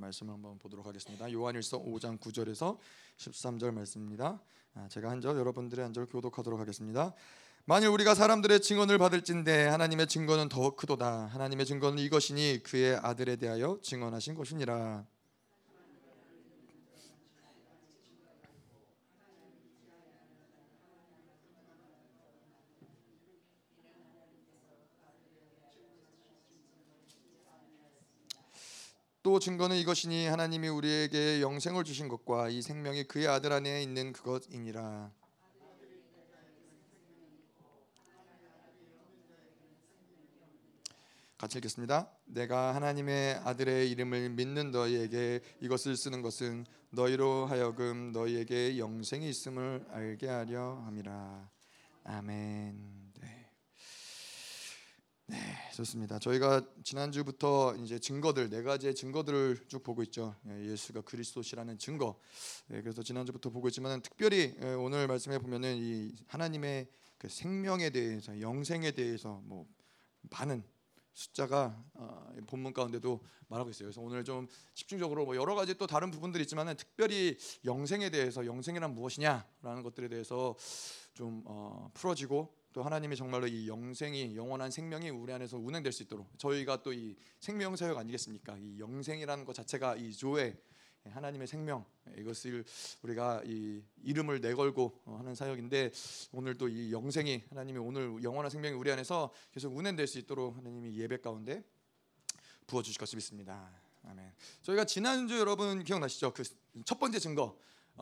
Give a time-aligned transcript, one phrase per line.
[0.00, 1.30] 말씀을 한번 보도록 하겠습니다.
[1.30, 2.78] 요한일서 5장 9절에서
[3.18, 4.40] 13절 말씀입니다.
[4.74, 7.14] 아, 제가 한 절 여러분들의 한 절 교독하도록 하겠습니다.
[7.66, 13.78] 만일 우리가 사람들의 증언을 받을진대 하나님의 증거는 더욱 크도다 하나님의 증거는 이것이니 그의 아들에 대하여
[13.82, 15.04] 증언하신 것이니라
[29.22, 35.10] 또 증거는 이것이니 하나님이 우리에게 영생을 주신 것과 이 생명이 그의 아들 안에 있는 그것이니라
[41.36, 42.10] 같이 읽겠습니다.
[42.26, 50.28] 내가 하나님의 아들의 이름을 믿는 너희에게 이것을 쓰는 것은 너희로 하여금 너희에게 영생이 있음을 알게
[50.28, 51.48] 하려 함이라.
[52.04, 53.09] 아멘.
[55.30, 55.36] 네.
[55.36, 56.18] 네, 좋습니다.
[56.18, 60.34] 저희가 지난주부터 이제 증거들 네 가지의 증거들을 쭉 보고 있죠.
[60.48, 62.18] 예, 예수가 그리스도시라는 증거.
[62.66, 68.40] 네, 그래서 지난주부터 보고 있지만 특별히 예, 오늘 말씀해 보면은 이 하나님의 그 생명에 대해서
[68.40, 69.68] 영생에 대해서 뭐
[70.30, 70.64] 많은
[71.12, 73.86] 숫자가 어, 본문 가운데도 말하고 있어요.
[73.86, 78.94] 그래서 오늘 좀 집중적으로 뭐 여러 가지 또 다른 부분들이 있지만은 특별히 영생에 대해서 영생이란
[78.94, 80.56] 무엇이냐라는 것들에 대해서
[81.14, 86.28] 좀 어, 풀어지고 또 하나님이 정말로 이 영생이 영원한 생명이 우리 안에서 운행될 수 있도록
[86.38, 88.56] 저희가 또 이 생명 사역 아니겠습니까?
[88.58, 90.56] 이 영생이라는 것 자체가 이 조의
[91.04, 91.84] 하나님의 생명
[92.16, 92.64] 이것을
[93.02, 95.90] 우리가 이 이름을 내걸고 하는 사역인데
[96.32, 100.96] 오늘 또 이 영생이 하나님이 오늘 영원한 생명이 우리 안에서 계속 운행될 수 있도록 하나님이
[100.96, 101.64] 예배 가운데
[102.66, 103.70] 부어 주실 것을 믿습니다.
[104.04, 104.32] 아멘.
[104.62, 106.32] 저희가 지난주 여러분 기억나시죠?
[106.32, 106.42] 그
[106.84, 107.58] 첫 번째 증거 어,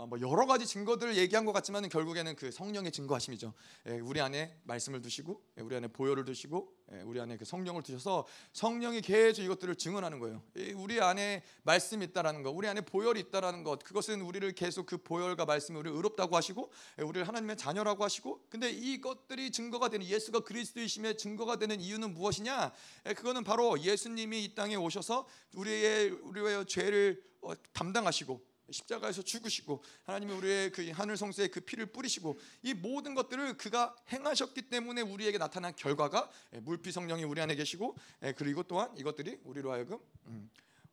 [0.07, 3.53] 뭐 여러 가지 증거들을 얘기한 것 같지만 결국에는 그 성령의 증거하심이죠.
[3.87, 7.83] 예, 우리 안에 말씀을 두시고 예, 우리 안에 보혈을 두시고 예, 우리 안에 그 성령을
[7.83, 10.43] 두셔서 성령이 계속 이것들을 증언하는 거예요.
[10.77, 15.45] 우리 안에 말씀이 있다라는 것, 우리 안에 보혈이 있다라는 것, 그것은 우리를 계속 그 보혈과
[15.45, 21.57] 말씀이 우리를 의롭다고 하시고 우리를 하나님의 자녀라고 하시고, 근데 이것들이 증거가 되는 예수가 그리스도이심의 증거가
[21.57, 22.73] 되는 이유는 무엇이냐?
[23.17, 30.71] 그거는 바로 예수님이 이 땅에 오셔서 우리의 우리의 죄를 어, 담당하시고 십자가에서 죽으시고 하나님이 우리의
[30.73, 36.31] 그 하늘 성소에 그 피를 뿌리시고 이 모든 것들을 그가 행하셨기 때문에 우리에게 나타난 결과가
[36.55, 40.51] 예, 물피 성령이 우리 안에 계시고 예, 그리고 또한 이것들이 우리로 하여금 음,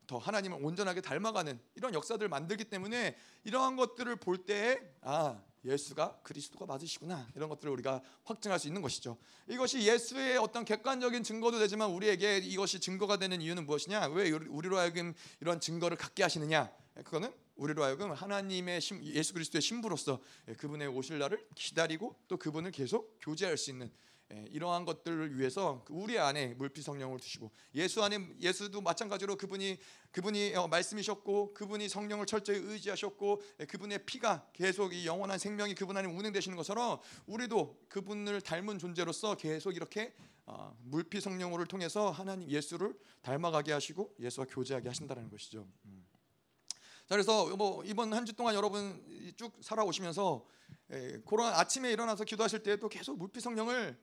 [0.08, 6.66] 더 하나님을 온전하게 닮아가는 이런 역사들을 만들기 때문에 이러한 것들을 볼 때에 아 예수가 그리스도가
[6.68, 9.18] 맞으시구나 이런 것들을 우리가 확증할 수 있는 것이죠.
[9.48, 14.08] 이것이 예수의 어떤 객관적인 증거도 되지만 우리에게 이것이 증거가 되는 이유는 무엇이냐?
[14.10, 16.72] 왜 우리로 하여금 이런 증거를 갖게 하시느냐?
[17.04, 22.72] 그거는 우리로 하여금 하나님의 신, 예수 그리스도의 신부로서 예, 그분의 오실 날을 기다리고 또 그분을
[22.72, 23.92] 계속 교제할 수 있는
[24.34, 29.78] 예, 이러한 것들을 위해서 그 우리 안에 물피 성령을 두시고 예수 안에 예수도 마찬가지로 그분이
[30.12, 35.96] 그분이 어, 말씀이셨고 그분이 성령을 철저히 의지하셨고 예, 그분의 피가 계속 이 영원한 생명이 그분
[35.96, 40.14] 안에 운행되시는 것처럼 우리도 그분을 닮은 존재로서 계속 이렇게
[40.48, 45.68] 어, 물피 성령을 통해서 하나님 예수를 닮아가게 하시고 예수와 교제하게 하신다는 것이죠.
[47.06, 47.08] 음.
[47.08, 49.04] 자 그래서 뭐 이번 한 주 동안 여러분
[49.38, 50.46] 쭉 살아오시면서
[50.92, 53.98] 예, 그런 아침에 일어나서 기도하실 때도 계속 물피 성령을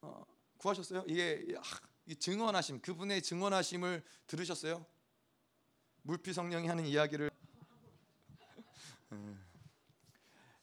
[0.00, 0.24] 어,
[0.58, 1.04] 구하셨어요.
[1.08, 1.62] 이게 아,
[2.06, 4.84] 이 증언하심 그분의 증언하심을 들으셨어요?
[6.02, 7.30] 물피 성령이 하는 이야기를
[9.12, 9.45] 예.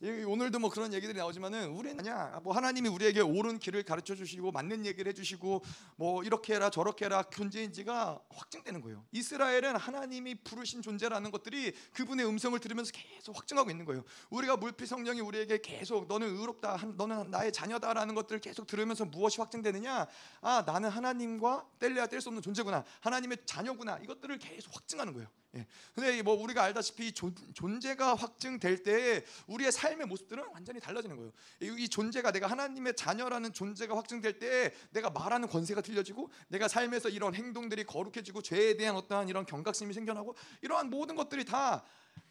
[0.03, 4.85] 오늘도 뭐 그런 얘기들이 나오지만은 우리는 그냥 뭐 하나님이 우리에게 옳은 길을 가르쳐 주시고 맞는
[4.85, 5.63] 얘기를 해 주시고
[5.95, 9.05] 뭐 이렇게 해라 저렇게 해라 존재인지가 확증되는 거예요.
[9.13, 14.03] 이스라엘은 하나님이 부르신 존재라는 것들이 그분의 음성을 들으면서 계속 확증하고 있는 거예요.
[14.29, 19.39] 우리가 물, 피, 성령이 우리에게 계속 너는 의롭다, 너는 나의 자녀다라는 것들을 계속 들으면서 무엇이
[19.39, 20.05] 확증되느냐?
[20.41, 22.83] 아 나는 하나님과 뗄래야 뗄 수 없는 존재구나.
[22.99, 23.99] 하나님의 자녀구나.
[23.99, 25.29] 이것들을 계속 확증하는 거예요.
[25.55, 25.67] 예.
[25.93, 31.31] 근데 뭐 우리가 알다시피 존, 존재가 확증될 때 우리의 삶의 모습들은 완전히 달라지는 거예요.
[31.61, 37.09] 이, 이 존재가 내가 하나님의 자녀라는 존재가 확증될 때 내가 말하는 권세가 틀려지고 내가 삶에서
[37.09, 41.83] 이런 행동들이 거룩해지고 죄에 대한 어떠한 이런 경각심이 생겨나고 이러한 모든 것들이 다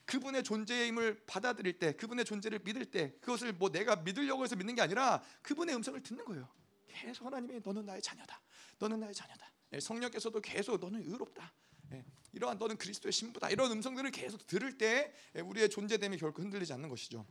[0.04, 4.74] 그분의 존재의 힘을 받아들일 때 그분의 존재를 믿을 때 그것을 뭐 내가 믿으려고 해서 믿는
[4.74, 6.48] 게 아니라 그분의 음성을 듣는 거예요.
[6.88, 8.40] 계속 하나님이 너는 나의 자녀다.
[8.78, 9.50] 너는 나의 자녀다.
[9.72, 11.52] 예, 성령께서도 계속 너는 의롭다.
[11.92, 16.72] 예, 이러한 너는 그리스도의 신부다 이런 음성들을 계속 들을 때 예, 우리의 존재됨이 결코 흔들리지
[16.72, 17.26] 않는 것이죠.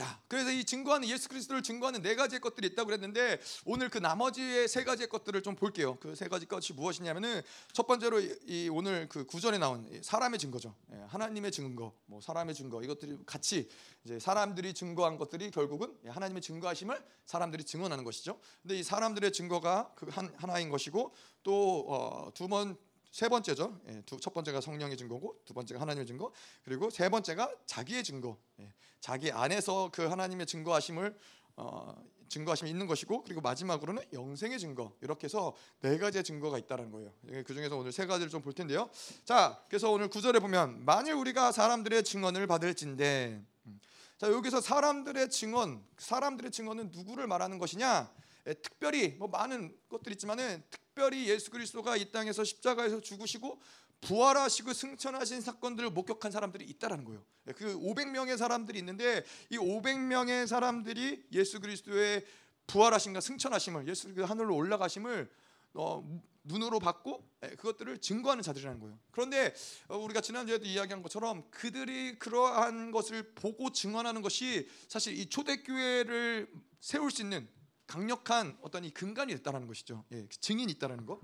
[0.00, 4.66] 자, 그래서 이 증거하는 예수 그리스도를 증거하는 네 가지의 것들이 있다고 그랬는데 오늘 그 나머지의
[4.66, 5.96] 세 가지의 것들을 좀 볼게요.
[5.96, 7.42] 그 세 가지 것이 무엇이냐면은
[7.72, 10.74] 첫 번째로 이 오늘 그 구절에 나온 사람의 증거죠.
[10.92, 13.68] 예, 하나님의 증거, 뭐 사람의 증거 이것들이 같이
[14.04, 18.40] 이제 사람들이 증거한 것들이 결국은 하나님의 증거하심을 사람들이 증언하는 것이죠.
[18.62, 22.78] 근데 이 사람들의 증거가 그한 하나인 것이고 또두 어, 번
[23.10, 23.80] 세 번째죠.
[23.88, 26.32] 예, 두, 첫 번째가 성령의 증거고 두 번째가 하나님의 증거
[26.64, 28.38] 그리고 세 번째가 자기의 증거.
[28.60, 31.16] 예, 자기 안에서 그 하나님의 증거하심을
[31.56, 31.94] 어,
[32.28, 37.12] 증거하심이 있는 것이고 그리고 마지막으로는 영생의 증거 이렇게 해서 네 가지의 증거가 있다는 거예요.
[37.30, 38.88] 예, 그 중에서 오늘 세 가지를 좀 볼 텐데요.
[39.24, 43.80] 자, 그래서 오늘 구절에 보면 만일 우리가 사람들의 증언을 받을진데 음,
[44.16, 48.10] 자 여기서 사람들의 증언, 사람들의 증언은 누구를 말하는 것이냐?
[48.46, 53.60] 예, 특별히 뭐 많은 것들이 있지만은 특별히 예수 그리스도가 이 땅에서 십자가에서 죽으시고
[54.00, 57.24] 부활하시고 승천하신 사건들을 목격한 사람들이 있다라는 거예요.
[57.48, 62.24] 예, 그 500명의 사람들이 있는데 이 500명의 사람들이 예수 그리스도의
[62.66, 65.30] 부활하심과 승천하심을 예수 그 하늘로 올라가심을
[65.74, 68.98] 어, 눈으로 봤고 예, 그것들을 증거하는 자들이라는 거예요.
[69.10, 69.54] 그런데
[69.88, 76.50] 어, 우리가 지난주에도 이야기한 것처럼 그들이 그러한 것을 보고 증언하는 것이 사실 이 초대교회를
[76.80, 77.48] 세울 수 있는
[77.90, 80.04] 강력한 어떤 이 근간이 됐다는 것이죠.
[80.12, 81.20] 예, 증인이 있다는 거.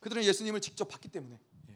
[0.00, 1.38] 그들은 예수님을 직접 봤기 때문에.
[1.68, 1.74] 예.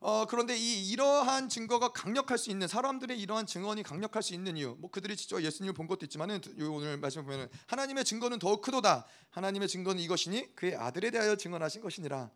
[0.00, 4.76] 어, 그런데 이 이러한 증거가 강력할 수 있는 사람들의 이러한 증언이 강력할 수 있는 이유,
[4.78, 9.06] 뭐 그들이 직접 예수님을 본 것도 있지만은 오늘 말씀 보면은 하나님의 증거는 더욱 크도다.
[9.30, 12.30] 하나님의 증거는 이것이니 그의 아들에 대하여 증언하신 것이니라.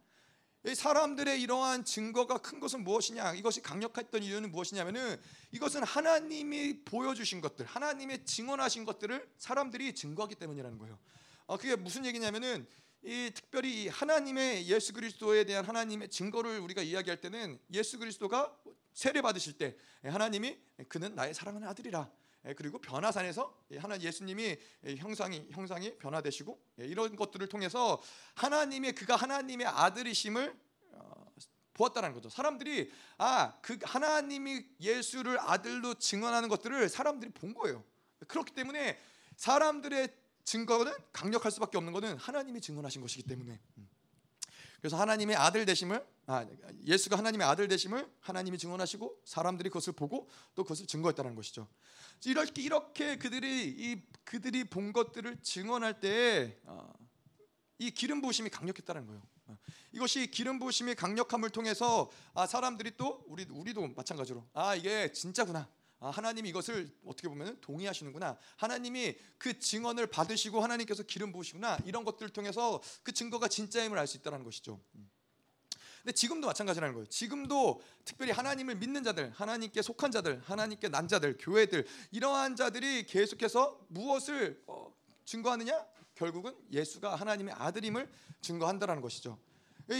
[0.65, 3.35] 사람들의 이러한 증거가 큰 것은 무엇이냐?
[3.35, 5.19] 이것이 강력했던 이유는 무엇이냐면은
[5.53, 10.99] 이것은 하나님이 보여주신 것들, 하나님의 증언하신 것들을 사람들이 증거하기 때문이라는 거예요.
[11.47, 12.67] 어, 그게 무슨 얘기냐면은
[13.03, 18.55] 이 특별히 하나님의 예수 그리스도에 대한 하나님의 증거를 우리가 이야기할 때는 예수 그리스도가
[18.93, 20.59] 세례 받으실 때 하나님이
[20.89, 22.11] 그는 나의 사랑하는 아들이라 예,
[22.56, 24.56] 그리고 변화산에서 하나 예수님이
[24.96, 28.00] 형상이 형상이 변화되시고 예, 이런 것들을 통해서
[28.34, 30.56] 하나님의 그가 하나님의 아들이심을
[30.92, 31.26] 어,
[31.75, 32.28] 보았다는 거죠.
[32.31, 37.84] 사람들이 아 그 하나님이 예수를 아들로 증언하는 것들을 사람들이 본 거예요.
[38.26, 38.98] 그렇기 때문에
[39.37, 40.08] 사람들의
[40.44, 43.60] 증거는 강력할 수밖에 없는 것은 하나님이 증언하신 것이기 때문에.
[43.78, 43.89] 음.
[44.81, 46.47] 그래서 하나님의 아들 되심을 아,
[46.87, 51.69] 예수가 하나님의 아들 되심을 하나님이 증언하시고 사람들이 그것을 보고 또 그것을 증거했다는 것이죠.
[52.25, 56.93] 이렇게 이렇게 그들이 이 그들이 본 것들을 증언할 때이 어,
[57.94, 59.23] 기름 부으심이 강력했다는 거예요.
[59.47, 59.59] 어,
[59.93, 65.69] 이것이 기름 부으심이 강력함을 통해서 아, 사람들이 또 우리 우리도 마찬가지로 아 이게 진짜구나.
[66.00, 68.38] 아, 하나님이 이것을 어떻게 보면 동의하시는구나.
[68.56, 71.79] 하나님이 그 증언을 받으시고 하나님께서 기름 부으시구나.
[71.85, 74.81] 이런 것들을 통해서 그 증거가 진짜임을 알 수 있다는 것이죠.
[74.94, 75.11] 음.
[76.02, 77.06] 근데 지금도 마찬가지라는 거예요.
[77.06, 83.79] 지금도 특별히 하나님을 믿는 자들, 하나님께 속한 자들, 하나님께 난 자들, 교회들 이러한 자들이 계속해서
[83.88, 84.91] 무엇을 어,
[85.26, 85.87] 증거하느냐?
[86.14, 88.11] 결국은 예수가 하나님의 아들임을
[88.41, 89.38] 증거한다라는 것이죠.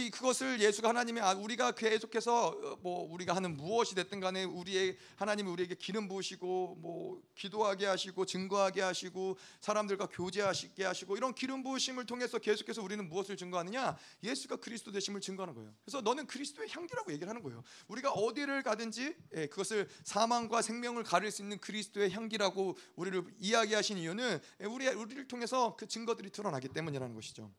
[0.09, 5.49] 그것을 예수가 하나님의 아, 우리가 계속해서 어, 뭐 우리가 하는 무엇이 됐든 간에 우리의 하나님이
[5.49, 12.39] 우리에게 기름 부으시고 뭐 기도하게 하시고 증거하게 하시고 사람들과 교제하시게 하시고 이런 기름 부으심을 통해서
[12.39, 15.73] 계속해서 우리는 무엇을 증거하느냐 예수가 그리스도 되심을 증거하는 거예요.
[15.83, 17.61] 그래서 너는 그리스도의 향기라고 얘기를 하는 거예요.
[17.89, 24.39] 우리가 어디를 가든지 예, 그것을 사망과 생명을 가릴 수 있는 그리스도의 향기라고 우리를 이야기하신 이유는
[24.61, 27.51] 예, 우리 우리를 통해서 그 증거들이 드러나기 때문이라는 것이죠.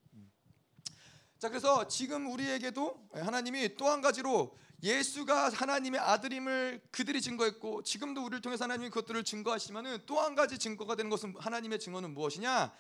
[1.43, 8.41] 자 그래서 지금 우리에게도 하나님이 또 한 가지로 예수가 하나님의 아들임을 그들이 증거했고 지금도 우리를
[8.43, 12.73] 통해서 하나님이 그것들을 증거하시면은 또 한 가지 증거가 되는 것은 하나님의 증거는 무엇이냐?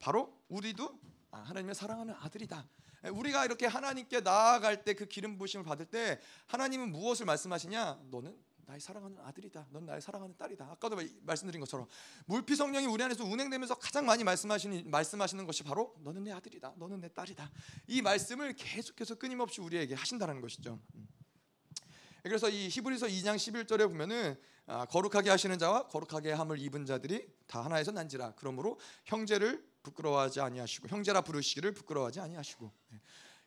[0.00, 1.00] 바로 우리도
[1.30, 2.68] 아, 하나님의 사랑하는 아들이다.
[3.10, 8.00] 우리가 이렇게 하나님께 나아갈 때 그 기름 부심을 받을 때 하나님은 무엇을 말씀하시냐?
[8.10, 8.36] 너는
[8.70, 9.66] 나의 사랑하는 아들이다.
[9.70, 10.64] 넌 나의 사랑하는 딸이다.
[10.70, 11.86] 아까도 말씀드린 것처럼
[12.26, 16.74] 물피 성령이 우리 안에서 운행되면서 가장 많이 말씀하시는 말씀하시는 것이 바로 너는 내 아들이다.
[16.76, 17.50] 너는 내 딸이다.
[17.88, 20.80] 이 말씀을 계속해서 끊임없이 우리에게 하신다는 것이죠.
[20.94, 21.08] 음.
[22.22, 27.64] 그래서 이 히브리서 2장 11절에 보면은 아, 거룩하게 하시는 자와 거룩하게 함을 입은 자들이 다
[27.64, 28.34] 하나에서 난지라.
[28.36, 32.72] 그러므로 형제를 부끄러워하지 아니하시고 형제라 부르시기를 부끄러워하지 아니하시고.
[32.90, 33.00] 네.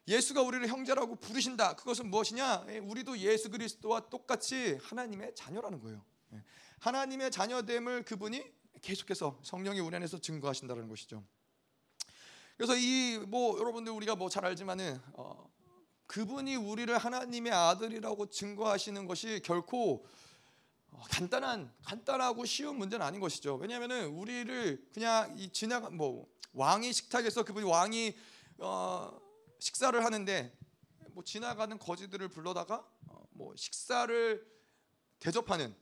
[0.07, 1.75] 예수가 우리를 형제라고 부르신다.
[1.75, 2.65] 그것은 무엇이냐?
[2.69, 6.03] 예, 우리도 예수 그리스도와 똑같이 하나님의 자녀라는 거예요.
[6.33, 6.43] 예,
[6.79, 8.43] 하나님의 자녀됨을 그분이
[8.81, 11.23] 계속해서 성령이 우리 안에서 증거하신다는 것이죠.
[12.57, 15.49] 그래서 이 뭐 여러분들 우리가 뭐 잘 알지만은 어,
[16.07, 20.05] 그분이 우리를 하나님의 아들이라고 증거하시는 것이 결코
[20.91, 23.55] 어, 간단한 간단하고 쉬운 문제는 아닌 것이죠.
[23.55, 28.15] 왜냐하면은 우리를 그냥 이 지나가 뭐 왕이 식탁에서 그분이 왕이
[28.59, 29.22] 어,
[29.63, 30.53] 식사를 하는데
[31.13, 34.45] 뭐 지나가는 거지들을 불러다가 어, 뭐 식사를
[35.19, 35.73] 대접하는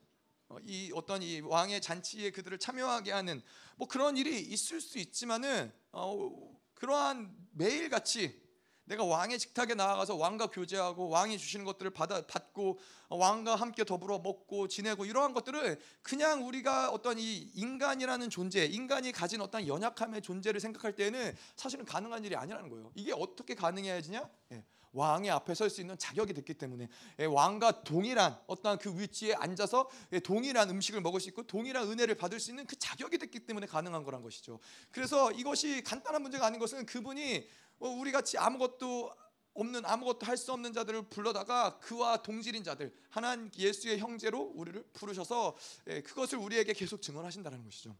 [0.49, 3.41] 어, 이 어떤 이 왕의 잔치에 그들을 참여하게 하는
[3.77, 6.29] 뭐 그런 일이 있을 수 있지만은 어,
[6.75, 8.39] 그러한 매일 같이
[8.85, 14.67] 내가 왕의 식탁에 나아가서 왕과 교제하고 왕이 주시는 것들을 받아 받고 왕과 함께 더불어 먹고
[14.67, 20.95] 지내고 이러한 것들을 그냥 우리가 어떤 이 인간이라는 존재, 인간이 가진 어떤 연약함의 존재를 생각할
[20.95, 22.91] 때는 사실은 가능한 일이 아니라는 거예요.
[22.95, 24.29] 이게 어떻게 가능해지냐?
[24.53, 24.63] 예.
[24.93, 29.89] 왕의 앞에 설 수 있는 자격이 됐기 때문에 예, 왕과 동일한 어떠한 그 위치에 앉아서
[30.11, 33.67] 예, 동일한 음식을 먹을 수 있고 동일한 은혜를 받을 수 있는 그 자격이 됐기 때문에
[33.67, 34.59] 가능한 거란 것이죠.
[34.91, 39.11] 그래서 이것이 간단한 문제가 아닌 것은 그분이 어, 우리 같이 아무것도
[39.53, 45.57] 없는 아무것도 할 수 없는 자들을 불러다가 그와 동질인 자들 하나님 예수의 형제로 우리를 부르셔서
[45.87, 47.95] 예, 그것을 우리에게 계속 증언하신다는 것이죠.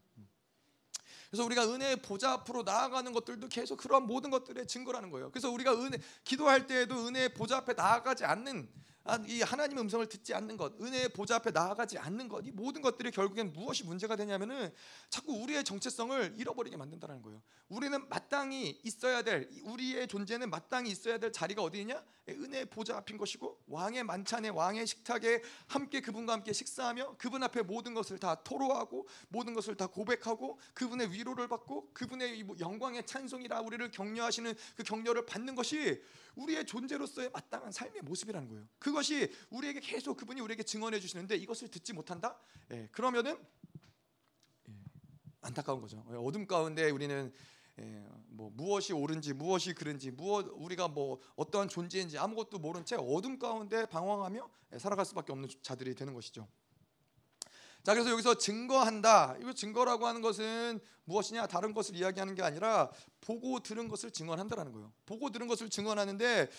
[1.30, 5.30] 그래서 우리가 은혜의 보좌 앞으로 나아가는 것들도 계속 그러한 모든 것들의 증거라는 거예요.
[5.32, 8.91] 그래서 우리가 은혜 기도할 때에도 은혜의 보좌 앞에 나아가지 않는 아,
[9.28, 13.10] 이 하나님의 음성을 듣지 않는 것, 은혜의 보좌 앞에 나아가지 않는 것, 이 모든 것들이
[13.12, 14.72] 결국엔 무엇이 문제가 되냐면은
[15.10, 17.42] 자꾸 우리의 정체성을 잃어버리게 만든다는 거예요.
[17.70, 22.04] 우리는 마땅히 있어야 될 우리의 존재는 마땅히 있어야 될 자리가 어디냐?
[22.30, 27.94] 은혜의 보좌 앞인 것이고 왕의 만찬에 왕의 식탁에 함께 그분과 함께 식사하며 그분 앞에 모든
[27.94, 33.90] 것을 다 토로하고 모든 것을 다 고백하고 그분의 위로를 받고 그분의 뭐 영광의 찬송이라 우리를
[33.92, 36.02] 격려하시는 그 격려를 받는 것이
[36.36, 38.68] 우리의 존재로서의 마땅한 삶의 모습이라는 거예요.
[38.80, 42.38] 그것이 우리에게 계속 그분이 우리에게 증언해 주시는데 이것을 듣지 못한다?
[42.72, 43.38] 예, 그러면은
[44.70, 44.74] 예,
[45.42, 46.06] 안타까운 거죠.
[46.12, 47.34] 예, 어둠 가운데 우리는
[47.80, 53.40] 예, 뭐 무엇이 옳은지 무엇이 그른지 무엇 우리가 뭐 어떠한 존재인지 아무것도 모른 채 어둠
[53.40, 56.48] 가운데 방황하며 예, 살아갈 수밖에 없는 자들이 되는 것이죠.
[57.84, 59.38] 자 그래서 여기서 증거한다.
[59.42, 61.48] 이거 증거라고 하는 것은 무엇이냐?
[61.48, 62.90] 다른 것을 이야기하는 게 아니라
[63.22, 64.92] 보고 들은 것을 증언한다라는 거예요.
[65.06, 66.50] 보고 들은 것을 증언하는데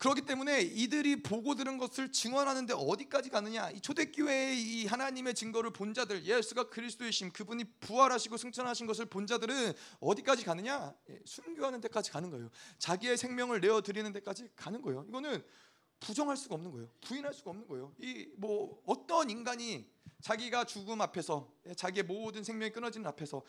[0.00, 3.70] 그렇기 때문에 이들이 보고 들은 것을 증언하는데 어디까지 가느냐?
[3.70, 9.74] 이 초대교회의 이 하나님의 증거를 본 자들, 예수가 그리스도이심, 그분이 부활하시고 승천하신 것을 본 자들은
[10.00, 10.94] 어디까지 가느냐?
[11.10, 12.48] 예, 순교하는 데까지 가는 거예요.
[12.78, 15.04] 자기의 생명을 내어 드리는 데까지 가는 거예요.
[15.06, 15.44] 이거는
[16.00, 16.88] 부정할 수가 없는 거예요.
[17.02, 17.94] 부인할 수가 없는 거예요.
[18.00, 19.86] 이 뭐 어떤 인간이
[20.22, 23.42] 자기가 죽음 앞에서 예, 자기의 모든 생명이 끊어지는 앞에서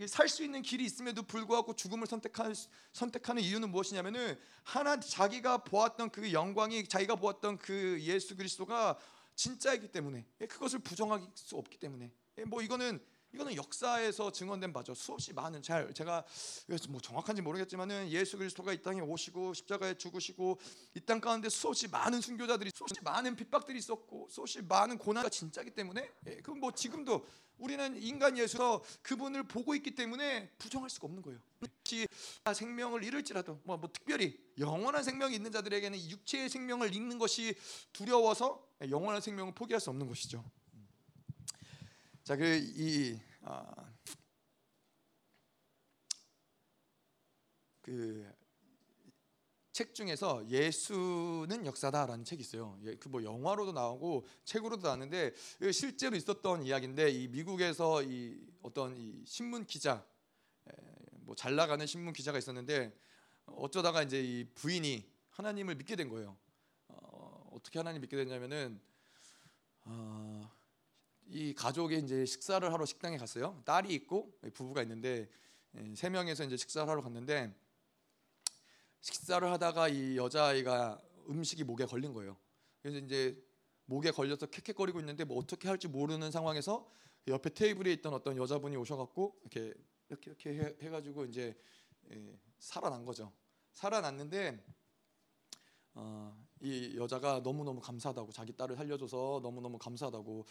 [0.00, 2.54] 예, 살수 있는 길이 있음에도 불구하고 죽음을 선택한,
[2.92, 8.98] 선택하는 이유는 무엇이냐면은 하나 자기가 보았던 그 영광이 자기가 보았던 그 예수 그리스도가
[9.34, 12.10] 진짜이기 때문에 예, 그것을 부정할 수 없기 때문에
[12.46, 13.00] 뭐 이거는
[13.34, 14.94] 이거는 역사에서 증언된 바죠.
[14.94, 16.24] 수없이 많은 잘 제가
[16.90, 20.58] 뭐 정확한지 모르겠지만은 예수 그리스도가 이 땅에 오시고 십자가에 죽으시고
[20.96, 26.10] 이 땅 가운데 수없이 많은 순교자들이 수없이 많은 핍박들이 있었고 수없이 많은 고난가 진짜기 때문에
[26.26, 27.26] 예, 그럼 뭐 지금도
[27.58, 31.38] 우리는 인간 예수서 그분을 보고 있기 때문에 부정할 수가 없는 거예요.
[32.54, 37.54] 생명을 잃을지라도 뭐, 뭐 특별히 영원한 생명이 있는 자들에게는 육체의 생명을 잃는 것이
[37.92, 40.44] 두려워서 영원한 생명을 포기할 수 없는 것이죠.
[42.24, 43.92] 자, 그이 아,
[49.72, 52.78] 그책 중에서 예수는 역사다라는 책이 있어요.
[52.84, 55.34] 예, 그뭐 영화로도 나오고 책으로도 나왔는데
[55.72, 60.06] 실제로 있었던 이야기인데 이 미국에서 이 어떤 이 신문 기자
[61.22, 62.96] 뭐 잘 나가는 신문 기자가 있었는데
[63.46, 66.36] 어쩌다가 이제 이 부인이 하나님을 믿게 된 거예요.
[66.88, 68.80] 어, 어떻게 하나님 믿게 됐냐면은
[69.84, 70.41] 어,
[71.32, 73.62] 이 가족이 이제 식사를 하러 식당에 갔어요.
[73.64, 75.30] 딸이 있고 부부가 있는데
[75.76, 77.54] 예, 세 명에서 이제 식사를 하러 갔는데
[79.00, 82.36] 식사를 하다가 이 여자아이가 음식이 목에 걸린 거예요.
[82.82, 83.42] 그래서 이제
[83.86, 86.86] 목에 걸려서 캑캑거리고 있는데 뭐 어떻게 할지 모르는 상황에서
[87.26, 89.72] 옆에 테이블에 있던 어떤 여자분이 오셔갖고 이렇게
[90.10, 91.58] 이렇게 이렇게 해, 가지고 이제
[92.10, 93.32] 예, 살아난 거죠.
[93.72, 94.62] 살아났는데
[95.94, 100.46] 어, 이 여자가 너무 너무 감사하다고 자기 딸을 살려줘서 너무 너무 감사하다고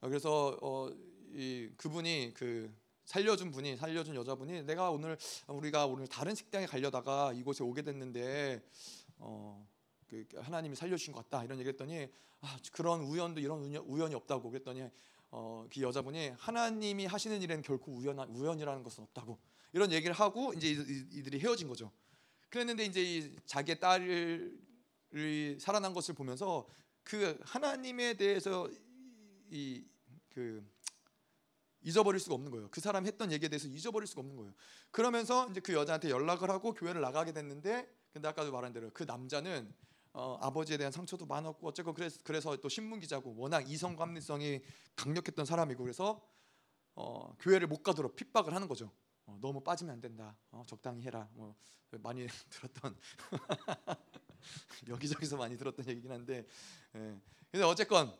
[0.00, 0.90] 어, 그래서 어,
[1.32, 2.74] 이 그분이 그
[3.04, 8.62] 살려준 분이 살려준 여자분이 내가 오늘 우리가 오늘 다른 식당에 가려다가 이곳에 오게 됐는데
[9.18, 9.66] 어,
[10.06, 12.08] 그 하나님이 살려주신 것 같다 이런 얘기했더니
[12.40, 14.88] 아, 그런 우연도 이런 우연이 없다고 그랬더니
[15.30, 19.38] 어, 그 여자분이 하나님이 하시는 일에는 결코 우연 우연이라는 것은 없다고
[19.74, 21.92] 이런 얘기를 하고 이제 이들이 헤어진 거죠.
[22.48, 24.69] 그랬는데 이제 이 자기의 딸을
[25.58, 26.66] 살아난 것을 보면서
[27.02, 28.68] 그 하나님에 대해서
[29.50, 29.84] 이
[30.30, 30.64] 그
[31.82, 32.68] 잊어버릴 수가 없는 거예요.
[32.70, 34.52] 그 사람 했던 얘기에 대해서 잊어버릴 수가 없는 거예요.
[34.90, 39.72] 그러면서 이제 그 여자한테 연락을 하고 교회를 나가게 됐는데 근데 아까도 말한 대로 그 남자는
[40.12, 44.60] 어, 아버지에 대한 상처도 많았고 어쨌건 그래서, 그래서 또 신문 기자고 워낙 이성 감리성이
[44.96, 46.20] 강력했던 사람이고 그래서
[46.94, 48.90] 어, 교회를 못 가도록 핍박을 하는 거죠.
[49.30, 50.36] 어, 너무 빠지면 안 된다.
[50.50, 51.28] 어, 적당히 해라.
[51.34, 51.54] 뭐
[52.02, 52.96] 많이 들었던
[54.88, 56.46] 여기저기서 많이 들었던 얘기긴 한데,
[56.96, 57.20] 예.
[57.50, 58.12] 근데 어쨌건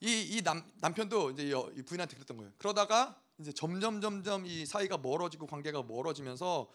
[0.00, 2.52] 이, 이 남, 남편도 이제 이 부인한테 그랬던 거예요.
[2.56, 6.70] 그러다가 이제 점점 점점 이 사이가 멀어지고 관계가 멀어지면서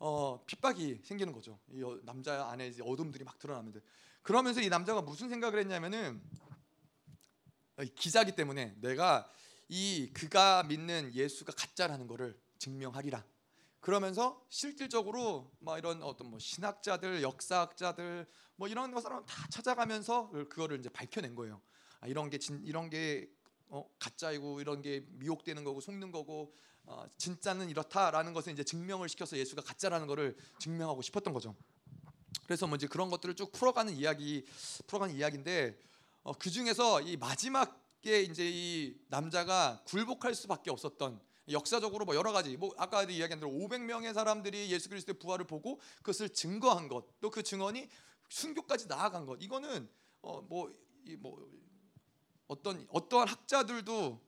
[0.00, 1.58] 어, 핍박이 생기는 거죠.
[1.70, 3.80] 이 남자 안에 이제 어둠들이 막 드러나는데
[4.22, 6.22] 그러면서 이 남자가 무슨 생각을 했냐면은
[7.94, 9.30] 기자기 때문에 내가
[9.68, 13.24] 이 그가 믿는 예수가 가짜라는 거를 증명하리라.
[13.80, 20.78] 그러면서 실질적으로 막 이런 어떤 뭐 신학자들, 역사학자들 뭐 이런 거 사람 다 찾아가면서 그거를
[20.78, 21.60] 이제 밝혀낸 거예요.
[22.00, 23.30] 아, 이런 게 진, 이런 게
[23.68, 29.36] 어, 가짜이고 이런 게 미혹되는 거고 속는 거고 어, 진짜는 이렇다라는 것을 이제 증명을 시켜서
[29.36, 31.54] 예수가 가짜라는 것을 증명하고 싶었던 거죠.
[32.44, 34.44] 그래서 뭐 이제 그런 것들을 쭉 풀어가는 이야기,
[34.86, 35.78] 풀어가는 이야기인데
[36.22, 42.56] 어, 그 중에서 이 마지막에 이제 이 남자가 굴복할 수밖에 없었던 역사적으로 뭐 여러 가지.
[42.56, 47.20] 뭐 아까 이야기한 대로 500명의 사람들이 예수 그리스도의 부활을 보고 그것을 증거한 것.
[47.20, 47.88] 또 그 증언이
[48.28, 49.42] 순교까지 나아간 것.
[49.42, 49.88] 이거는
[50.20, 50.74] 어뭐이뭐
[51.20, 51.50] 뭐
[52.46, 54.20] 어떤 어떠한 학자들도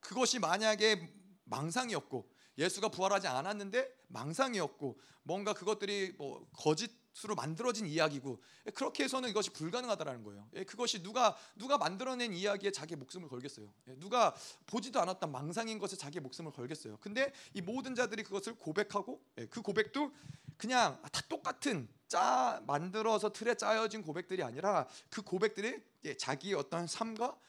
[0.00, 1.12] 그것이 만약에
[1.44, 6.90] 망상이었고 예수가 부활하지 않았는데 망상이었고 뭔가 그것들이 뭐 거짓
[7.24, 8.40] 으로 만들어진 이야기고
[8.74, 10.48] 그렇게 해서는 이것이 불가능하다라는 거예요.
[10.54, 13.72] 예, 그것이 누가 누가 만들어낸 이야기에 자기 목숨을 걸겠어요.
[13.88, 14.34] 예, 누가
[14.66, 16.98] 보지도 않았던 망상인 것에 자기 목숨을 걸겠어요.
[16.98, 20.12] 근데 이 모든 자들이 그것을 고백하고 예, 그 고백도
[20.56, 25.82] 그냥 다 똑같은 짜 만들어서 틀에 짜여진 고백들이 아니라 그 고백들이
[26.18, 27.47] 자기의 어떤 삶과 이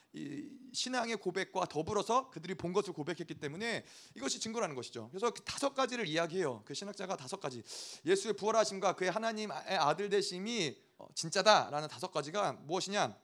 [0.73, 3.85] 신앙의 고백과 더불어서 그들이 본 것을 고백했기 때문에
[4.15, 5.09] 이것이 증거라는 것이죠.
[5.09, 6.63] 그래서 그 다섯 가지를 이야기해요.
[6.65, 7.63] 그 신학자가 다섯 가지
[8.05, 13.15] 예수의 부활하심과 그의 하나님의 아들 되심이 어, 진짜다라는 다섯 가지가 무엇이냐?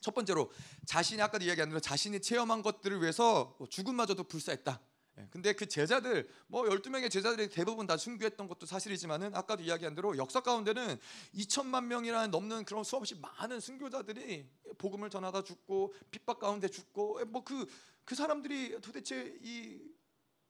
[0.00, 0.50] 첫 번째로
[0.86, 4.80] 자신이 아까도 이야기한 대로 자신이 체험한 것들을 위해서 죽음마저도 불사했다.
[5.18, 10.16] 예, 근데 그 제자들 뭐 12명의 제자들이 대부분 다 순교했던 것도 사실이지만은 아까도 이야기한 대로
[10.16, 10.98] 역사 가운데는
[11.34, 17.66] 2천만 명이라는 넘는 그런 수없이 많은 순교자들이 복음을 전하다 죽고 핍박 가운데 죽고 예, 뭐그그
[18.04, 19.92] 그 사람들이 도대체 이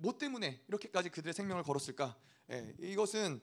[0.03, 2.17] 뭐 때문에 이렇게까지 그들의 생명을 걸었을까?
[2.51, 3.41] 예, 이것은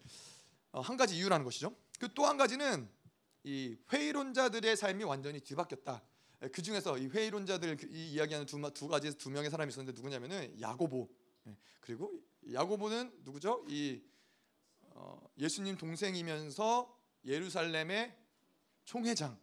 [0.74, 1.74] 어, 한 가지 이유라는 것이죠.
[2.00, 2.90] 그 또 한 가지는
[3.44, 6.04] 이 회의론자들의 삶이 완전히 뒤바뀌었다.
[6.44, 10.60] 예, 그 중에서 이 회의론자들 그이 이야기하는 두, 두 가지 두 명의 사람이 있었는데 누구냐면은
[10.60, 11.10] 야고보
[11.48, 12.12] 예, 그리고
[12.52, 13.66] 야고보는 누구죠?
[13.68, 14.02] 이
[14.82, 18.16] 어, 예수님 동생이면서 예루살렘의
[18.86, 19.38] 총회장.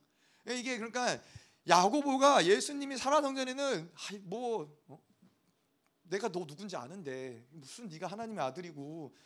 [0.48, 1.20] 예, 이게 그러니까
[1.68, 4.98] 야고보가 예수님이 살아성 전에는 뭐 어?
[6.04, 9.18] 내가 너 누군지 아는데 무슨 네가 하나님의 아들이고 그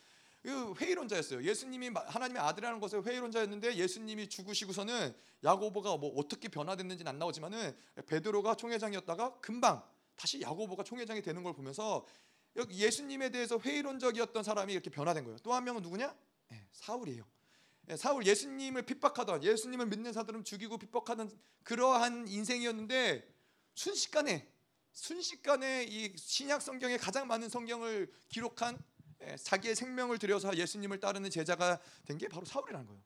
[0.48, 1.42] 회의론자였어요.
[1.44, 7.76] 예수님이 하나님의 아들이라는 것에 회의론자였는데 예수님이 죽으시고서는 야고보가 뭐 어떻게 변화됐는지는 안 나오지만은
[8.07, 9.83] 베드로가 총회장이었다가 금방
[10.16, 12.07] 다시 야고보가 총회장이 되는 걸 보면서
[12.70, 15.38] 예수님에 대해서 회의론적이었던 사람이 이렇게 변화된 거예요.
[15.38, 16.14] 또 한 명은 누구냐?
[16.48, 17.24] 네, 사울이에요.
[17.83, 21.31] 네, 사울 예수님을 핍박하던 예수님을 믿는 사람들은 죽이고 핍박하는
[21.64, 23.29] 그러한 인생이었는데
[23.74, 24.50] 순식간에
[24.92, 28.83] 순식간에 이 신약 성경에 가장 많은 성경을 기록한 예,
[29.42, 33.02] 자기의 생명을 들여서 예수님을 따르는 제자가 된 게 바로 사울이라는 거예요.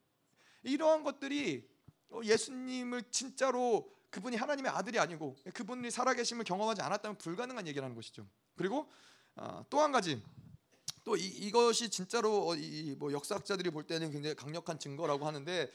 [0.62, 1.68] 이러한 것들이
[2.10, 8.26] 어, 예수님을 진짜로 그분이 하나님의 아들이 아니고 그분이 살아계심을 경험하지 않았다면 불가능한 얘기라는 것이죠.
[8.56, 8.88] 그리고
[9.36, 10.22] 어, 또한 가지
[11.04, 15.70] 또 이, 것이 진짜로 어, 이, 뭐 역사학자들이 볼 때는 굉장히 강력한 증거라고 하는데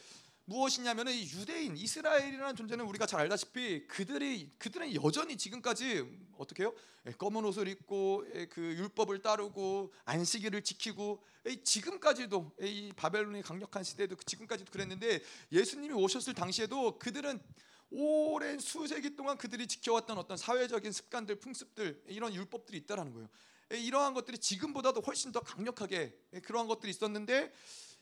[0.50, 6.04] 무엇이냐면은 이 유대인 이스라엘이라는 존재는 우리가 잘 알다시피 그들이 그들은 여전히 지금까지
[6.40, 6.74] 어떻게 해요?
[7.06, 13.84] 예, 검은 옷을 입고 예, 그 율법을 따르고 안식일을 지키고 예, 지금까지도 이 바벨론의 강력한
[13.84, 17.40] 시대도 지금까지도 그랬는데 예수님이 오셨을 당시에도 그들은
[17.92, 23.30] 오랜 수세기 동안 그들이 지켜왔던 어떤 사회적인 습관들, 풍습들 이런 율법들이 있다라는 거예요.
[23.72, 26.12] 이러한 것들이 지금보다도 훨씬 더 강력하게
[26.44, 27.54] 그러한 것들이 있었는데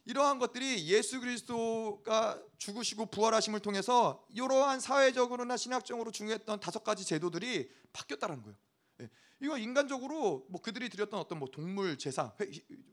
[0.08, 8.42] 이러한 것들이 예수 그리스도가 죽으시고 부활하심을 통해서 이러한 사회적으로나 신학적으로 중요했던 다섯 가지 제도들이 바뀌었다는
[8.42, 8.58] 거예요.
[9.02, 9.10] 예.
[9.42, 12.34] 이거 인간적으로 뭐 그들이 드렸던 어떤 뭐 동물 제사,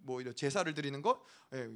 [0.03, 1.23] 뭐 이런 제사를 드리는 것,
[1.53, 1.71] 예,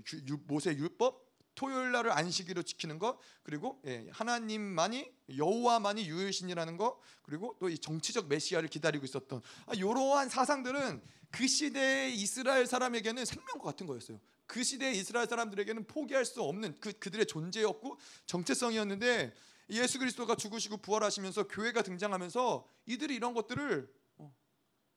[0.49, 1.25] 모세 율법,
[1.55, 8.27] 토요일 날을 안식일로 지키는 것, 그리고 예, 하나님만이 여호와만이 유일신이라는 것, 그리고 또 이 정치적
[8.27, 14.19] 메시아를 기다리고 있었던 아, 이러한 사상들은 그 시대의 이스라엘 사람에게는 생명과 같은 거였어요.
[14.49, 19.35] 그 시대 이스라엘 사람들에게는 포기할 수 없는 그 그들의 존재였고 정체성이었는데
[19.71, 24.35] 예수 그리스도가 죽으시고 부활하시면서 교회가 등장하면서 이들이 이런 것들을 어,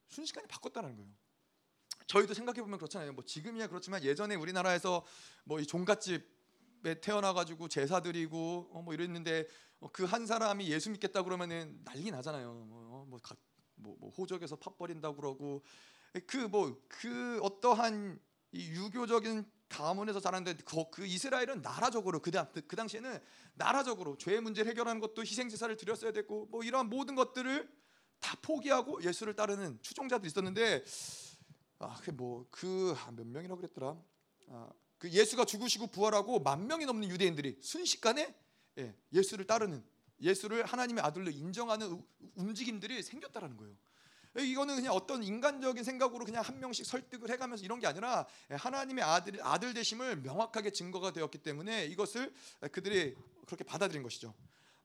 [0.08, 1.12] 순식간에 바꿨다는 거예요.
[2.08, 3.12] 저희도 생각해 보면 그렇잖아요.
[3.12, 5.06] 뭐 지금이야 그렇지만 예전에 우리나라에서
[5.44, 9.48] 뭐 이 종갓집에 태어나 가지고 제사 드리고 어, 뭐 이랬는데
[9.82, 12.54] 어, 그한 사람이 예수 믿겠다 그러면은 난리 나잖아요.
[12.54, 13.20] 뭐, 어, 뭐,
[13.76, 15.62] 뭐, 뭐 호적에서 팥 버린다 그러고
[16.26, 18.20] 그 뭐그 뭐, 그 어떠한
[18.52, 23.20] 이 유교적인 가문에서 자랐는데 그, 그 이스라엘은 나라적으로 그, 당, 그 당시에는
[23.54, 27.72] 나라적으로 죄 문제를 해결하는 것도 희생 제사를 드렸어야 됐고 뭐 이러한 모든 것들을
[28.20, 30.84] 다 포기하고 예수를 따르는 추종자들이 있었는데
[31.80, 33.98] 아뭐그 몇 명이라고 그랬더라
[34.50, 38.36] 아, 그 예수가 죽으시고 부활하고 만 명이 넘는 유대인들이 순식간에
[38.78, 39.84] 예, 예수를 따르는
[40.22, 43.76] 예수를 하나님의 아들로 인정하는 움직임들이 생겼다라는 거예요.
[44.38, 49.46] 이거는 그냥 어떤 인간적인 생각으로 그냥 한 명씩 설득을 해가면서 이런 게 아니라 하나님의 아들
[49.46, 52.34] 아들 되심을 명확하게 증거가 되었기 때문에 이것을
[52.72, 53.16] 그들이
[53.46, 54.34] 그렇게 받아들인 것이죠.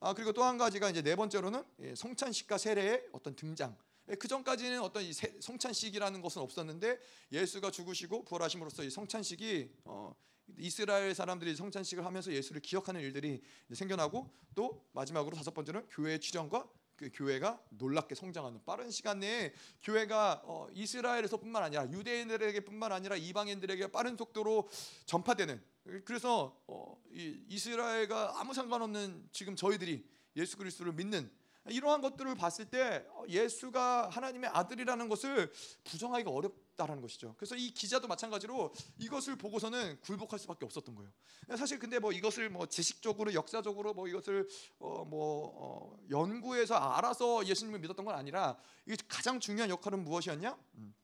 [0.00, 3.76] 아 그리고 또 한 가지가 이제 네 번째로는 예, 성찬식과 세례의 어떤 등장.
[4.08, 6.98] 예, 그 전까지는 어떤 이 성찬식이라는 것은 없었는데
[7.32, 10.14] 예수가 죽으시고 부활하심으로써 이 성찬식이 어,
[10.58, 17.10] 이스라엘 사람들이 성찬식을 하면서 예수를 기억하는 일들이 생겨나고 또 마지막으로 다섯 번째는 교회의 출현과 그
[17.12, 24.68] 교회가 놀랍게 성장하는 빠른 시간 내에 교회가 어, 이스라엘에서뿐만 아니라 유대인들에게뿐만 아니라 이방인들에게 빠른 속도로
[25.04, 25.62] 전파되는
[26.04, 30.06] 그래서 어, 이 이스라엘과 아무 상관없는 지금 저희들이
[30.36, 31.30] 예수 그리스도를 믿는
[31.68, 35.52] 이러한 것들을 봤을 때 어, 예수가 하나님의 아들이라는 것을
[35.84, 37.34] 부정하기가 어렵다라는 것이죠.
[37.36, 41.10] 그래서 이 기자도 마찬가지로 이것을 보고서는 굴복할 수밖에 없었던 거예요.
[41.56, 44.48] 사실 근데 뭐 이것을 뭐 지식적으로 역사적으로 뭐 이것을
[44.78, 50.56] 어뭐 어 연구해서 알아서 예수님을 믿었던 건 아니라 이게 가장 중요한 역할은 무엇이었냐?
[50.76, 50.94] 음.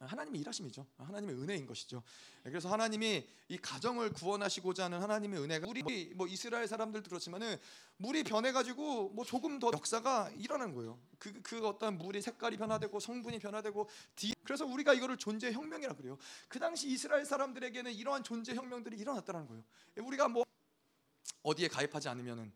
[0.00, 0.86] 하나님의 일하심이죠.
[0.98, 2.02] 하나님의 은혜인 것이죠.
[2.44, 7.56] 그래서 하나님이 이 가정을 구원하시고자 하는 하나님의 은혜가 우리 뭐 이스라엘 사람들도 그렇지만은
[7.96, 10.98] 물이 변해가지고 뭐 조금 더 역사가 일어나는 거예요.
[11.18, 13.88] 그, 그 어떤 물이 색깔이 변화되고 성분이 변화되고
[14.44, 16.16] 그래서 우리가 이거를 존재 혁명이라 그래요.
[16.46, 19.64] 그 당시 이스라엘 사람들에게는 이러한 존재 혁명들이 일어났다는 거예요.
[19.96, 20.44] 우리가 뭐
[21.42, 22.52] 어디에 가입하지 않으면은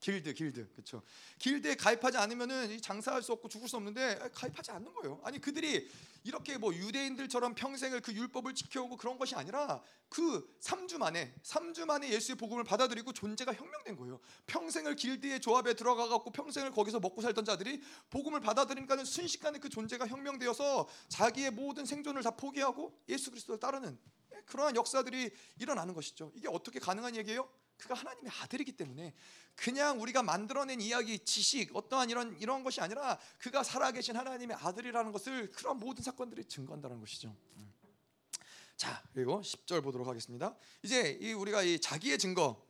[0.00, 1.02] 길드 길드 그렇죠.
[1.38, 5.20] 길드에 가입하지 않으면은 장사할 수 없고 죽을 수 없는데 가입하지 않는 거예요.
[5.22, 5.90] 아니 그들이
[6.24, 12.10] 이렇게 뭐 유대인들처럼 평생을 그 율법을 지켜오고 그런 것이 아니라 그 3주 만에 3주 만에
[12.10, 14.20] 예수의 복음을 받아들이고 존재가 혁명된 거예요.
[14.46, 20.06] 평생을 길드의 조합에 들어가 갖고 평생을 거기서 먹고 살던 자들이 복음을 받아들이니까는 순식간에 그 존재가
[20.08, 23.98] 혁명되어서 자기의 모든 생존을 다 포기하고 예수 그리스도를 따르는
[24.46, 26.32] 그러한 역사들이 일어나는 것이죠.
[26.34, 27.48] 이게 어떻게 가능한 얘기예요?
[27.80, 29.14] 그가 하나님의 아들이기 때문에
[29.56, 35.50] 그냥 우리가 만들어낸 이야기, 지식, 어떠한 이런 이런 것이 아니라 그가 살아계신 하나님의 아들이라는 것을
[35.50, 37.34] 그런 모든 사건들이 증거한다는 것이죠.
[37.56, 37.72] 음.
[38.76, 40.54] 자 그리고 10절 보도록 하겠습니다.
[40.82, 42.64] 이제 이 우리가 이 자기의 증거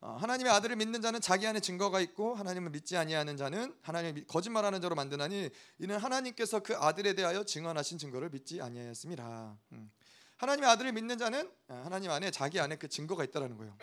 [0.00, 4.82] 어, 하나님의 아들을 믿는 자는 자기 안에 증거가 있고 하나님을 믿지 아니하는 자는 하나님을 거짓말하는
[4.82, 9.56] 자로 만드나니 이는 하나님께서 그 아들에 대하여 증언하신 증거를 믿지 아니하였습니다.
[9.72, 9.90] 음.
[10.36, 13.76] 하나님의 아들을 믿는 자는 어, 하나님 안에 자기 안에 그 증거가 있다라는 거예요.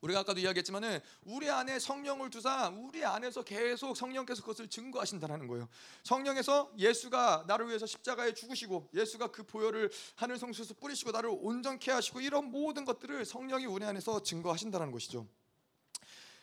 [0.00, 0.04] 음.
[0.04, 5.68] 우리가 아까도 이야기했지만은 우리 안에 성령을 두사 우리 안에서 계속 성령께서 그것을 증거하신다는 거예요.
[6.02, 12.20] 성령에서 예수가 나를 위해서 십자가에 죽으시고 예수가 그 보혈을 하늘 성소에서 뿌리시고 나를 온전케 하시고
[12.20, 15.26] 이런 모든 것들을 성령이 우리 안에서 증거하신다는 것이죠.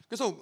[0.07, 0.37] 그래서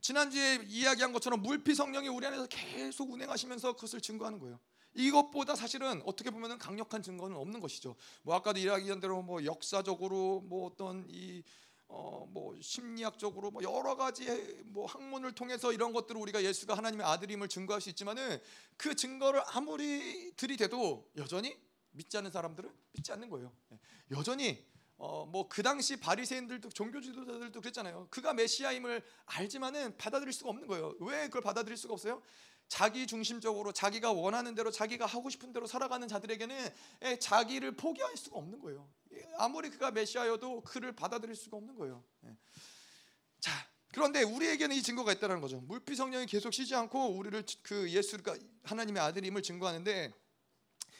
[0.00, 4.58] 지난주에 이야기한 것처럼 물피 성령이 우리 안에서 계속 운행하시면서 그것을 증거하는 거예요.
[4.94, 7.94] 이것보다 사실은 어떻게 보면 강력한 증거는 없는 것이죠.
[8.22, 11.42] 뭐 아까도 이야기한 대로 뭐 역사적으로 뭐 어떤 이
[11.88, 14.26] 어 뭐 심리학적으로 뭐 여러 가지
[14.66, 18.40] 뭐 학문을 통해서 이런 것들을 우리가 예수가 하나님의 아들임을 증거할 수 있지만은
[18.76, 21.56] 그 증거를 아무리 들이대도 여전히
[21.92, 23.52] 믿지 않는 사람들은 믿지 않는 거예요.
[23.72, 23.78] 예.
[24.10, 24.66] 여전히
[24.98, 28.08] 어 뭐 그 당시 바리새인들도 종교 지도자들도 그랬잖아요.
[28.10, 30.94] 그가 메시아임을 알지만은 받아들일 수가 없는 거예요.
[31.00, 32.20] 왜 그걸 받아들일 수가 없어요?
[32.68, 36.68] 자기 중심적으로 자기가 원하는 대로 자기가 하고 싶은 대로 살아가는 자들에게는
[37.04, 38.88] 예, 자기를 포기할 수가 없는 거예요.
[39.38, 42.04] 아무리 그가 메시아여도 그를 받아들일 수가 없는 거예요.
[42.26, 42.36] 예.
[43.40, 43.52] 자,
[43.92, 45.60] 그런데 우리에게는 이 증거가 있다는 거죠.
[45.62, 50.12] 물피 성령이 계속 쉬지 않고 우리를 그 예수가 하나님의 아들임을 증거하는데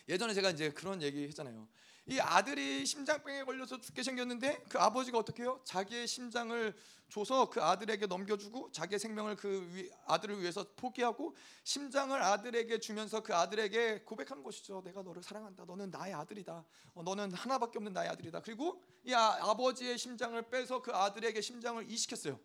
[0.09, 1.69] 예전에 제가 이제 그런 얘기 했잖아요.
[2.09, 5.61] 이 아들이 심장병에 걸려서 죽게 생겼는데 그 아버지가 어떻게 해요?
[5.65, 6.75] 자기의 심장을
[7.11, 14.05] 줘서 그 아들에게 넘겨주고 자기의 생명을 그 아들을 위해서 포기하고 심장을 아들에게 주면서 그 아들에게
[14.05, 14.81] 고백한 것이죠.
[14.83, 15.67] 내가 너를 사랑한다.
[15.67, 16.65] 너는 나의 아들이다.
[16.95, 18.41] 어, 너는 하나밖에 없는 나의 아들이다.
[18.41, 22.41] 그리고 이 아, 버지의 심장을 빼서 그 아들에게 심장을 이식했어요.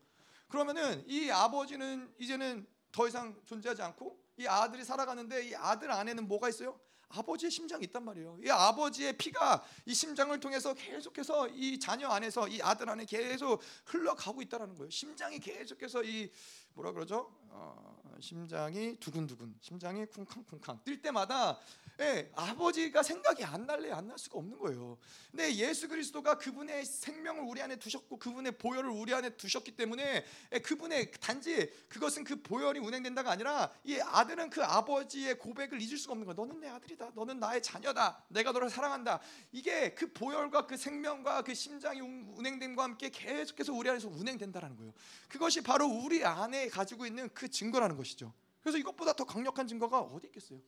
[0.49, 6.49] 그러면은 이 아버지는 이제는 더 이상 존재하지 않고 이 아들이 살아가는데 이 아들 안에는 뭐가
[6.49, 6.77] 있어요?
[7.13, 8.39] 아버지의 심장이 있단 말이에요.
[8.43, 14.41] 이 아버지의 피가 이 심장을 통해서 계속해서 이 자녀 안에서 이 아들 안에 계속 흘러가고
[14.41, 14.89] 있다라는 거예요.
[14.89, 16.31] 심장이 계속해서 이
[16.73, 17.31] 뭐라 그러죠?
[17.49, 21.59] 어, 심장이 두근두근, 심장이 쿵쾅쿵쾅 뛸 때마다
[21.99, 24.97] 예, 아버지가 생각이 안 날래 안 날 수가 없는 거예요.
[25.31, 30.59] 근데 예수 그리스도가 그분의 생명을 우리 안에 두셨고 그분의 보혈을 우리 안에 두셨기 때문에 예,
[30.59, 36.25] 그분의 단지 그것은 그 보혈이 운행된다가 아니라 이 아들은 그 아버지의 고백을 잊을 수가 없는
[36.25, 36.35] 거예요.
[36.35, 37.11] 너는 내 아들이다.
[37.13, 38.23] 너는 나의 자녀다.
[38.27, 39.19] 내가 너를 사랑한다.
[39.51, 44.93] 이게 그 보혈과 그 생명과 그 심장이 운행됨과 함께 계속해서 우리 안에서 운행된다라는 거예요.
[45.29, 48.33] 그것이 바로 우리 안에 가지고 있는 그 증거라는 것이죠.
[48.61, 50.59] 그래서 이것보다 더 강력한 증거가 어디 있겠어요?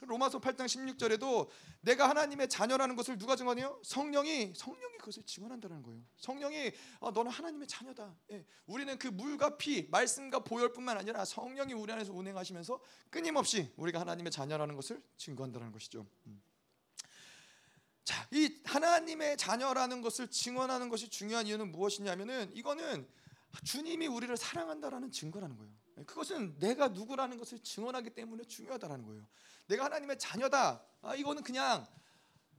[0.00, 1.48] 로마서 8장 16절에도
[1.80, 3.80] 내가 하나님의 자녀라는 것을 누가 증언해요?
[3.84, 6.02] 성령이 성령이 그것을 증언한다는 거예요.
[6.16, 8.14] 성령이 어, 너는 하나님의 자녀다.
[8.32, 8.44] 예.
[8.66, 14.74] 우리는 그 물과 피, 말씀과 보혈뿐만 아니라 성령이 우리 안에서 운행하시면서 끊임없이 우리가 하나님의 자녀라는
[14.74, 16.06] 것을 증거한다는 것이죠.
[16.26, 16.42] 음.
[18.04, 23.08] 자, 이 하나님의 자녀라는 것을 증언하는 것이 중요한 이유는 무엇이냐면은 이거는
[23.64, 25.81] 주님이 우리를 사랑한다라는 증거라는 거예요.
[26.06, 29.26] 그것은 내가 누구라는 것을 증언하기 때문에 중요하다라는 거예요.
[29.66, 30.84] 내가 하나님의 자녀다.
[31.02, 31.86] 아, 이거는 그냥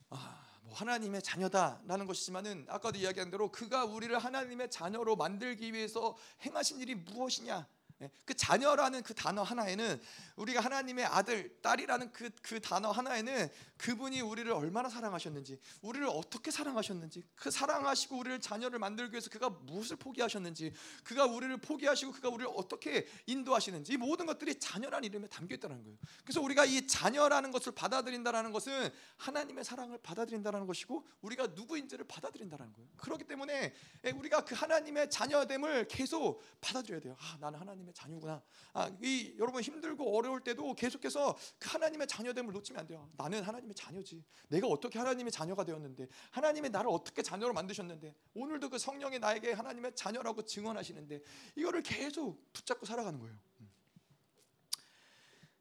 [0.09, 6.15] 아, 뭐 하나님의 자녀다라는 것이지만은 아까도 이야기한 대로 그가 우리를 하나님의 자녀로 만들기 위해서
[6.45, 7.67] 행하신 일이 무엇이냐?
[8.03, 10.01] 예, 그 자녀라는 그 단어 하나에는
[10.35, 17.23] 우리가 하나님의 아들, 딸이라는 그, 그 단어 하나에는 그분이 우리를 얼마나 사랑하셨는지, 우리를 어떻게 사랑하셨는지,
[17.35, 23.07] 그 사랑하시고 우리를 자녀를 만들기 위해서 그가 무엇을 포기하셨는지, 그가 우리를 포기하시고 그가 우리를 어떻게
[23.25, 25.97] 인도하시는지 이 모든 것들이 자녀라는 이름에 담겨 있다는 거예요.
[26.23, 32.89] 그래서 우리가 이 자녀라는 것을 받아들인다라는 것은 하나님의 사랑을 받아들인다라는 것이고 우리가 누구인지를 받아들인다라는 거예요.
[32.97, 33.73] 그렇기 때문에
[34.05, 37.15] 예, 우리가 그 하나님의 자녀됨을 계속 받아들여야 돼요.
[37.19, 38.41] 아, 나는 하나님의 자녀구나.
[38.73, 43.09] 아, 이 여러분 힘들고 어려울 때도 계속해서 그 하나님의 자녀됨을 놓치면 안 돼요.
[43.17, 44.23] 나는 하나님의 자녀지.
[44.49, 49.95] 내가 어떻게 하나님의 자녀가 되었는데, 하나님의 나를 어떻게 자녀로 만드셨는데, 오늘도 그 성령이 나에게 하나님의
[49.95, 51.21] 자녀라고 증언하시는데,
[51.55, 53.35] 이거를 계속 붙잡고 살아가는 거예요.
[53.61, 53.71] 음.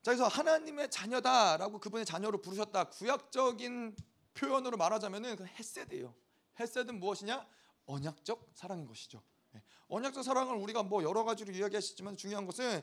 [0.03, 2.85] 자, 그래서 하나님의 자녀다라고 그분의 자녀로 부르셨다.
[2.85, 3.95] 구약적인
[4.35, 6.15] 표현으로 말하자면은 그 헤세드예요.
[6.59, 7.47] 헤세드는 무엇이냐?
[7.87, 9.23] 언약적 사랑인 것이죠.
[9.55, 9.63] 예.
[9.89, 12.83] 언약적 사랑을 우리가 뭐 여러 가지로 이야기하시지만 중요한 것은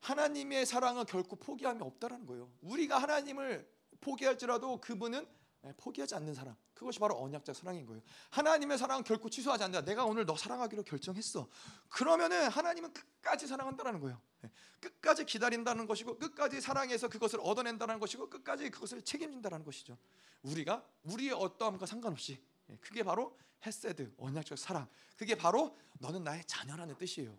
[0.00, 2.50] 하나님의 사랑은 결코 포기함이 없다라는 거예요.
[2.62, 3.68] 우리가 하나님을
[4.00, 5.26] 포기할지라도 그분은
[5.66, 6.56] 예, 포기하지 않는 사랑.
[6.72, 8.02] 그것이 바로 언약적 사랑인 거예요.
[8.30, 9.84] 하나님의 사랑은 결코 취소하지 않는다.
[9.84, 11.48] 내가 오늘 너 사랑하기로 결정했어.
[11.90, 14.20] 그러면은 하나님은 끝까지 사랑한다라는 거예요.
[14.44, 19.98] 예, 끝까지 기다린다는 것이고 끝까지 사랑해서 그것을 얻어낸다는 것이고 끝까지 그것을 책임진다는 것이죠.
[20.42, 22.49] 우리가 우리의 어떠함과 상관없이 예,
[22.80, 24.88] 그게 바로 헤세드 언약적 사랑.
[25.16, 27.36] 그게 바로 너는 나의 자녀라는 뜻이에요.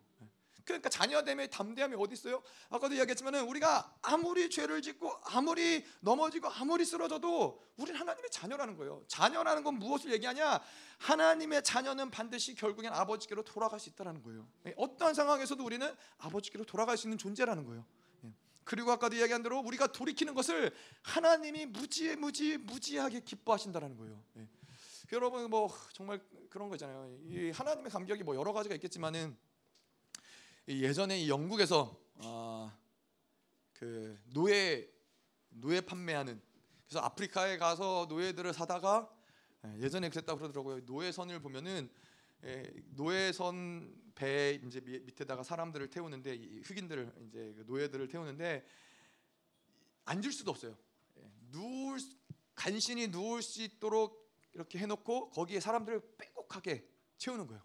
[0.63, 2.41] 그러니까 자녀됨의 담대함이 어디 있어요?
[2.69, 9.03] 아까도 이야기했지만은 우리가 아무리 죄를 짓고 아무리 넘어지고 아무리 쓰러져도 우리는 하나님의 자녀라는 거예요.
[9.07, 10.61] 자녀라는 건 무엇을 얘기하냐?
[10.99, 14.47] 하나님의 자녀는 반드시 결국엔 아버지께로 돌아갈 수 있다라는 거예요.
[14.67, 17.85] 예, 어떠한 상황에서도 우리는 아버지께로 돌아갈 수 있는 존재라는 거예요.
[18.25, 18.33] 예.
[18.63, 24.23] 그리고 아까도 이야기한 대로 우리가 돌이키는 것을 하나님이 무지 무지 무지하게 기뻐하신다라는 거예요.
[25.11, 25.15] 예.
[25.15, 27.17] 여러분 뭐 정말 그런 거잖아요.
[27.23, 29.37] 이 하나님의 감격이 뭐 여러 가지가 있겠지만은
[30.67, 32.71] 예전에 영국에서 어,
[33.73, 34.89] 그 노예
[35.49, 36.41] 노예 판매하는
[36.87, 39.09] 그래서 아프리카에 가서 노예들을 사다가
[39.65, 40.81] 예, 예전에 그랬다 그러더라고요.
[40.85, 41.89] 노예선을 보면은
[42.43, 48.65] 예, 노예선 배 이제 밑에다가 사람들을 태우는데 흑인들을 이제 그 노예들을 태우는데
[50.05, 50.77] 앉을 수도 없어요.
[51.17, 51.99] 예, 누울
[52.55, 54.21] 간신히 누울 수 있도록
[54.53, 56.87] 이렇게 해놓고 거기에 사람들을 빼곡하게
[57.17, 57.61] 채우는 거예요.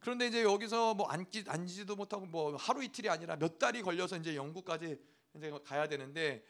[0.00, 4.36] 그런데 이제 여기서 뭐 앉지 앉지도 못하고 뭐 하루 이틀이 아니라 몇 달이 걸려서 이제
[4.36, 4.98] 영국까지
[5.34, 6.44] 이제 가야 되는데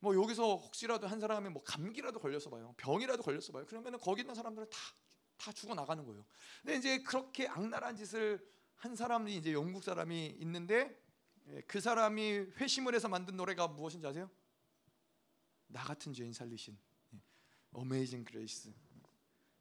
[0.00, 2.74] 뭐 여기서 혹시라도 한 사람이 뭐 감기라도 걸려서 봐요.
[2.76, 3.66] 병이라도 걸려서 봐요.
[3.66, 4.78] 그러면은 거기 있는 사람들은 다
[5.40, 6.24] 다 죽어 나가는 거예요.
[6.62, 11.02] 근데 이제 그렇게 악랄한 짓을 한 사람이 이제 영국 사람이 있는데
[11.48, 14.30] 예, 그 사람이 회심을 해서 만든 노래가 무엇인지 아세요?
[15.66, 16.78] 나 같은 죄인 살리신
[17.72, 18.72] Amazing Grace.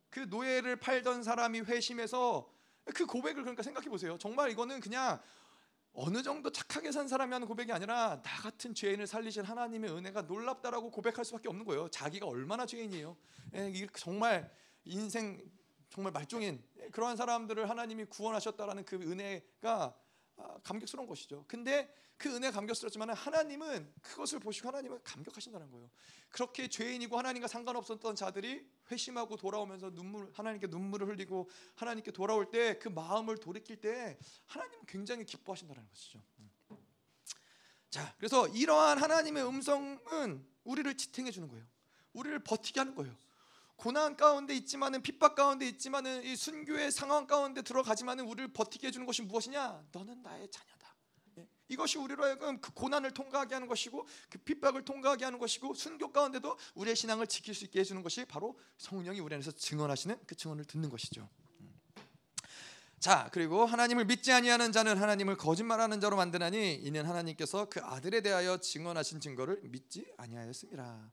[0.09, 2.51] 그 노예를 팔던 사람이 회심해서
[2.93, 4.17] 그 고백을 그러니까 생각해 보세요.
[4.17, 5.19] 정말 이거는 그냥
[5.93, 10.91] 어느 정도 착하게 산 사람이 하는 고백이 아니라 나 같은 죄인을 살리신 하나님의 은혜가 놀랍다라고
[10.91, 11.89] 고백할 수밖에 없는 거예요.
[11.89, 13.17] 자기가 얼마나 죄인이에요.
[13.55, 14.51] 예, 정말
[14.85, 15.41] 인생
[15.89, 19.93] 정말 말종인 그러한 사람들을 하나님이 구원하셨다라는 그 은혜가 아,
[20.63, 21.45] 감격스러운 것이죠.
[21.47, 25.89] 근데 그 은혜 감격스럽지만 하나님은 그것을 보시고 하나님은 감격하신다는 거예요.
[26.29, 32.89] 그렇게 죄인이고 하나님과 상관없었던 자들이 회심하고 돌아오면서 눈물 하나님께 눈물을 흘리고 하나님께 돌아올 때 그
[32.89, 36.21] 마음을 돌이킬 때 하나님은 굉장히 기뻐하신다는 것이죠.
[37.89, 41.65] 자, 그래서 이러한 하나님의 음성은 우리를 지탱해 주는 거예요.
[42.13, 43.15] 우리를 버티게 하는 거예요.
[43.79, 49.21] 고난 가운데 있지만은 핍박 가운데 있지만은 이 순교의 상황 가운데 들어가지만은 우리를 버티게 해주는 것이
[49.21, 49.85] 무엇이냐?
[49.93, 50.95] 너는 나의 자녀다.
[51.37, 51.47] 예.
[51.69, 56.57] 이것이 우리로 하여금 그 고난을 통과하게 하는 것이고 그 핍박을 통과하게 하는 것이고 순교 가운데도
[56.75, 60.89] 우리의 신앙을 지킬 수 있게 해주는 것이 바로 성령이 우리 안에서 증언하시는 그 증언을 듣는
[60.89, 61.29] 것이죠.
[61.61, 61.73] 음.
[62.99, 68.57] 자 그리고 하나님을 믿지 아니하는 자는 하나님을 거짓말하는 자로 만드나니 이는 하나님께서 그 아들에 대하여
[68.57, 71.11] 증언하신 증거를 믿지 아니하였습니다.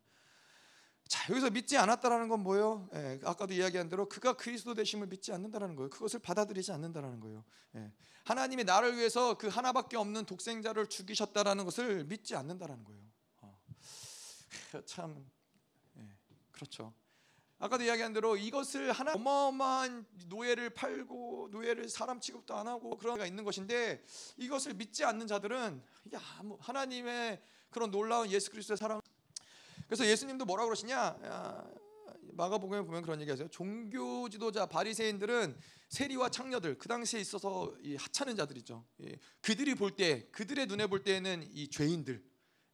[1.09, 2.88] 자 여기서 믿지 않았다라는 건 뭐예요?
[2.95, 5.90] 예, 아까도 이야기한 대로 그가 그리스도 되심을 믿지 않는다라는 거예요.
[5.90, 7.45] 그것을 받아들이지 않는다라는 거예요.
[7.77, 7.92] 예,
[8.25, 13.03] 하나님이 나를 위해서 그 하나밖에 없는 독생자를 죽이셨다라는 것을 믿지 않는다라는 거예요.
[13.42, 13.59] 어.
[14.85, 15.25] 참
[15.99, 16.09] 예,
[16.51, 16.92] 그렇죠.
[17.59, 23.27] 아까도 이야기한 대로 이것을 하나 어마어마한 노예를 팔고 노예를 사람 취급도 안 하고 그런 가
[23.27, 24.03] 있는 것인데
[24.37, 26.19] 이것을 믿지 않는 자들은 이게
[26.59, 27.40] 하나님의
[27.71, 29.01] 그런 놀라운 예수 그리스도의 사랑
[29.87, 31.16] 그래서 예수님도 뭐라 그러시냐
[32.33, 33.49] 마가복음에 보면 그런 얘기하세요.
[33.49, 38.85] 종교 지도자 바리새인들은 세리와 창녀들 그 당시에 있어서 이 하찮은 자들이죠.
[39.05, 42.22] 예, 그들이 볼 때 그들의 눈에 볼 때는 이 죄인들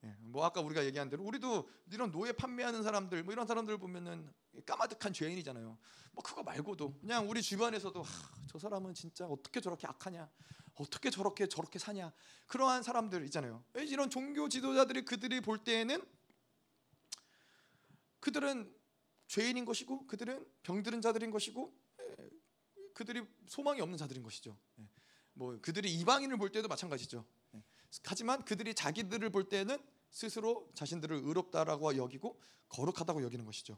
[0.05, 4.29] 예, 뭐 아까 우리가 얘기한 대로 우리도 이런 노예 판매하는 사람들 뭐 이런 사람들 보면은
[4.66, 5.79] 까마득한 죄인이잖아요.
[6.12, 10.29] 뭐 그거 말고도 그냥 우리 주변에서도 하, 저 사람은 진짜 어떻게 저렇게 악하냐,
[10.75, 12.12] 어떻게 저렇게 저렇게 사냐
[12.48, 13.62] 그러한 사람들 있잖아요.
[13.77, 16.03] 이런 종교 지도자들이 그들이 볼 때에는
[18.23, 18.73] 그들은
[19.27, 21.75] 죄인인 것이고 그들은 병들은 자들인 것이고
[22.95, 24.57] 그들이 소망이 없는 자들인 것이죠.
[25.35, 27.25] 뭐 그들이 이방인을 볼 때도 마찬가지죠.
[28.05, 29.79] 하지만 그들이 자기들을 볼 때는
[30.11, 33.77] 스스로 자신들을 의롭다라고 여기고 거룩하다고 여기는 것이죠.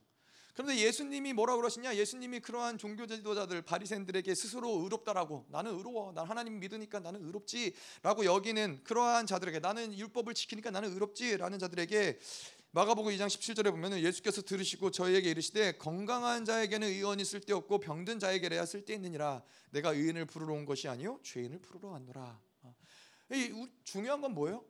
[0.52, 1.96] 그런데 예수님이 뭐라 그러시냐?
[1.96, 6.12] 예수님이 그러한 종교 지도자들 바리새인들에게 스스로 의롭다라고 나는 의로워.
[6.12, 12.20] 난 하나님 믿으니까 나는 의롭지라고 여기는 그러한 자들에게 나는 율법을 지키니까 나는 의롭지라는 자들에게
[12.74, 19.44] 마가복음 2장 17절에 보면은 예수께서 들으시고 저희에게 이르시되 건강한 자에게는 의원이 쓸데없고 병든 자에게래야 쓸데있느니라
[19.70, 22.40] 내가 의인을 부르러 온 것이 아니요 죄인을 부르러 왔노라.
[22.62, 22.74] 어.
[23.30, 24.64] 이 중요한 건 뭐예요?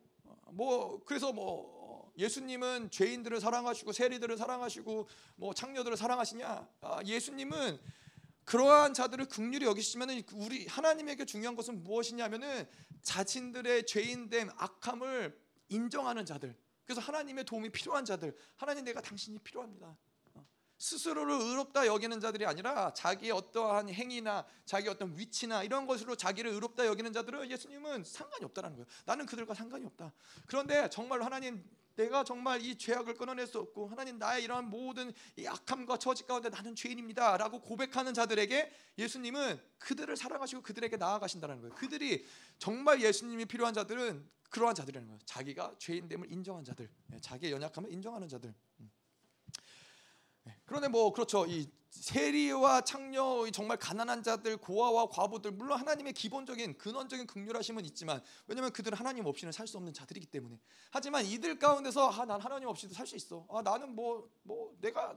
[0.53, 6.69] 뭐 그래서 뭐 예수님은 죄인들을 사랑하시고 세리들을 사랑하시고 뭐 창녀들을 사랑하시냐?
[6.83, 7.79] 아, 예수님은
[8.45, 12.69] 그러한 자들을 극률히 여기시면은 우리 하나님에게 중요한 것은 무엇이냐면은
[13.01, 15.41] 자신들의 죄인됨 악함을
[15.71, 19.97] 인정하는 자들 그래서 하나님의 도움이 필요한 자들, 하나님 내가 당신이 필요합니다.
[20.35, 20.47] 어.
[20.79, 26.87] 스스로를 의롭다 여기는 자들이 아니라 자기의 어떠한 행위나 자기 어떤 위치나 이런 것으로 자기를 의롭다
[26.87, 28.87] 여기는 자들은 예수님은 상관이 없다는 거예요.
[29.07, 30.13] 나는 그들과 상관이 없다.
[30.47, 31.65] 그런데 정말 하나님
[31.97, 36.49] 내가 정말 이 죄악을 끊어낼 수 없고 하나님 나의 이러한 모든 이 악함과 처지 가운데
[36.49, 41.75] 나는 죄인입니다라고 고백하는 자들에게 예수님은 그들을 사랑하시고 그들에게 나아가신다는 거예요.
[41.75, 42.27] 그들이
[42.59, 45.19] 정말 예수님이 필요한 자들은 그러한 자들이라는 거예요.
[45.25, 48.55] 자기가 죄인됨을 인정한 자들, 예, 자기의 연약함을 인정하는 자들.
[48.81, 48.91] 음.
[50.65, 51.47] 예, 그런데 뭐 그렇죠.
[51.47, 58.73] 이 세리와 창녀 정말 가난한 자들, 고아와 과부들 물론 하나님의 기본적인 근원적인 극률하심은 있지만 왜냐하면
[58.73, 60.59] 그들은 하나님 없이는 살 수 없는 자들이기 때문에.
[60.91, 63.47] 하지만 이들 가운데서 아, 난 하나님 없이도 살 수 있어.
[63.51, 65.15] 아, 나는 뭐뭐 뭐 내가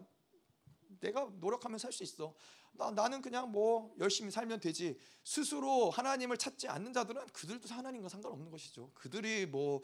[0.99, 2.33] 내가 노력하면 살 수 있어.
[2.73, 4.99] 나, 나는 그냥 뭐 열심히 살면 되지.
[5.23, 8.91] 스스로 하나님을 찾지 않는 자들은 그들도 하나님과 상관없는 것이죠.
[8.93, 9.81] 그들이 뭐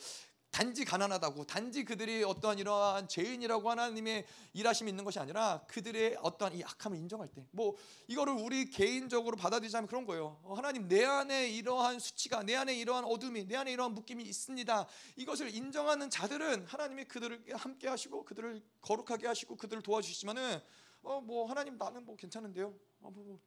[0.54, 6.64] 단지 가난하다고 단지 그들이 어떠한 이러한 죄인이라고 하나님의 일하심이 있는 것이 아니라 그들의 어떠한 이
[6.64, 7.76] 악함을 인정할 때 뭐
[8.08, 10.40] 이거를 우리 개인적으로 받아들이자면 그런 거예요.
[10.44, 14.88] 어, 하나님 내 안에 이러한 수치가 내 안에 이러한 어둠이 내 안에 이러한 묶임이 있습니다.
[15.16, 20.60] 이것을 인정하는 자들은 하나님이 그들을 함께 하시고 그들을 거룩하게 하시고 그들을 도와주시지만은
[21.02, 22.68] 어 뭐 하나님 나는 뭐 괜찮은데요.
[23.02, 23.40] 어 뭐 뭐,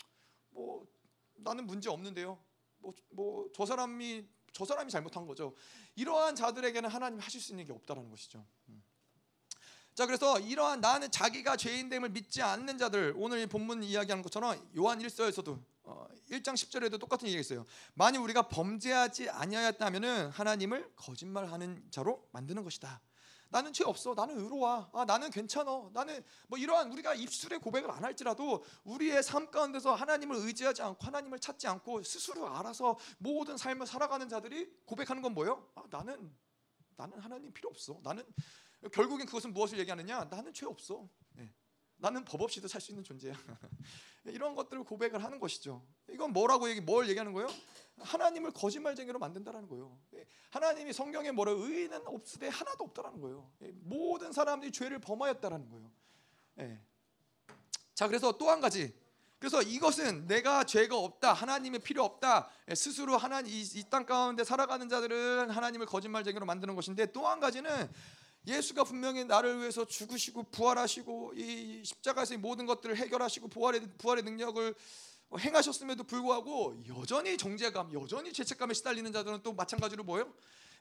[0.51, 0.87] 뭐,
[1.37, 2.37] 나는 문제 없는데요.
[2.79, 5.55] 뭐 뭐 저 사람이 저 사람이 잘못한 거죠.
[5.97, 8.43] 이러한 자들에게는 하나님 하실 수 있는 게 없다라는 것이죠.
[8.71, 8.83] 음.
[9.95, 15.63] 자 그래서 이러한 나는 자기가 죄인됨을 믿지 않는 자들 오늘 본문 이야기하는 것처럼 요한 1서에서도
[15.83, 17.67] 어, 1장 10절에도 똑같은 얘기가 있어요.
[17.93, 23.03] 만일 우리가 범죄하지 아니하였다면은 하나님을 거짓말하는 자로 만드는 것이다.
[23.49, 24.15] 나는 죄 없어.
[24.15, 24.91] 나는 의로워.
[24.93, 25.91] 아, 나는 괜찮어.
[25.93, 31.39] 나는 뭐 이러한 우리가 입술의 고백을 안 할지라도 우리의 삶 가운데서 하나님을 의지하지 않고 하나님을
[31.39, 35.69] 찾지 않고 스스로 알아서 모든 삶을 살아가는 자들이 고백하는 건 뭐예요?
[35.75, 36.35] 아, 나는
[36.97, 38.01] 나는 하나님 필요 없어.
[38.03, 38.25] 나는
[38.93, 40.25] 결국엔 그것은 무엇을 얘기하느냐?
[40.25, 41.09] 나는 죄 없어.
[41.33, 41.53] 네.
[41.99, 43.33] 나는 법 없이도 살 수 있는 존재야.
[44.27, 45.85] 이런 것들을 고백을 하는 것이죠.
[46.11, 47.49] 이건 뭐라고 얘기 뭘 얘기하는 거예요?
[48.01, 49.97] 하나님을 거짓말쟁이로 만든다라는 거예요.
[50.15, 53.51] 예, 하나님이 성경에 뭐라 의인은 없으되 하나도 없다라는 거예요.
[53.63, 55.91] 예, 모든 사람들이 죄를 범하였다라는 거예요.
[56.59, 56.81] 예.
[57.95, 58.95] 자, 그래서 또 한 가지.
[59.39, 65.87] 그래서 이것은 내가 죄가 없다, 하나님이 필요 없다, 스스로 하나님 이땅 가운데 살아가는 자들은 하나님을
[65.87, 67.91] 거짓말쟁이로 만드는 것인데 또 한 가지는
[68.47, 74.75] 예수가 분명히 나를 위해서 죽으시고 부활하시고 이 십자가에서 모든 것들을 해결하시고 부활의 부활의 능력을
[75.39, 80.33] 행하셨음에도 불구하고 여전히 정죄감, 여전히 죄책감에 시달리는 자들은 또 마찬가지로 뭐예요?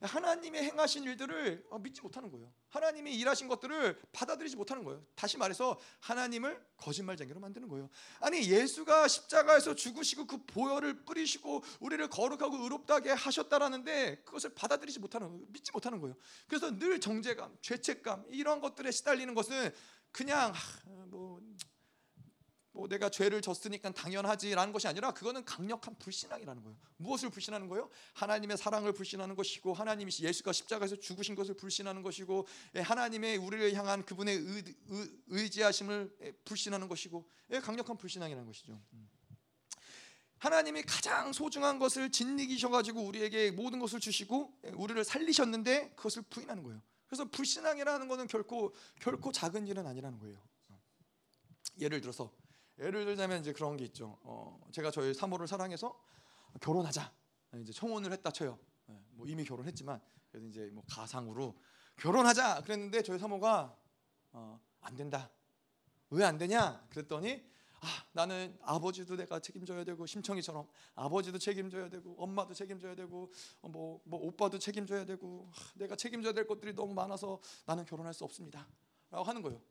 [0.02, 2.52] 하나님의 행하신 일들을 믿지 못하는 거예요.
[2.70, 5.06] 하나님이 일하신 것들을 받아들이지 못하는 거예요.
[5.16, 7.90] 다시 말해서 하나님을 거짓말쟁이로 만드는 거예요.
[8.20, 15.46] 아니 예수가 십자가에서 죽으시고 그 보혈을 뿌리시고 우리를 거룩하고 의롭다게 하셨다라는데 그것을 받아들이지 못하는 거예요.
[15.50, 16.16] 믿지 못하는 거예요.
[16.48, 19.74] 그래서 늘 정죄감, 죄책감 이런 것들에 시달리는 것은
[20.12, 20.54] 그냥
[21.08, 21.42] 뭐
[22.76, 26.78] 뭐 내가 죄를 졌으니까 당연하지라는 것이 아니라 그거는 강력한 불신앙이라는 거예요.
[26.98, 27.90] 무엇을 불신하는 거예요?
[28.14, 32.46] 하나님의 사랑을 불신하는 것이고 하나님이 예수가 십자가에서 죽으신 것을 불신하는 것이고
[32.76, 34.66] 예, 하나님의 우리를 향한 그분의
[35.30, 38.78] 의, 지하심을 예, 불신하는 것이고 예, 강력한 불신앙이라는 것이죠.
[38.92, 39.10] 음.
[40.40, 46.82] 하나님이 가장 소중한 것을 진리기셔 가지고 우리에게 모든 것을 주시고 우리를 살리셨는데 그것을 부인하는 거예요.
[47.08, 50.38] 그래서 불신앙이라는 것은 결코 결코 작은 일은 아니라는 거예요.
[51.80, 52.32] 예를 들어서
[52.80, 54.18] 예를 들자면 이제 그런 게 있죠.
[54.24, 55.98] 어, 제가 저희 사모를 사랑해서
[56.62, 57.12] 결혼하자.
[57.62, 58.60] 이제 청혼을 했다 쳐요.
[58.90, 61.56] 예, 뭐 이미 결혼했지만 그래서 이제 뭐 가상으로
[61.96, 63.78] 결혼하자 그랬는데 저희 사모가
[64.34, 65.32] 어, 안 된다.
[66.10, 66.86] 왜 안 되냐?
[66.90, 67.44] 그랬더니
[67.80, 74.02] 아, 나는 아버지도 내가 책임져야 되고 심청이처럼 아버지도 책임져야 되고 엄마도 책임져야 되고 어, 뭐,
[74.04, 78.68] 뭐 오빠도 책임져야 되고 아, 내가 책임져야 될 것들이 너무 많아서 나는 결혼할 수 없습니다.
[79.12, 79.62] 라고 하는 거예요.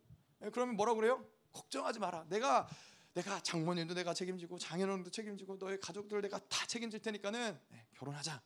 [0.42, 1.22] 예, 그러면 뭐라 그래요?
[1.52, 2.24] 걱정하지 마라.
[2.28, 2.66] 내가
[3.14, 8.42] 내가 장모님도 내가 책임지고 장인어른도 책임지고 너의 가족들 내가 다 책임질 테니까는 네, 결혼하자.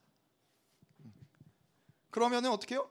[1.01, 1.15] 음.
[2.11, 2.91] 그러면은 어떻게 해요?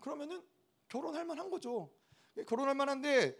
[0.00, 0.42] 그러면은
[0.88, 1.90] 결혼할 만한 거죠.
[2.36, 3.36] 예, 결혼할 만한데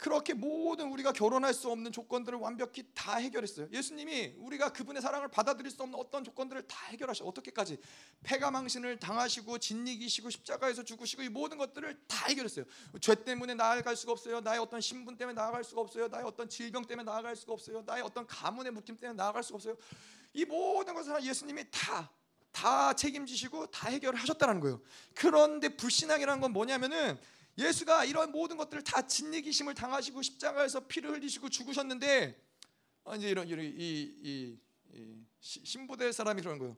[0.00, 3.68] 그렇게 모든 우리가 결혼할 수 없는 조건들을 완벽히 다 해결했어요.
[3.70, 7.26] 예수님이 우리가 그분의 사랑을 받아들일 수 없는 어떤 조건들을 다 해결하셔.
[7.26, 7.78] 어떻게까지
[8.22, 12.64] 패가망신을 당하시고 진리기시고 십자가에서 죽으시고 이 모든 것들을 다 해결했어요.
[13.02, 14.40] 죄 때문에 나아갈 수가 없어요.
[14.40, 16.08] 나의 어떤 신분 때문에 나아갈 수가 없어요.
[16.08, 17.82] 나의 어떤 질병 때문에 나아갈 수가 없어요.
[17.84, 19.76] 나의 어떤 가문의 묶임 때문에 나아갈 수가 없어요.
[20.32, 24.80] 이 모든 것을 예수님이 다다 책임지시고 다 해결하셨다는 거예요.
[25.14, 27.20] 그런데 불신앙이라는 건 뭐냐면은
[27.60, 32.36] 예수가 이런 모든 것들을 다 진리기심을 당하시고 십자가에서 피를 흘리시고 죽으셨는데
[33.04, 34.58] 어, 이제 이런 이, 이,
[34.92, 36.76] 이 신부될 사람이 그런 거예요.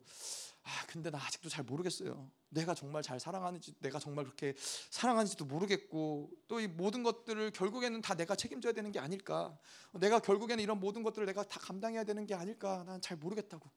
[0.65, 2.31] 아 근데 나 아직도 잘 모르겠어요.
[2.49, 4.55] 내가 정말 잘 사랑하는지 내가 정말 그렇게
[4.91, 9.59] 사랑하는지도 모르겠고 또 이 모든 것들을 결국에는 다 내가 책임져야 되는 게 아닐까.
[9.95, 12.85] 내가 결국에는 이런 모든 것들을 내가 다 감당해야 되는 게 아닐까.
[12.87, 13.69] 난 잘 모르겠다고.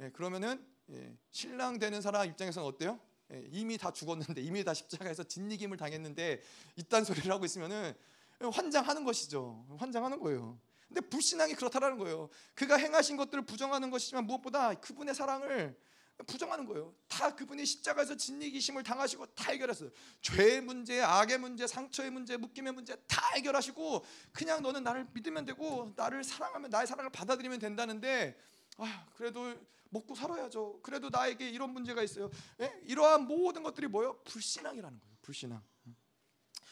[0.00, 2.98] 예, 그러면은 예, 신랑 되는 사람 입장에서는 어때요?
[3.32, 6.42] 예, 이미 다 죽었는데 이미 다 십자가에서 진리김을 당했는데
[6.76, 7.94] 이딴 소리를 하고 있으면은
[8.40, 9.66] 환장하는 것이죠.
[9.78, 10.58] 환장하는 거예요.
[10.86, 12.30] 근데 불신앙이 그렇다라는 거예요.
[12.54, 15.76] 그가 행하신 것들을 부정하는 것이지만 무엇보다 그분의 사랑을
[16.26, 16.94] 부정하는 거예요.
[17.06, 19.90] 다 그분이 십자가에서 진리기심을 당하시고 다 해결했어요.
[20.22, 25.92] 죄의 문제, 악의 문제, 상처의 문제, 묶임의 문제 다 해결하시고 그냥 너는 나를 믿으면 되고
[25.94, 28.36] 나를 사랑하면 나의 사랑을 받아들이면 된다는데
[28.78, 29.54] 아 그래도
[29.90, 30.80] 먹고 살아야죠.
[30.82, 32.30] 그래도 나에게 이런 문제가 있어요.
[32.60, 32.72] 예?
[32.84, 34.18] 이러한 모든 것들이 뭐예요?
[34.24, 35.16] 불신앙이라는 거예요.
[35.22, 35.62] 불신앙.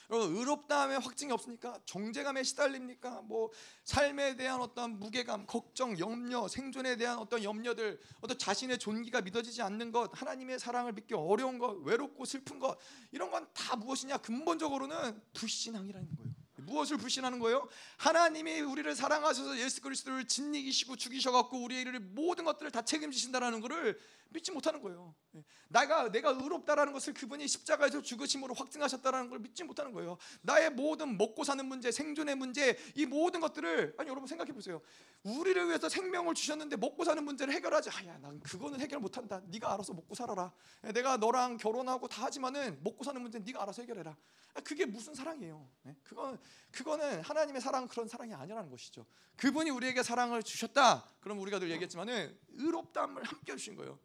[0.08, 3.22] 여러분 의롭다함에 확증이 없으니까 정제감에 시달립니까?
[3.22, 3.50] 뭐
[3.82, 9.90] 삶에 대한 어떤 무게감, 걱정, 염려, 생존에 대한 어떤 염려들, 어떤 자신의 존귀가 믿어지지 않는
[9.90, 12.78] 것, 하나님의 사랑을 믿기 어려운 것, 외롭고 슬픈 것
[13.10, 14.18] 이런 건 다 무엇이냐?
[14.18, 16.45] 근본적으로는 불신앙이라는 거예요.
[16.66, 17.68] 무엇을 불신하는 거예요?
[17.96, 23.98] 하나님이 우리를 사랑하셔서 예수 그리스도를 진리기시고 죽이셔 갖고 우리를 모든 것들을 다 책임지신다라는 것을
[24.36, 25.14] 믿지 못하는 거예요.
[25.34, 25.42] 예.
[25.68, 30.18] 내가 내가 의롭다라는 것을 그분이 십자가에서 죽으심으로 확증하셨다라는 걸 믿지 못하는 거예요.
[30.42, 34.80] 나의 모든 먹고 사는 문제, 생존의 문제, 이 모든 것들을 아니 여러분 생각해 보세요.
[35.22, 37.90] 우리를 위해서 생명을 주셨는데 먹고 사는 문제를 해결하지.
[37.90, 39.40] 아야, 난 그거는 해결 못 한다.
[39.46, 40.52] 네가 알아서 먹고 살아라.
[40.84, 44.14] 예, 내가 너랑 결혼하고 다 하지만은 먹고 사는 문제 네가 알아서 해결해라.
[44.54, 45.66] 아, 그게 무슨 사랑이에요?
[45.86, 46.38] 예, 그건
[46.70, 49.06] 그거는 하나님의 사랑은 그런 사랑이 아니라는 것이죠.
[49.36, 51.04] 그분이 우리에게 사랑을 주셨다.
[51.26, 53.98] 그럼 우리가 늘 얘기했지만은 의롭다함을 함께 주신 거예요.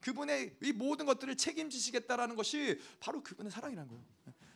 [0.00, 4.04] 그분의 이 모든 것들을 책임지시겠다라는 것이 바로 그분의 사랑이라는 거예요.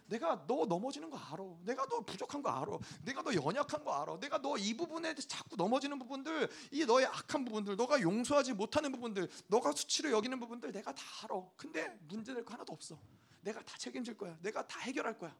[0.09, 1.43] 내가 너 넘어지는 거 알아.
[1.63, 2.79] 내가 너 부족한 거 알아.
[3.07, 4.21] 내가 너 연약한 거 알아.
[4.21, 9.27] 내가 너 이 부분에 자꾸 넘어지는 부분들, 이 너의 악한 부분들, 너가 용서하지 못하는 부분들,
[9.47, 11.43] 너가 수치로 여기는 부분들 내가 다 알아.
[11.57, 12.99] 근데 문제될 거 하나도 없어.
[13.41, 14.37] 내가 다 책임질 거야.
[14.43, 15.35] 내가 다 해결할 거야.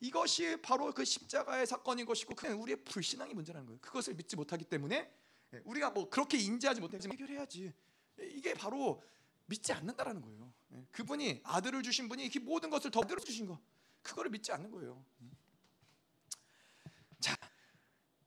[0.00, 3.80] 이것이 바로 그 십자가의 사건인 것이고 그냥 우리의 불신앙이 문제라는 거예요.
[3.80, 5.19] 그것을 믿지 못하기 때문에
[5.64, 7.72] 우리가 뭐 그렇게 인지하지 못하지만 해결해야지.
[8.20, 9.02] 이게 바로
[9.46, 10.52] 믿지 않는다라는 거예요.
[10.72, 13.60] 예, 그분이 아들을 주신 분이 이 모든 것을 더 들어 주신 거.
[14.02, 15.04] 그거를 믿지 않는 거예요.
[15.20, 15.32] 음.
[17.18, 17.36] 자,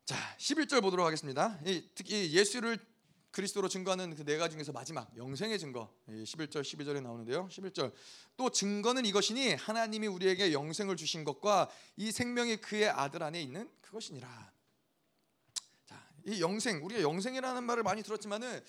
[0.06, 1.60] 자 11절 보도록 하겠습니다.
[1.96, 2.78] 특히 예수를
[3.32, 7.48] 그리스도로 증거하는 그 네 가지 중에서 마지막 영생의 증거 11절 12절에 나오는데요.
[7.48, 7.92] 11절
[8.38, 14.53] 또 증거는 이것이니 하나님이 우리에게 영생을 주신 것과 이 생명이 그의 아들 안에 있는 그것이니라.
[16.24, 18.64] 자, 이 영생 우리가 영생이라는 말을 많이 들었지만은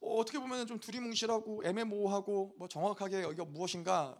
[0.00, 4.16] 어, 떻게 보면 좀 두리뭉실하고 애매모호하고 뭐 정확하게 이게 무엇인가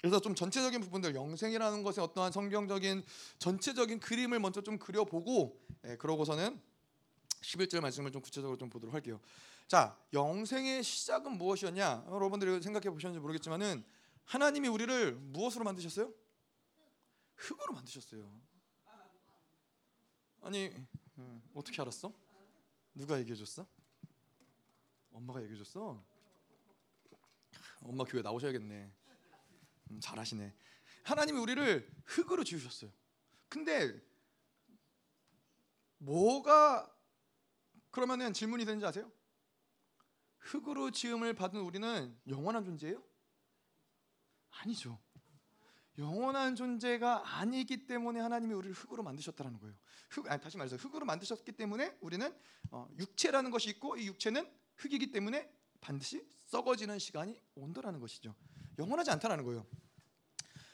[0.00, 3.02] 그래서 좀 전체적인 부분들 영생이라는 것에 어떠한 성경적인
[3.38, 6.60] 전체적인 그림을 먼저 좀 그려보고 예, 그러고서는
[7.40, 9.20] 11절 말씀을 좀 구체적으로 좀 보도록 할게요.
[9.66, 12.06] 자, 영생의 시작은 무엇이었냐?
[12.10, 13.82] 여러분들이 생각해 보셨는지 모르겠지만은
[14.24, 16.12] 하나님이 우리를 무엇으로 만드셨어요?
[17.36, 18.30] 흙으로 만드셨어요.
[20.42, 20.70] 아니
[21.16, 22.12] 어, 어떻게 알았어?
[22.94, 23.66] 누가 얘기해 줬어?
[25.12, 26.04] 엄마가 얘기해 줬어.
[27.82, 28.92] 엄마 교회 나오셔야겠네.
[29.90, 30.54] 음, 잘하시네.
[31.04, 32.90] 하나님이 우리를 흙으로 지으셨어요.
[33.48, 34.02] 근데
[35.98, 36.90] 뭐가
[37.90, 39.10] 그러면은 질문이 되는지 아세요?
[40.38, 43.02] 흙으로 지음을 받은 우리는 영원한 존재예요?
[44.50, 44.98] 아니죠.
[45.98, 49.74] 영원한 존재가 아니기 때문에 하나님이 우리를 흙으로 만드셨다는 거예요.
[50.10, 52.34] 흙, 아니, 다시 말해서 흙으로 만드셨기 때문에 우리는
[52.70, 55.48] 어, 육체라는 것이 있고 이 육체는 흙이기 때문에
[55.80, 58.34] 반드시 썩어지는 시간이 온다라는 것이죠.
[58.78, 59.66] 영원하지 않다라는 거예요.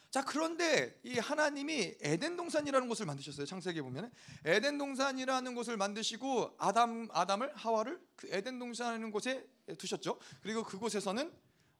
[0.09, 3.45] 자 그런데 이 하나님이 에덴 동산이라는 곳을 만드셨어요.
[3.45, 4.11] 창세기에 보면
[4.43, 9.47] 에덴 동산이라는 곳을 만드시고 아담 아담을 하와를 그 에덴 동산이라는 곳에
[9.77, 10.19] 두셨죠.
[10.41, 11.31] 그리고 그곳에서는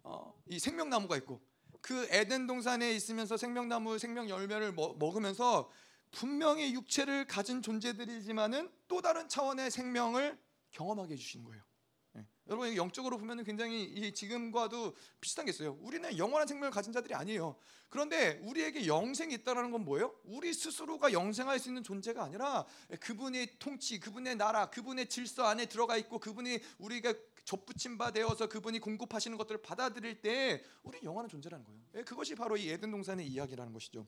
[0.03, 1.41] 어, 이 생명나무가 있고
[1.82, 5.69] 그 에덴 동산에 있으면서 생명나무 생명 열매를 먹으면서
[6.11, 10.38] 분명히 육체를 가진 존재들이지만은 또 다른 차원의 생명을
[10.71, 11.63] 경험하게 해주시는 거예요.
[12.13, 12.25] 네.
[12.47, 15.77] 여러분 영적으로 보면 굉장히 지금과도 비슷한 게 있어요.
[15.82, 17.55] 우리는 영원한 생명을 가진 자들이 아니에요.
[17.89, 20.13] 그런데 우리에게 영생이 있다라는 건 뭐예요?
[20.23, 22.65] 우리 스스로가 영생할 수 있는 존재가 아니라
[22.99, 27.13] 그분의 통치, 그분의 나라, 그분의 질서 안에 들어가 있고 그분이 우리가
[27.43, 31.81] 접붙임 바 되어서 그분이 공급하시는 것들을 받아들일 때 우리 영원한 존재라는 거예요.
[31.95, 34.05] 예, 그것이 바로 이 에덴 동산의 이야기라는 것이죠.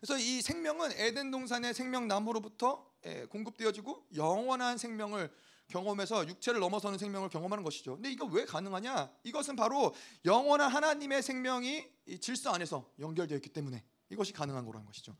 [0.00, 5.30] 그래서 이 생명은 에덴 동산의 생명나무로부터 예, 공급되어지고 영원한 생명을
[5.68, 7.94] 경험해서 육체를 넘어서는 생명을 경험하는 것이죠.
[7.94, 9.10] 근데 이거 왜 가능하냐?
[9.22, 9.94] 이것은 바로
[10.24, 11.86] 영원한 하나님의 생명이
[12.20, 15.14] 질서 안에서 연결되어 있기 때문에 이것이 가능한 거라는 것이죠.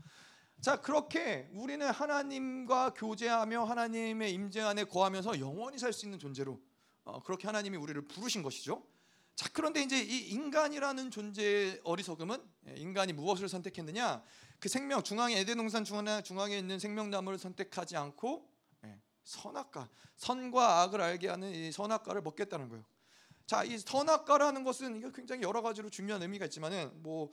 [0.60, 6.60] 자, 그렇게 우리는 하나님과 교제하며 하나님의 임재 안에 거하면서 영원히 살 수 있는 존재로
[7.04, 8.86] 어, 그렇게 하나님이 우리를 부르신 것이죠.
[9.34, 14.22] 자, 그런데 이제 이 인간이라는 존재의 어리석음은 예, 인간이 무엇을 선택했느냐?
[14.58, 18.50] 그 생명 중앙에 에덴 동산 중앙에 있는 생명나무를 선택하지 않고
[19.24, 22.84] 선악과 선과 악을 알게 하는 이 선악과를 먹겠다는 거예요.
[23.50, 27.32] 자, 이 선악과라는 것은 굉장히 여러 가지로 중요한 의미가 있지만은 뭐,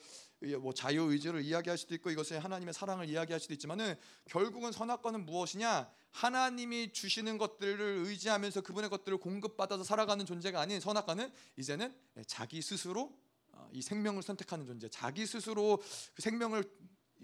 [0.60, 3.94] 뭐 자유 의지를 이야기할 수도 있고 이것을 하나님의 사랑을 이야기할 수도 있지만은
[4.26, 5.88] 결국은 선악과는 무엇이냐?
[6.10, 11.96] 하나님이 주시는 것들을 의지하면서 그분의 것들을 공급받아서 살아가는 존재가 아닌 선악과는 이제는
[12.26, 13.16] 자기 스스로
[13.52, 15.78] 어, 이 생명을 선택하는 존재, 자기 스스로
[16.16, 16.64] 그 생명을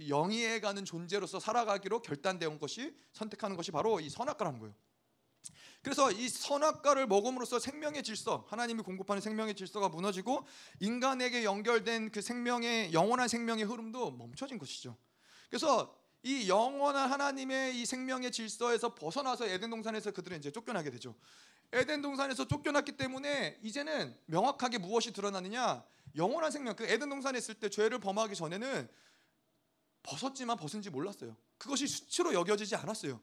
[0.08, 4.76] 영위해가는 존재로서 살아가기로 결단되온 것이 선택하는 것이 바로 이 선악과라는 거예요.
[5.82, 10.46] 그래서 이 선악과를 먹음으로써 생명의 질서, 하나님이 공급하는 생명의 질서가 무너지고
[10.80, 14.96] 인간에게 연결된 그 생명의 영원한 생명의 흐름도 멈춰진 것이죠.
[15.50, 21.16] 그래서 이 영원한 하나님의 이 생명의 질서에서 벗어나서 에덴 동산에서 그들은 이제 쫓겨나게 되죠.
[21.74, 25.84] 에덴 동산에서 쫓겨났기 때문에 이제는 명확하게 무엇이 드러나느냐?
[26.16, 26.76] 영원한 생명.
[26.76, 28.88] 그 에덴 동산에 있을 때 죄를 범하기 전에는
[30.04, 31.36] 벗었지만 벗은지 몰랐어요.
[31.58, 33.20] 그것이 수치로 여겨지지 않았어요.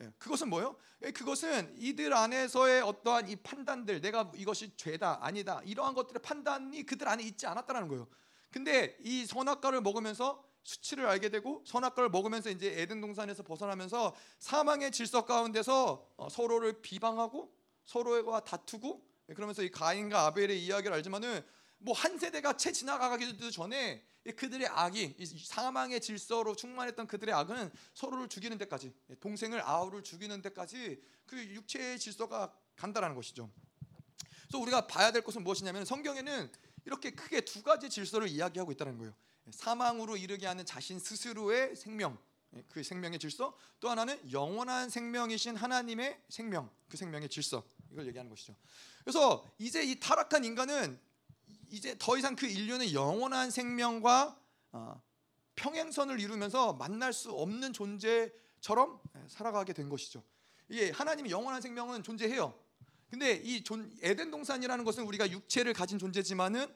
[0.00, 0.76] 예, 그것은 뭐예요?
[1.02, 7.08] 예, 그것은 이들 안에서의 어떠한 이 판단들, 내가 이것이 죄다, 아니다, 이러한 것들의 판단이 그들
[7.08, 8.06] 안에 있지 않았다는 거예요.
[8.50, 15.24] 근데 이 선악과를 먹으면서 수치를 알게 되고 선악과를 먹으면서 이제 에덴 동산에서 벗어나면서 사망의 질서
[15.24, 17.52] 가운데서 어, 서로를 비방하고
[17.84, 21.44] 서로와 다투고 예, 그러면서 이 가인과 아벨의 이야기를 알지만은
[21.78, 24.04] 뭐 한 세대가 채 지나가기도 전에
[24.36, 31.36] 그들의 악이 사망의 질서로 충만했던 그들의 악은 서로를 죽이는 데까지 동생을 아우를 죽이는 데까지 그
[31.36, 33.50] 육체의 질서가 간다라는 것이죠.
[34.42, 36.50] 그래서 우리가 봐야 될 것은 무엇이냐면 성경에는
[36.84, 39.14] 이렇게 크게 두 가지 질서를 이야기하고 있다는 거예요.
[39.50, 42.18] 사망으로 이르게 하는 자신 스스로의 생명,
[42.68, 47.62] 그 생명의 질서, 또 하나는 영원한 생명이신 하나님의 생명, 그 생명의 질서.
[47.90, 48.54] 이걸 얘기하는 것이죠.
[49.04, 50.98] 그래서 이제 이 타락한 인간은
[51.70, 54.38] 이제 더 이상 그 인류는 영원한 생명과
[54.72, 55.02] 어,
[55.56, 60.22] 평행선을 이루면서 만날 수 없는 존재처럼 살아가게 된 것이죠.
[60.68, 62.54] 이게 하나님의 영원한 생명은 존재해요.
[63.10, 66.66] 근데 이 존, 에덴 동산이라는 것은 우리가 육체를 가진 존재지만은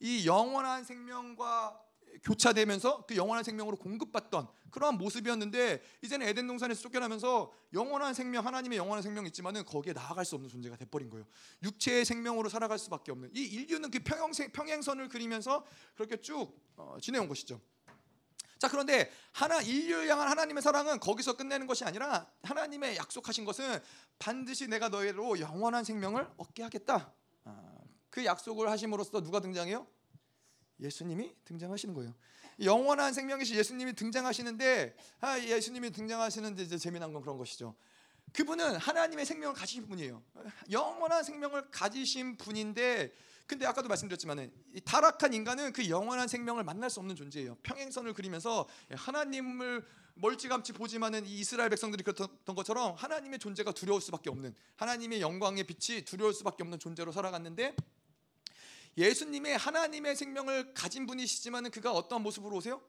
[0.00, 1.80] 이 영원한 생명과
[2.24, 9.02] 교차되면서 그 영원한 생명으로 공급받던 그러한 모습이었는데 이제는 에덴 동산에서 쫓겨나면서 영원한 생명 하나님의 영원한
[9.02, 11.26] 생명이 있지만은 거기에 나아갈 수 없는 존재가 돼버린 거예요.
[11.62, 17.28] 육체의 생명으로 살아갈 수밖에 없는 이 인류는 그 평행생, 평행선을 그리면서 그렇게 쭉 어, 지내온
[17.28, 17.60] 것이죠.
[18.58, 23.80] 자 그런데 하나 인류를 향한 하나님의 사랑은 거기서 끝내는 것이 아니라 하나님의 약속하신 것은
[24.18, 27.12] 반드시 내가 너희로 영원한 생명을 얻게 하겠다.
[27.44, 29.86] 아, 그 약속을 하심으로써 누가 등장해요?
[30.82, 32.14] 예수님이 등장하시는 거예요.
[32.60, 37.74] 영원한 생명이신 예수님이 등장하시는데 아, 예수님이 등장하시는데 이제 재미난 건 그런 것이죠.
[38.32, 40.22] 그분은 하나님의 생명을 가지신 분이에요.
[40.70, 43.12] 영원한 생명을 가지신 분인데
[43.46, 47.56] 근데 아까도 말씀드렸지만은 이 타락한 인간은 그 영원한 생명을 만날 수 없는 존재예요.
[47.62, 54.54] 평행선을 그리면서 하나님을 멀찌감치 보지만은 이 이스라엘 백성들이 그랬던 것처럼 하나님의 존재가 두려울 수밖에 없는
[54.76, 57.74] 하나님의 영광의 빛이 두려울 수밖에 없는 존재로 살아갔는데
[58.96, 62.82] 예수님의 하나님의 생명을 가진 분이시지만은 그가 어떤 모습으로 오세요?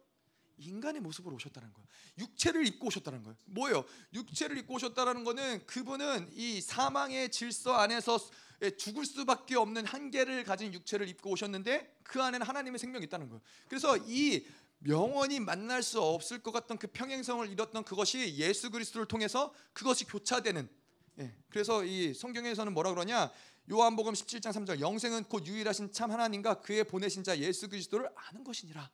[0.58, 1.88] 인간의 모습으로 오셨다는 거예요.
[2.20, 3.38] 육체를 입고 오셨다는 거예요.
[3.45, 3.86] 뭐예요?
[4.14, 8.20] 육체를 입고 오셨다는 거는 그분은 이 사망의 질서 안에서
[8.78, 13.41] 죽을 수밖에 없는 한계를 가진 육체를 입고 오셨는데 그 안에는 하나님의 생명이 있다는 거예요.
[13.68, 14.45] 그래서 이
[14.88, 20.70] 영원히 만날 수 없을 것 같던 그 평행성을 잃었던 그것이 예수 그리스도를 통해서 그것이 교차되는.
[21.20, 21.36] 예.
[21.49, 23.32] 그래서 이 성경에서는 뭐라 그러냐?
[23.72, 28.89] 요한복음 17장 3절 영생은 곧 유일하신 참 하나님과 그의 보내신 자 예수 그리스도를 아는 것이니라.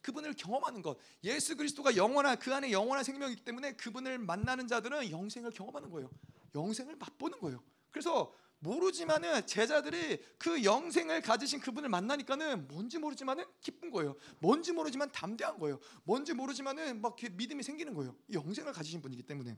[0.00, 0.98] 그분을 경험하는 것.
[1.24, 6.10] 예수 그리스도가 영원한 그 안에 영원한 생명이기 때문에 그분을 만나는 자들은 영생을 경험하는 거예요.
[6.54, 7.62] 영생을 맛보는 거예요.
[7.90, 14.16] 그래서 모르지만은 제자들이 그 영생을 가지신 그분을 만나니까는 뭔지 모르지만은 기쁜 거예요.
[14.40, 15.78] 뭔지 모르지만 담대한 거예요.
[16.04, 18.16] 뭔지 모르지만은 막 믿음이 생기는 거예요.
[18.32, 19.54] 영생을 가지신 분이기 때문에.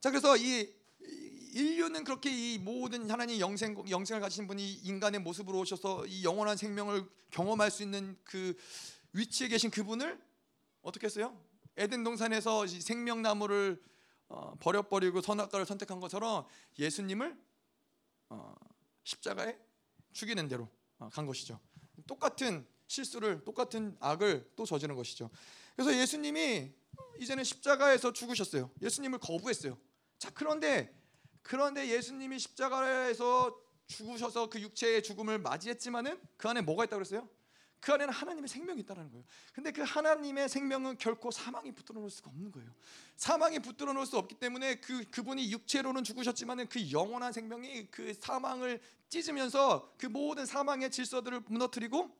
[0.00, 0.81] 자 그래서 이
[1.52, 7.06] 인류는 그렇게 이 모든 하나님 영생 영생을 가지신 분이 인간의 모습으로 오셔서 이 영원한 생명을
[7.30, 8.56] 경험할 수 있는 그
[9.12, 10.20] 위치에 계신 그분을
[10.80, 11.38] 어떻게 했어요?
[11.76, 13.82] 에덴 동산에서 생명나무를
[14.28, 16.46] 어, 버려버리고 선악과를 선택한 것처럼
[16.78, 17.36] 예수님을
[18.30, 18.54] 어,
[19.04, 19.58] 십자가에
[20.12, 21.60] 죽이는 대로 어, 간 것이죠.
[22.06, 25.30] 똑같은 실수를 똑같은 악을 또 저지른 것이죠.
[25.76, 26.72] 그래서 예수님이
[27.20, 28.70] 이제는 십자가에서 죽으셨어요.
[28.80, 29.78] 예수님을 거부했어요.
[30.18, 31.01] 자 그런데
[31.42, 37.28] 그런데 예수님이 십자가에서 죽으셔서 그 육체의 죽음을 맞이했지만은 그 안에 뭐가 있다고 그랬어요?
[37.82, 39.24] 그 안에는 하나님의 생명이 있다는 거예요.
[39.52, 42.70] 근데 그 하나님의 생명은 결코 사망이 붙들어 놓을 수가 없는 거예요.
[43.16, 48.80] 사망이 붙들어 놓을 수 없기 때문에 그 그분이 육체로는 죽으셨지만은 그 영원한 생명이 그 사망을
[49.08, 52.16] 찢으면서 그 모든 사망의 질서들을 무너뜨리고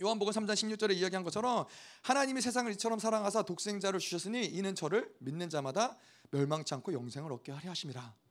[0.00, 1.66] 요한복음 3장 16절에 이야기한 것처럼
[2.02, 5.96] 하나님이 세상을 이처럼 사랑하사 독생자를 주셨으니 이는 저를 믿는 자마다
[6.30, 8.25] 멸망치 않고 영생을 얻게 하려 하심이라.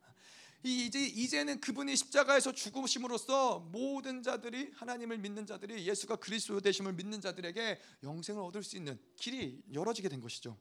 [0.62, 7.80] 이제 이제는 그분이 십자가에서 죽으심으로써 모든 자들이 하나님을 믿는 자들이 예수가 그리스도 되심을 믿는 자들에게
[8.02, 10.56] 영생을 얻을 수 있는 길이 열어지게 된 것이죠.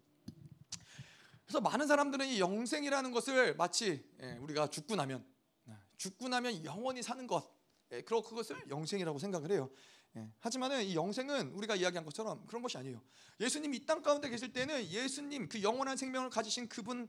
[1.46, 5.26] 그래서 많은 사람들은 이 영생이라는 것을 마치 예, 우리가 죽고 나면
[5.66, 7.52] 네, 죽고 나면 영원히 사는 것,
[7.91, 9.70] 예, 그런 그것을 영생이라고 생각을 해요.
[10.18, 10.30] 예.
[10.39, 13.01] 하지만은 이 영생은 우리가 이야기한 것처럼 그런 것이 아니에요.
[13.39, 17.07] 예수님이 이땅 가운데 계실 때는 예수님 그 영원한 생명을 가지신 그분을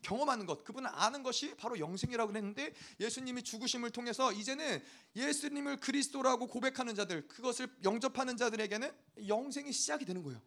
[0.00, 4.82] 경험하는 것, 그분을 아는 것이 바로 영생이라고 했는데 예수님이 죽으심을 통해서 이제는
[5.14, 8.90] 예수님을 그리스도라고 고백하는 자들, 그것을 영접하는 자들에게는
[9.26, 10.40] 영생이 시작이 되는 거예요.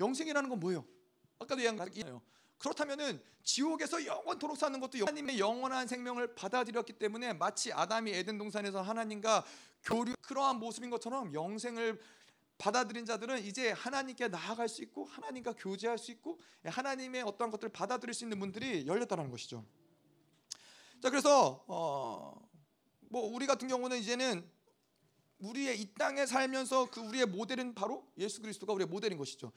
[0.00, 0.86] 영생이라는 건 뭐예요?
[1.38, 2.22] 아까도 이야기했잖아요.
[2.62, 9.44] 그렇다면은 지옥에서 영원토록 사는 것도 하나님의 영원한 생명을 받아들였기 때문에 마치 아담이 에덴 동산에서 하나님과
[9.82, 12.00] 교류 그러한 모습인 것처럼 영생을
[12.58, 18.14] 받아들인 자들은 이제 하나님께 나아갈 수 있고 하나님과 교제할 수 있고 하나님의 어떠한 것들을 받아들일
[18.14, 19.64] 수 있는 문들이 열렸다는 것이죠.
[21.02, 22.48] 자 그래서 어,
[23.08, 24.48] 뭐 우리 같은 경우는 이제는
[25.40, 29.50] 우리의 이 땅에 살면서 그 우리의 모델은 바로 예수 그리스도가 우리의 모델인 것이죠.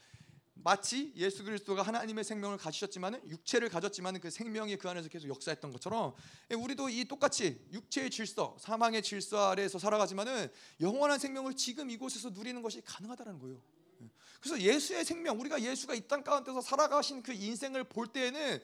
[0.56, 6.16] 마치 예수 그리스도가 하나님의 생명을 가지셨지만은 육체를 가졌지만은 그 생명이 그 안에서 계속 역사했던 것처럼
[6.49, 10.49] 예, 우리도 이 똑같이 육체의 질서, 사망의 질서 아래에서 살아가지만은
[10.82, 13.62] 영원한 생명을 지금 이곳에서 누리는 것이 가능하다는 거예요.
[14.01, 14.10] 예.
[14.39, 18.60] 그래서 예수의 생명, 우리가 예수가 이 땅 가운데서 살아가신 그 인생을 볼 때에는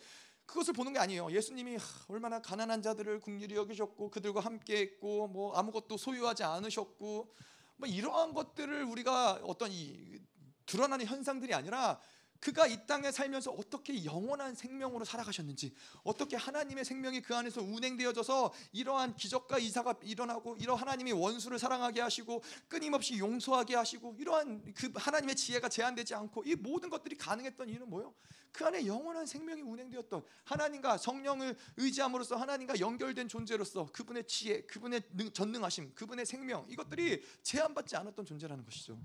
[0.45, 1.31] 그것을 보는 게 아니에요.
[1.31, 1.77] 예수님이
[2.07, 7.33] 얼마나 가난한 자들을 국률이 여기셨고 그들과 함께했고 뭐 아무것도 소유하지 않으셨고
[7.77, 10.19] 뭐 이러한 것들을 우리가 어떤 이
[10.65, 11.99] 드러나는 현상들이 아니라
[12.41, 19.15] 그가 이 땅에 살면서 어떻게 영원한 생명으로 살아가셨는지, 어떻게 하나님의 생명이 그 안에서 운행되어져서 이러한
[19.15, 25.69] 기적과 이사가 일어나고, 이러 하나님이 원수를 사랑하게 하시고, 끊임없이 용서하게 하시고, 이러한 그 하나님의 지혜가
[25.69, 28.15] 제한되지 않고, 이 모든 것들이 가능했던 이유는 뭐요?
[28.51, 35.93] 그 안에 영원한 생명이 운행되었던 하나님과 성령을 의지함으로써 하나님과 연결된 존재로서 그분의 지혜, 그분의 전능하심,
[35.93, 38.99] 그분의 생명, 이것들이 제한받지 않았던 존재라는 것이죠.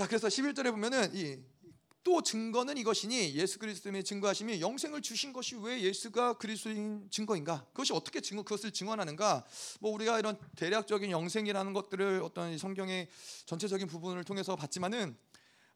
[0.00, 1.60] 자, 그래서 11절에 보면은 이
[2.02, 7.66] 또 증거는 이것이니 예수 그리스도의 증거하심이 영생을 주신 것이 왜 예수가 그리스도인 증거인가?
[7.72, 9.46] 그것이 어떻게 증거 그것을 증언하는가?
[9.80, 13.08] 뭐 우리가 이런 대략적인 영생이라는 것들을 어떤 성경의
[13.44, 15.16] 전체적인 부분을 통해서 봤지만은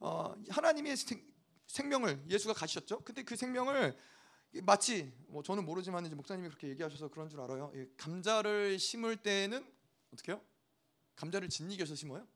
[0.00, 0.96] 어, 하나님의
[1.66, 3.00] 생명을 예수가 가지셨죠.
[3.04, 3.96] 근데 그 생명을
[4.62, 7.70] 마치 뭐 저는 모르지만 이제 목사님이 그렇게 얘기하셔서 그런 줄 알아요.
[7.98, 9.62] 감자를 심을 때는
[10.12, 10.40] 어떻게요?
[11.16, 12.26] 감자를 진리겨서 심어요?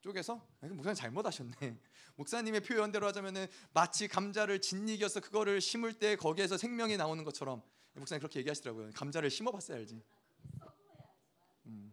[0.00, 1.52] 쪽에서 목사님 잘못하셨네.
[2.16, 7.62] 목사님의 표현대로 하자면은 마치 감자를 짓이겨서 그거를 심을 때 거기에서 생명이 나오는 것처럼
[7.94, 8.90] 목사님 그렇게 얘기하시더라고요.
[8.94, 10.02] 감자를 심어봤어야 알지.
[11.66, 11.92] 음,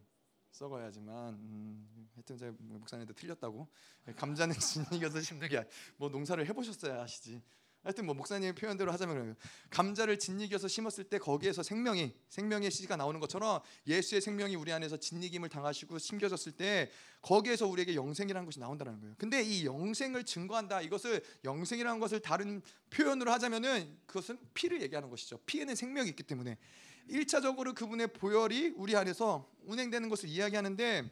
[0.51, 3.67] 썩어야지만 음, 하여튼 제가 목사님한테 틀렸다고
[4.15, 7.41] 감자는 짓이겨서 심는 게뭐 농사를 해보셨어야 아시지.
[7.85, 9.35] 하여튼 뭐 목사님의 표현대로 하자면
[9.69, 15.49] 감자를 짓이겨서 심었을 때 거기에서 생명이 생명의 씨가 나오는 것처럼 예수의 생명이 우리 안에서 짓이김을
[15.49, 16.89] 당하시고 심겨졌을 때
[17.21, 19.13] 거기에서 우리에게 영생이라는 것이 나온다는 거예요.
[19.19, 25.37] 근데 이 영생을 증거한다 이것을 영생이라는 것을 다른 표현으로 하자면은 그것은 피를 얘기하는 것이죠.
[25.45, 26.57] 피에는 생명이 있기 때문에
[27.07, 31.07] 1차적으로 그분의 보혈이 우리 안에서 운행되는 것을 이야기하는데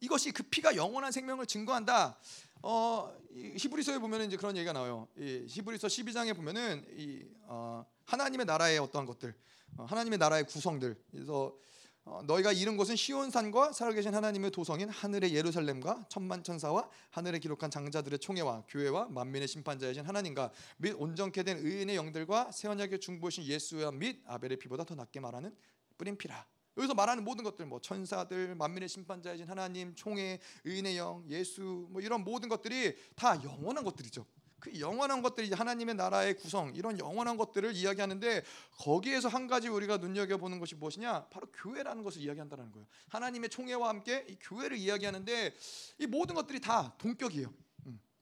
[0.00, 2.18] 이것이 그 피가 영원한 생명을 증거한다.
[2.62, 5.08] 어, 히브리서에 보면은 이제 그런 얘기가 나와요.
[5.18, 9.34] 이 히브리서 12장에 보면은 이 어, 하나님의 나라의 어떠한 것들,
[9.78, 10.96] 어, 하나님의 나라의 구성들.
[11.10, 11.56] 그래서
[12.04, 18.18] 어, 너희가 이른 곳은 시온산과 살아계신 하나님의 도성인 하늘의 예루살렘과 천만 천사와 하늘에 기록한 장자들의
[18.20, 24.22] 총회와 교회와 만민의 심판자이신 하나님과 및 온전케 된 의인의 영들과 새 언약의 중보신 예수와 및
[24.26, 25.54] 아벨의 피보다 더 낫게 말하는
[25.96, 26.46] 뿌린 피라.
[26.76, 32.24] 여기서 말하는 모든 것들 뭐 천사들, 만민의 심판자이신 하나님, 총회, 의인의 영, 예수 뭐 이런
[32.24, 34.24] 모든 것들이 다 영원한 것들이죠.
[34.62, 38.44] 그 영원한 것들이 하나님의 나라의 구성 이런 영원한 것들을 이야기하는데
[38.78, 41.26] 거기에서 한 가지 우리가 눈여겨 보는 것이 무엇이냐?
[41.30, 42.86] 바로 교회라는 것을 이야기한다는 거예요.
[43.08, 45.54] 하나님의 총회와 함께 이 교회를 이야기하는데
[45.98, 47.52] 이 모든 것들이 다 동격이에요.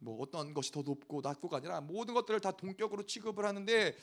[0.01, 3.97] 음, 뭐 어떤 것이 더 높고 낮고가 아니라 모든 것들을 다 동격으로 취급을 하는데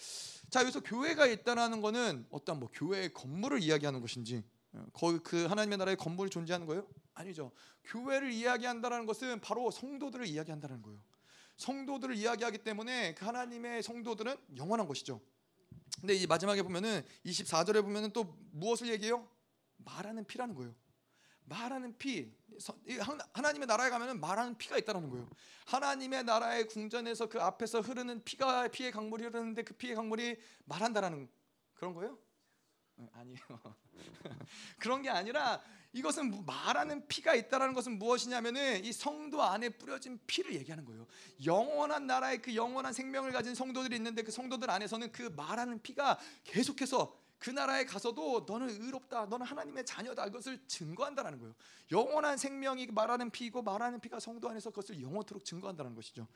[0.50, 4.44] 자 여기서 교회가 있다라는 것은 어떤 뭐 교회의 건물을 이야기하는 것인지
[4.74, 6.88] 어, 거기 그 하나님의 나라의 건물이 존재하는 거예요?
[7.14, 7.52] 아니죠.
[7.86, 11.00] 교회를 이야기한다라는 것은 바로 성도들을 이야기한다는 거예요.
[11.58, 15.20] 성도들을 이야기하기 때문에 그 하나님의 성도들은 영원한 것이죠.
[16.00, 19.28] 근데 이 마지막에 보면은 24절에 보면은 또 무엇을 얘기해요?
[19.78, 20.76] 말하는 피라는 거예요.
[21.48, 22.32] 말하는 피
[23.34, 25.30] 하나님의 나라에 가면은 말하는 피가 있다라는 거예요.
[25.66, 31.30] 하나님의 나라의 궁전에서 그 앞에서 흐르는 피가 피의 강물이 흐르는데 그 피의 강물이 말한다라는
[31.74, 32.18] 그런 거예요?
[33.14, 33.40] 아니에요.
[34.80, 35.62] 그런 게 아니라
[35.94, 41.08] 이것은 말하는 피가 있다라는 것은 무엇이냐면은 이 성도 안에 뿌려진 피를 얘기하는 거예요.
[41.46, 47.27] 영원한 나라의 그 영원한 생명을 가진 성도들이 있는데 그 성도들 안에서는 그 말하는 피가 계속해서
[47.40, 51.54] 그 나라에 가서도 너는 의롭다, 너는 하나님의 자녀다 이것을 증거한다라는 거예요.
[51.92, 56.28] 영원한 생명이 말하는 피이고 말하는 피가 성도 안에서 그것을 영원토록 증거한다는 것이죠.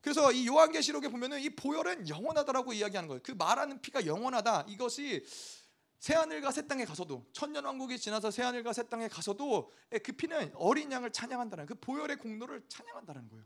[0.00, 3.20] 그래서 이 요한계시록에 보면은 이 보혈은 영원하다라고 이야기하는 거예요.
[3.24, 5.24] 그 말하는 피가 영원하다 이것이
[5.98, 9.70] 새 하늘과 새 땅에 가서도 천년 왕국이 지나서 새 하늘과 새 땅에 가서도
[10.04, 13.44] 그 피는 어린 양을 찬양한다는 그 보혈의 공로를 찬양한다는 거예요.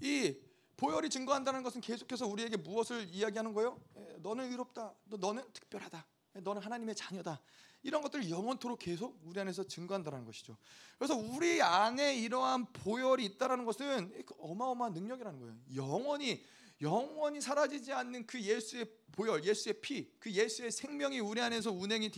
[0.00, 0.36] 이
[0.78, 3.80] 보혈이 증거한다는 것은 계속해서 우리에게 무엇을 이야기하는 거예요?
[4.18, 4.94] 너는 의롭다.
[5.06, 6.06] 너는 특별하다.
[6.34, 7.42] 너는 하나님의 자녀다.
[7.82, 10.56] 이런 것들을 영원토록 계속 우리 안에서 증거한다는 것이죠.
[10.96, 15.56] 그래서 우리 안에 이러한 보혈이 있다는 것은 어마어마한 능력이라는 거예요.
[15.74, 16.44] 영원히
[16.80, 22.10] 영원히 사라지지 않는 그 예수의 보혈, 예수의 피, 그 예수의 생명이 우리 안에서 운행이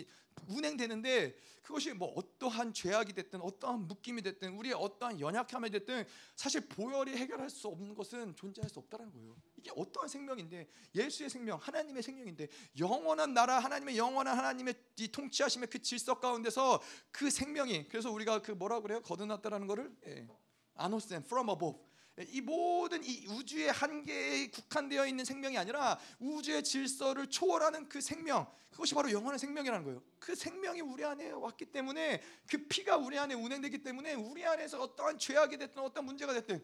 [0.48, 7.16] 운행되는데 그것이 뭐 어떠한 죄악이 됐든 어떠한 묶임이 됐든 우리의 어떠한 연약함이 됐든 사실 보혈이
[7.16, 9.36] 해결할 수 없는 것은 존재할 수 없다는 거예요.
[9.56, 15.80] 이게 어떠한 생명인데 예수의 생명, 하나님의 생명인데 영원한 나라 하나님의 영원한 하나님의 이 통치하심의 그
[15.80, 16.82] 질서 가운데서
[17.12, 19.00] 그 생명이 그래서 우리가 그 뭐라 그래요?
[19.02, 20.26] 거듭났다라는 거를 예.
[20.74, 21.78] 아노센 from above
[22.28, 28.94] 이 모든 이 우주의 한계에 국한되어 있는 생명이 아니라 우주의 질서를 초월하는 그 생명 그것이
[28.94, 30.02] 바로 영원한 생명이라는 거예요.
[30.18, 35.18] 그 생명이 우리 안에 왔기 때문에 그 피가 우리 안에 운행되기 때문에 우리 안에서 어떠한
[35.18, 36.62] 죄악이 됐든 어떤 문제가 됐든 예,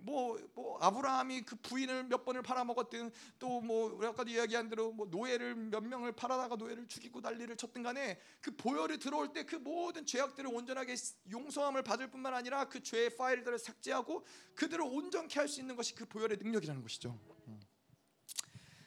[0.00, 5.06] 뭐, 뭐 아브라함이 그 부인을 몇 번을 팔아먹었든 또 뭐 우리 아까도 이야기한 대로 뭐
[5.06, 10.04] 노예를 몇 명을 팔아다가 노예를 죽이고 난리를 쳤든 간에 그 보혈이 들어올 때 그 모든
[10.04, 10.94] 죄악들을 온전하게
[11.30, 14.24] 용서함을 받을 뿐만 아니라 그 죄의 파일들을 삭제하고
[14.56, 17.18] 그들을 온전케 할 수 있는 것이 그 보혈의 능력이라는 것이죠.
[17.46, 17.60] 음.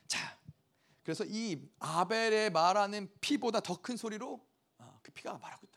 [0.08, 0.38] 자,
[1.04, 4.46] 그래서 이 아벨의 말하는 피보다 더 큰 소리로
[4.78, 5.71] 아, 그 피가 말하고.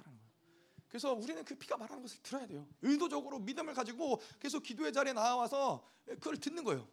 [0.95, 2.69] 그래서 우리는 그 피가 말하는 것을 들어야 돼요.
[2.81, 6.87] 의도적으로 믿음을 가지고 계속 기도의 자리에 나와서 그걸 듣는 거예요.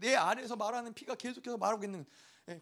[0.00, 2.04] 내 안에서 말하는 피가 계속해서 말하고 있는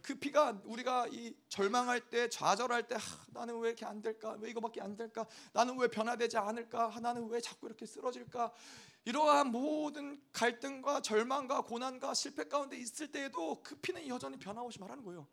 [0.01, 3.01] 그 피가 우리가 이 절망할 때 좌절할 때 아,
[3.33, 7.29] 나는 왜 이렇게 안 될까 왜 이거밖에 안 될까 나는 왜 변화되지 않을까 아, 나는
[7.29, 8.53] 왜 자꾸 이렇게 쓰러질까
[9.07, 15.27] 이러한 모든 갈등과 절망과 고난과 실패 가운데 있을 때에도 그 피는 여전히 변함없이 말하는 거예요.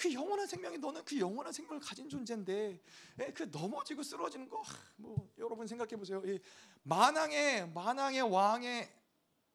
[0.00, 2.80] 그 영원한 생명이 너는 그 영원한 생명을 가진 존재인데
[3.20, 4.62] 예, 그 넘어지고 쓰러지는 거
[4.96, 6.22] 뭐 여러분 생각해 보세요.
[6.82, 8.90] 만왕의 만왕의 왕의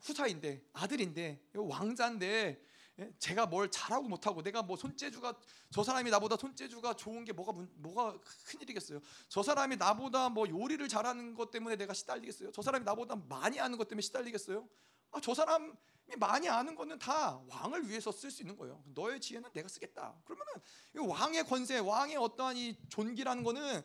[0.02, 2.62] 후사인데 아들인데 왕자인데
[3.00, 3.12] 예?
[3.20, 5.34] 제가 뭘 잘하고 못하고 내가 뭐 손재주가
[5.72, 9.02] 저 사람이 나보다 손재주가 좋은 게 뭐가 뭐가 큰 일이겠어요.
[9.28, 12.52] 저 사람이 나보다 뭐 요리를 잘하는 것 때문에 내가 시달리겠어요.
[12.52, 14.68] 저 사람이 나보다 많이 아는 것 때문에 시달리겠어요.
[15.16, 15.72] 아, 저 사람이
[16.18, 18.84] 많이 아는 거는 다 왕을 위해서 쓸 수 있는 거예요.
[18.94, 20.14] 너의 지혜는 내가 쓰겠다.
[20.26, 23.82] 그러면은 왕의 권세, 왕의 어떠한 이 존귀라는 거는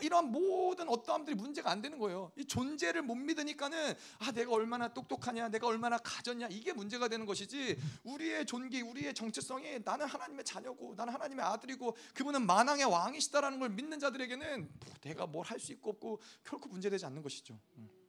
[0.00, 2.32] 이러한 모든 어떠함들이 문제가 안 되는 거예요.
[2.36, 7.76] 이 존재를 못 믿으니까는 아 내가 얼마나 똑똑하냐, 내가 얼마나 가졌냐 이게 문제가 되는 것이지
[8.04, 13.98] 우리의 존귀, 우리의 정체성이 나는 하나님의 자녀고 나는 하나님의 아들이고 그분은 만왕의 왕이시다라는 걸 믿는
[13.98, 17.58] 자들에게는 뭐 내가 뭘 할 수 있고 없고 결코 문제되지 않는 것이죠.
[17.76, 18.01] 음.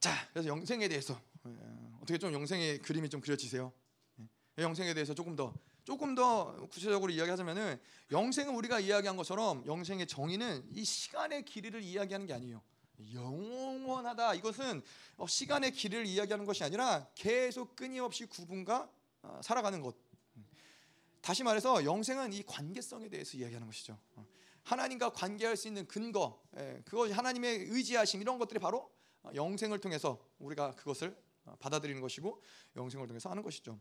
[0.00, 1.50] 자, 그래서 영생에 대해서 예,
[1.96, 3.70] 어떻게 좀 영생의 그림이 좀 그려지세요?
[4.58, 7.78] 예, 영생에 대해서 조금 더 조금 더 구체적으로 이야기하자면은
[8.10, 12.62] 영생은 우리가 이야기한 것처럼 영생의 정의는 이 시간의 길이를 이야기하는 게 아니에요.
[13.12, 14.34] 영원하다.
[14.34, 14.82] 이것은
[15.16, 18.90] 어, 시간의 길이를 이야기하는 것이 아니라 계속 끊임없이 구분과
[19.22, 19.96] 어, 살아가는 것.
[21.20, 23.98] 다시 말해서 영생은 이 관계성에 대해서 이야기하는 것이죠.
[24.16, 24.26] 어,
[24.62, 28.90] 하나님과 관계할 수 있는 근거, 예, 그것이 하나님의 의지하심 이런 것들이 바로
[29.34, 31.16] 영생을 통해서 우리가 그것을
[31.58, 32.42] 받아들이는 것이고
[32.76, 33.78] 영생을 통해서 하는 것이죠.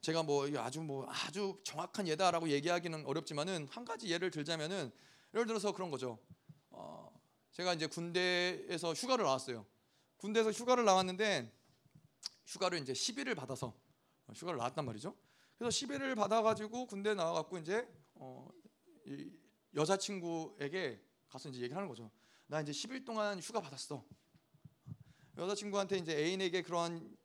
[0.00, 4.92] 제가 뭐 아주 뭐 아주 정확한 예다라고 얘기하기는 어렵지만은 한 가지 예를 들자면은
[5.34, 6.18] 예를 들어서 그런 거죠.
[6.70, 7.12] 어,
[7.52, 9.66] 제가 이제 군대에서 휴가를 나왔어요.
[10.18, 11.52] 군대에서 휴가를 나왔는데
[12.46, 13.74] 휴가를 이제 10일을 받아서
[14.34, 15.14] 휴가를 나왔단 말이죠.
[15.56, 18.48] 그래서 10일을 받아가지고 군대 나와갖고 이제 어,
[19.06, 19.30] 이
[19.74, 22.10] 여자친구에게 가서 이제 얘기하는 거죠.
[22.48, 24.04] 나 이제 10일 동안 휴가 받았어.
[25.36, 27.16] 여자친구한테 이제 애인에게 그런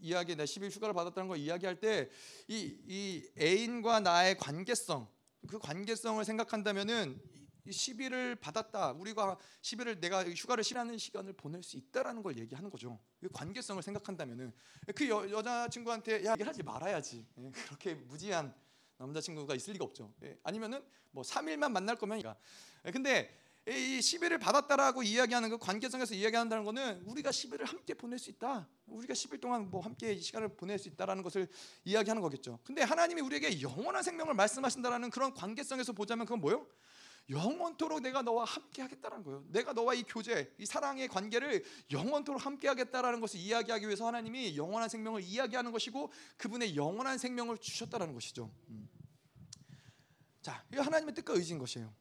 [0.00, 2.08] 이야기 내 10일 휴가를 받았다는 걸 이야기할 때
[2.48, 5.08] 이 이 애인과 나의 관계성
[5.46, 7.20] 그 관계성을 생각한다면은
[7.64, 8.92] 이 10일을 받았다.
[8.92, 12.98] 우리가 10일을 내가 휴가를 쉬라는 시간을 보낼 수 있다라는 걸 얘기하는 거죠.
[13.20, 14.52] 그 관계성을 생각한다면은
[14.96, 17.24] 그 여, 여자친구한테 야, 하지 말아야지.
[17.38, 18.52] 예, 그렇게 무지한
[18.96, 20.12] 남자친구가 있을 리가 없죠.
[20.24, 22.20] 예, 아니면은 뭐 3일만 만날 거면
[22.84, 28.28] 예, 근데 이 10일을 받았다라고 이야기하는 그 관계성에서 이야기한다는 것은 우리가 10일을 함께 보낼 수
[28.30, 28.68] 있다.
[28.86, 31.46] 우리가 10일 동안 뭐 함께 시간을 보낼 수 있다라는 것을
[31.84, 32.58] 이야기하는 거겠죠.
[32.64, 36.66] 근데 하나님이 우리에게 영원한 생명을 말씀하신다라는 그런 관계성에서 보자면 그건 뭐요?
[37.30, 39.44] 영원토록 내가 너와 함께 하겠다는 거예요.
[39.46, 44.88] 내가 너와 이 교제, 이 사랑의 관계를 영원토록 함께 하겠다라는 것을 이야기하기 위해서 하나님이 영원한
[44.88, 48.52] 생명을 이야기하는 것이고 그분의 영원한 생명을 주셨다라는 것이죠.
[48.70, 48.88] 음.
[50.42, 51.94] 자, 이 하나님의 뜻과 의지인 것이에요.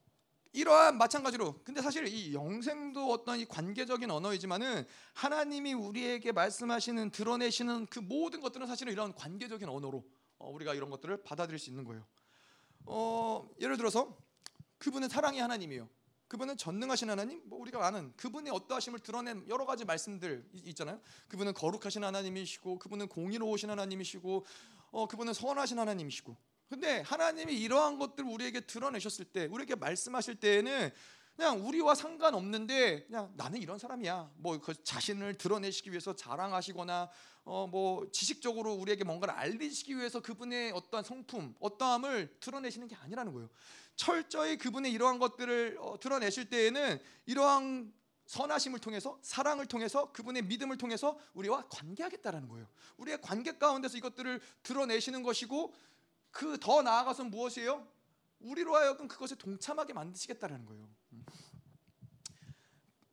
[0.53, 7.99] 이러한 마찬가지로 근데 사실 이 영생도 어떤 이 관계적인 언어이지만은 하나님이 우리에게 말씀하시는 드러내시는 그
[7.99, 10.03] 모든 것들은 사실은 이런 관계적인 언어로
[10.39, 12.05] 어, 우리가 이런 것들을 받아들일 수 있는 거예요.
[12.85, 14.17] 어, 예를 들어서
[14.77, 15.87] 그분은 사랑의 하나님이에요.
[16.27, 21.01] 그분은 전능하신 하나님, 뭐 우리가 아는 그분의 어떠하심을 드러낸 여러 가지 말씀들 있잖아요.
[21.27, 24.45] 그분은 거룩하신 하나님이시고, 그분은 공의로우신 하나님이시고,
[24.91, 26.37] 어, 그분은 선하신 하나님이시고,
[26.71, 30.89] 근데 하나님이 이러한 것들을 우리에게 드러내셨을 때, 우리에게 말씀하실 때에는
[31.35, 34.31] 그냥 우리와 상관없는데 그냥 나는 이런 사람이야.
[34.37, 37.09] 뭐 그 자신을 드러내시기 위해서 자랑하시거나
[37.43, 43.49] 어 뭐 지식적으로 우리에게 뭔가를 알리시기 위해서 그분의 어떠한 성품, 어떠함을 드러내시는 게 아니라는 거예요.
[43.97, 47.91] 철저히 그분의 이러한 것들을 어, 드러내실 때에는 이러한
[48.27, 52.65] 선하심을 통해서 사랑을 통해서 그분의 믿음을 통해서 우리와 관계하겠다라는 거예요.
[52.95, 55.73] 우리의 관계 가운데서 이것들을 드러내시는 것이고
[56.31, 57.85] 그 더 나아가서 무엇이에요?
[58.39, 60.89] 우리로 하여금 그것에 동참하게 만드시겠다라는 거예요.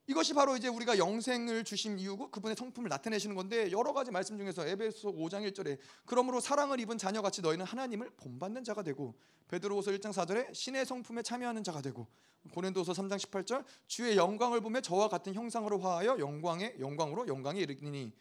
[0.07, 4.67] 이것이 바로 이제 우리가 영생을 주신 이유고 그분의 성품을 나타내시는 건데 여러 가지 말씀 중에서
[4.67, 9.15] 에베소 5장 1절에 그러므로 사랑을 입은 자녀같이 너희는 하나님을 본받는 자가 되고
[9.49, 12.07] 베드로후서 1장 4절에 신의 성품에 참여하는 자가 되고
[12.53, 18.15] 고린도서 3장 18절 주의 영광을 보며 저와 같은 형상으로 화하여 영광의 영광으로 영광에 이르니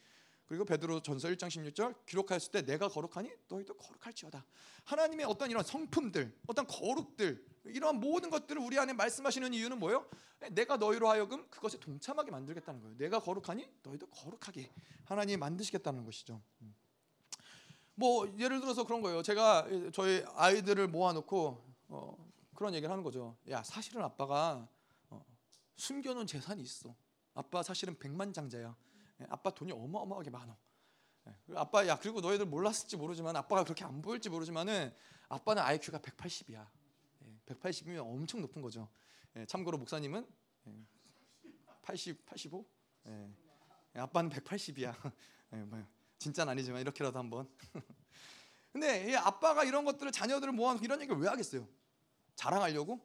[0.47, 4.45] 그리고 베드로 전서 1장 16절 기록하였을 때 내가 거룩하니 너희도 거룩할지어다.
[4.85, 10.07] 하나님의 어떤 이런 성품들, 어떤 거룩들, 이러한 모든 것들을 우리 안에 말씀하시는 이유는 뭐예요?
[10.51, 12.97] 내가 너희로 하여금 그것에 동참하게 만들겠다는 거예요.
[12.97, 14.71] 내가 거룩하니 너희도 거룩하게
[15.03, 16.41] 하나님이 만드시겠다는 것이죠.
[16.61, 16.73] 음.
[17.95, 19.21] 뭐 예를 들어서 그런 거예요.
[19.23, 23.35] 제가 저희 아이들을 모아놓고 어, 그런 얘기를 하는 거죠.
[23.49, 24.65] 야 사실은 아빠가
[25.09, 25.25] 어,
[25.75, 26.95] 숨겨놓은 재산이 있어.
[27.33, 28.75] 아빠 사실은 백만장자야.
[29.21, 30.57] 예, 아빠 돈이 어마어마하게 많어.
[31.27, 34.93] 예, 아빠 야 그리고 너희들 몰랐을지 모르지만 아빠가 그렇게 안 보일지 모르지만은
[35.29, 36.67] 아빠는 IQ가 180이야.
[37.45, 38.89] 180이면 엄청 높은 거죠.
[39.35, 40.27] 예, 참고로 목사님은
[41.81, 42.65] 80, 85.
[43.93, 44.93] 아빠는 180이야.
[45.67, 45.85] 뭐,
[46.19, 47.49] 진짜는 아니지만 이렇게라도 한번.
[48.71, 51.67] 근데 아빠가 이런 것들을 자녀들을 모아놓고 이런 얘기를 왜 하겠어요?
[52.35, 52.99] 자랑하려고?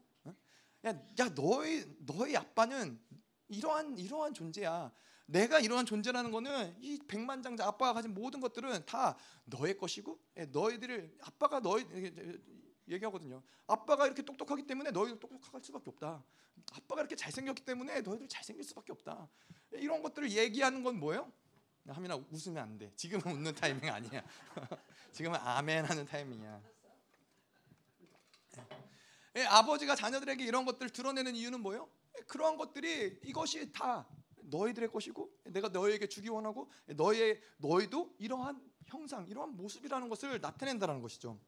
[0.85, 3.01] 야, 야 너희 너희 아빠는
[3.49, 4.93] 이러한 이러한 존재야.
[5.27, 11.19] 내가 이러한 존재라는 거는 이 백만장자 아빠가 가진 모든 것들은 다 너의 것이고 예, 너희들을
[11.23, 11.85] 아빠가 너희
[12.89, 13.43] 얘기하거든요.
[13.67, 16.25] 아빠가 이렇게 똑똑하기 때문에 너희도 똑똑할 수밖에 없다.
[16.73, 19.29] 아빠가 이렇게 잘생겼기 때문에 너희들 잘생길 수밖에 없다.
[19.73, 21.33] 이런 것들을 얘기하는 건 뭐예요?
[21.87, 22.93] 하민아 웃으면 안 돼.
[22.97, 24.23] 지금은 웃는 타이밍 아니야.
[25.13, 26.63] 지금은 아멘 하는 타이밍이야.
[29.37, 31.89] 예, 아버지가 자녀들에게 이런 것들을 드러내는 이유는 뭐예요?
[32.19, 34.07] 예, 그러한 것들이 이것이 다
[34.53, 41.39] 너희들의 것이고 내가 너희에게 주기 원하고 너희 너희도 이러한 형상, 이러한 모습이라는 것을 나타낸다는 것이죠.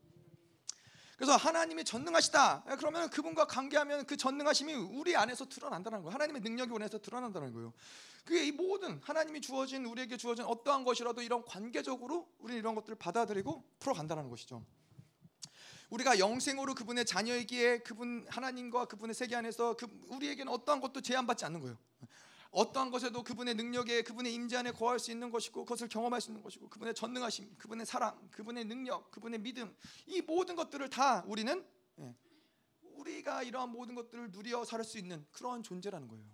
[1.16, 2.64] 그래서 하나님이 전능하시다.
[2.70, 6.12] 예, 그러면 그분과 관계하면 그 전능하심이 우리 안에서 드러난다는 거예요.
[6.12, 7.72] 하나님의 능력이 우리 안에서 드러난다는 거예요.
[8.24, 13.62] 그게 이 모든 하나님이 주어진 우리에게 주어진 어떠한 것이라도 이런 관계적으로 우리 이런 것들을 받아들이고
[13.78, 14.64] 풀어간다는 것이죠.
[15.90, 21.60] 우리가 영생으로 그분의 자녀이기에 그분 하나님과 그분의 세계 안에서 그 우리에게는 어떠한 것도 제한받지 않는
[21.60, 21.78] 거예요.
[22.54, 26.42] 어떠한 것에도 그분의 능력에 그분의 임재 안에 거할 수 있는 것이고 그것을 경험할 수 있는
[26.42, 29.74] 것이고 그분의 전능하심, 그분의 사랑, 그분의 능력, 그분의 믿음
[30.06, 31.66] 이 모든 것들을 다 우리는
[31.98, 32.14] 예,
[32.82, 36.24] 우리가 이러한 모든 것들을 누려 살수 있는 그러한 존재라는 거예요.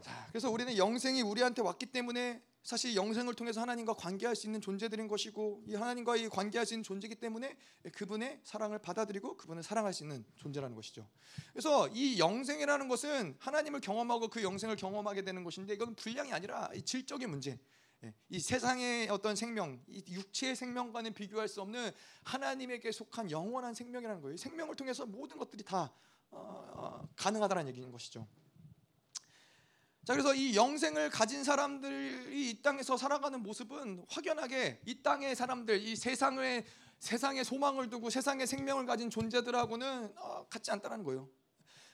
[0.00, 5.06] 자, 그래서 우리는 영생이 우리한테 왔기 때문에 사실 영생을 통해서 하나님과 관계할 수 있는 존재들인
[5.06, 7.56] 것이고 이 하나님과 이 관계할 수 있는 존재이기 때문에
[7.92, 11.08] 그분의 사랑을 받아들이고 그분을 사랑할 수 있는 존재라는 것이죠.
[11.52, 17.30] 그래서 이 영생이라는 것은 하나님을 경험하고 그 영생을 경험하게 되는 것인데 이건 분량이 아니라 질적인
[17.30, 17.56] 문제.
[18.02, 21.92] 예, 이 세상의 어떤 생명, 이 육체의 생명과는 비교할 수 없는
[22.24, 24.36] 하나님에게 속한 영원한 생명이라는 거예요.
[24.36, 25.92] 생명을 통해서 모든 것들이 다
[26.30, 28.26] 어, 어, 가능하다는 얘기인 것이죠.
[30.06, 35.96] 자 그래서 이 영생을 가진 사람들이 이 땅에서 살아가는 모습은 확연하게 이 땅의 사람들, 이
[35.96, 36.64] 세상의
[37.00, 41.28] 세상의 소망을 두고 세상의 생명을 가진 존재들하고는 어, 같지 않다는 거예요.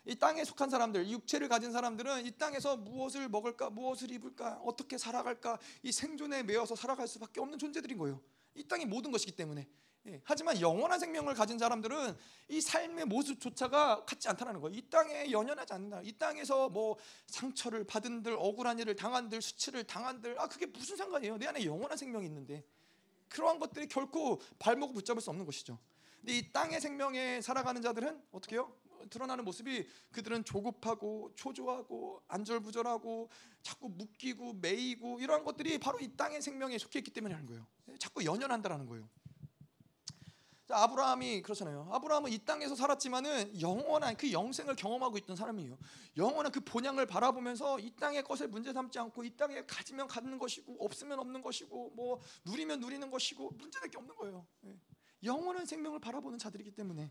[0.04, 5.58] 이 땅에 속한 사람들, 육체를 가진 사람들은 이 땅에서 무엇을 먹을까, 무엇을 입을까, 어떻게 살아갈까,
[5.82, 8.20] 이 생존에 매여서 살아갈 수밖에 없는 존재들인 거예요.
[8.54, 9.66] 이 땅이 모든 것이기 때문에.
[10.08, 12.16] 예, 하지만 영원한 생명을 가진 사람들은
[12.48, 14.76] 이 삶의 모습조차가 같지 않다는 거예요.
[14.76, 16.00] 이 땅에 연연하지 않는다.
[16.02, 16.96] 이 땅에서 뭐
[17.28, 21.38] 상처를 받은들, 억울한 일을 당한들, 수치를 당한들, 아 그게 무슨 상관이에요?
[21.38, 22.64] 내 안에 영원한 생명이 있는데
[23.28, 25.78] 그러한 것들이 결코 발목을 붙잡을 수 없는 것이죠.
[26.20, 28.74] 근데 이 땅의 생명에 살아가는 자들은 어떻게 요
[29.10, 33.28] 드러나는 모습이 그들은 조급하고 초조하고 안절부절하고
[33.62, 37.66] 자꾸 묶이고 매이고 이러한 것들이 바로 이 땅의 생명에 속해 있기 때문에 하는 거예요.
[37.98, 39.08] 자꾸 연연한다라는 거예요.
[40.72, 41.88] 아브라함이 그렇잖아요.
[41.92, 45.78] 아브라함은 이 땅에서 살았지만은 영원한 그 영생을 경험하고 있던 사람이에요.
[46.16, 50.76] 영원한 그 본향을 바라보면서 이 땅의 것을 문제 삼지 않고 이 땅에 가지면 갖는 것이고
[50.84, 54.46] 없으면 없는 것이고 뭐 누리면 누리는 것이고 문제될 게 없는 거예요.
[54.66, 54.76] 예.
[55.24, 57.10] 영원한 생명을 바라보는 자들이기 때문에.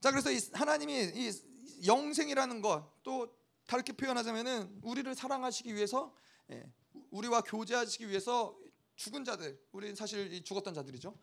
[0.00, 3.32] 자 그래서 이 하나님이 이 영생이라는 것 또
[3.66, 6.12] 다르게 표현하자면은 우리를 사랑하시기 위해서
[6.50, 6.68] 예,
[7.10, 8.58] 우리와 교제하시기 위해서
[8.96, 11.16] 죽은 자들, 우리 사실 죽었던 자들이죠.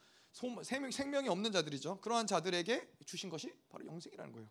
[0.64, 2.02] 생명, 생명이 없는 자들이죠.
[2.02, 4.50] 그러한 자들에게 주신 것이 바로 영생이라는 거예요.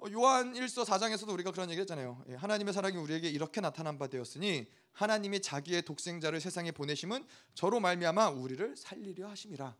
[0.00, 2.24] 어, 요한 1서 4장에서도 우리가 그런 얘기 했잖아요.
[2.28, 8.30] 예, 하나님의 사랑이 우리에게 이렇게 나타난 바 되었으니 하나님이 자기의 독생자를 세상에 보내심은 저로 말미암아
[8.30, 9.74] 우리를 살리려 하심이라.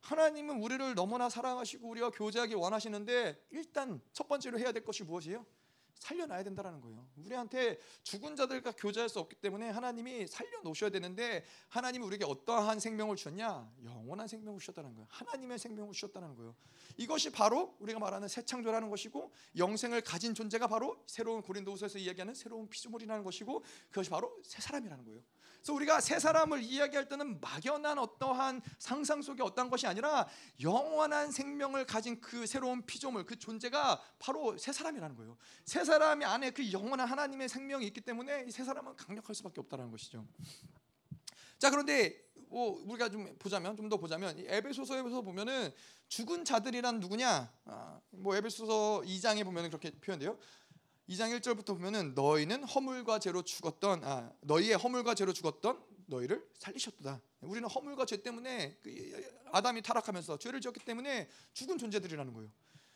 [0.00, 5.44] 하나님은 우리를 너무나 사랑하시고 우리와 교제하기 원하시는데 일단 첫 번째로 해야 될 것이 무엇이에요?
[6.00, 7.06] 살려놔야 된다는 거예요.
[7.16, 13.70] 우리한테 죽은 자들과 교제할 수 없기 때문에 하나님이 살려놓으셔야 되는데 하나님이 우리에게 어떠한 생명을 주셨냐?
[13.84, 15.06] 영원한 생명을 주셨다는 거예요.
[15.10, 16.56] 하나님의 생명을 주셨다는 거예요.
[16.96, 22.68] 이것이 바로 우리가 말하는 새 창조라는 것이고 영생을 가진 존재가 바로 새로운 고린도후서에서 이야기하는 새로운
[22.68, 25.20] 피조물이라는 것이고 그것이 바로 새 사람이라는 거예요.
[25.60, 30.26] 그래서 우리가 새 사람을 이야기할 때는 막연한 어떠한 상상 속의 어떠한 것이 아니라
[30.60, 35.36] 영원한 생명을 가진 그 새로운 피조물, 그 존재가 바로 새 사람이라는 거예요.
[35.64, 40.26] 새 사람이 안에 그 영원한 하나님의 생명이 있기 때문에 이새 사람은 강력할 수밖에 없다는 것이죠.
[41.58, 45.72] 자 그런데 뭐 우리가 좀 보자면 좀 더 보자면 에베소서에서 보면은
[46.08, 47.52] 죽은 자들이란 누구냐?
[47.66, 50.38] 아, 뭐 에베소서 2장에 보면은 그렇게 표현돼요.
[51.10, 57.20] 2장 1절부터 보면은 너희는 허물과 죄로 죽었던 아 너희의 허물과 죄로 죽었던 너희를 살리셨다.
[57.40, 62.48] 우리는 허물과 죄 때문에 그 아담이 타락하면서 죄를 지었기 때문에 죽은 존재들이라는 거예요.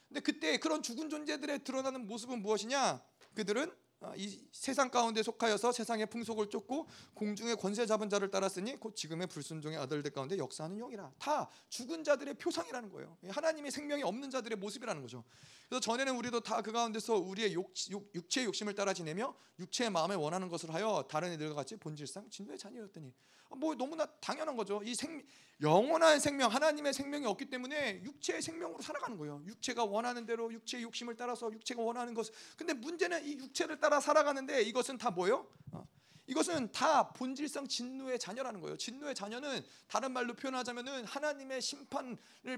[0.06, 3.02] 근데 그때 그런 죽은 존재들의 드러나는 모습은 무엇이냐?
[3.34, 3.74] 그들은 아,
[4.16, 9.78] 이 세상 가운데 속하여서 세상의 풍속을 쫓고 공중의 권세 잡은 자를 따랐으니 곧 지금의 불순종의
[9.78, 15.22] 아들들 가운데 역사하는 영이라 다 죽은 자들의 표상이라는 거예요 하나님의 생명이 없는 자들의 모습이라는 거죠
[15.68, 20.14] 그래서 전에는 우리도 다 그 가운데서 우리의 욕, 욕, 육체의 욕심을 따라 지내며 육체의 마음에
[20.14, 23.12] 원하는 것을 하여 다른 애들과 같이 본질상 진노의 자녀였더니
[23.56, 24.82] 뭐 너무나 당연한 거죠.
[24.84, 25.22] 이 생,
[25.60, 29.42] 영원한 생명, 하나님의 생명이 없기 때문에 육체의 생명으로 살아가는 거예요.
[29.46, 32.26] 육체가 원하는 대로 육체의 욕심을 따라서 육체가 원하는 것.
[32.56, 35.46] 근데 문제는 이 육체를 따라 살아가는데 이것은 다 뭐예요?
[35.72, 35.86] 어,
[36.26, 38.76] 이것은 다 본질상 진노의 자녀라는 거예요.
[38.76, 42.16] 진노의 자녀는 다른 말로 표현하자면은 하나님의 심판을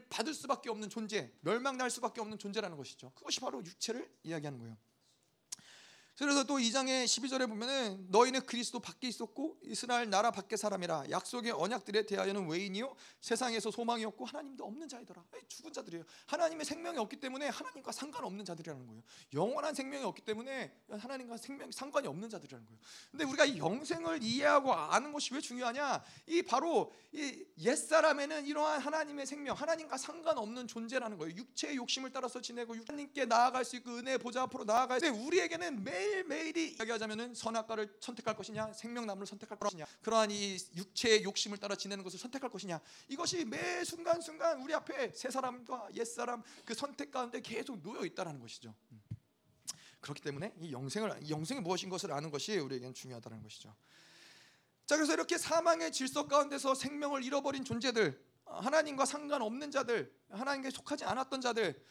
[0.08, 3.12] 받을 수밖에 없는 존재, 멸망날 수밖에 없는 존재라는 것이죠.
[3.14, 4.76] 그것이 바로 육체를 이야기하는 거예요.
[6.18, 12.06] 그래서 또 2장의 12절에 보면은 너희는 그리스도 밖에 있었고 이스라엘 나라 밖의 사람이라 약속의 언약들에
[12.06, 15.22] 대하여는 외인이요 세상에서 소망이 없고 하나님도 없는 자이더라.
[15.48, 16.04] 죽은 자들이에요.
[16.26, 19.02] 하나님의 생명이 없기 때문에 하나님과 상관없는 자들이라는 거예요.
[19.34, 22.80] 영원한 생명이 없기 때문에 하나님과 생명 상관이 없는 자들이라는 거예요.
[23.10, 26.02] 근데 우리가 이 영생을 이해하고 아는 것이 왜 중요하냐?
[26.28, 31.36] 이 바로 이 옛사람에는 이러한 하나님의 생명, 하나님과 상관없는 존재라는 거예요.
[31.36, 35.84] 육체의 욕심을 따라서 지내고 하나님께 나아갈 수 있고 은혜 보좌 앞으로 나아갈 수 있고 우리에게는
[35.84, 42.04] 매일 매일매일이 이야기하자면은 선악과를 선택할 것이냐 생명나무를 선택할 것이냐 그러한 이 육체의 욕심을 따라 지내는
[42.04, 47.40] 것을 선택할 것이냐 이것이 매 순간순간 우리 앞에 새 사람과 옛 사람 그 선택 가운데
[47.40, 48.74] 계속 놓여 있다라는 것이죠.
[48.92, 49.02] 음.
[50.00, 53.74] 그렇기 때문에 이 영생을 영생이 무엇인 것을 아는 것이 우리에겐 중요하다는 것이죠.
[54.86, 61.40] 자 그래서 이렇게 사망의 질서 가운데서 생명을 잃어버린 존재들 하나님과 상관없는 자들 하나님께 속하지 않았던
[61.40, 61.82] 자들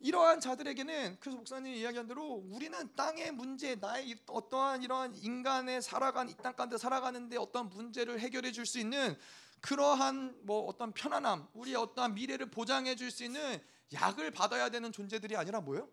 [0.00, 6.34] 이러한 자들에게는 그래서 목사님이 이야기한 대로 우리는 땅의 문제 나의 어떠한 이러한 인간의 살아간 이
[6.36, 9.16] 땅 가운데 살아가는데 어떤 문제를 해결해 줄 수 있는
[9.60, 13.60] 그러한 뭐 어떤 편안함 우리의 어떠한 미래를 보장해 줄 수 있는
[13.92, 15.88] 약을 받아야 되는 존재들이 아니라 뭐예요?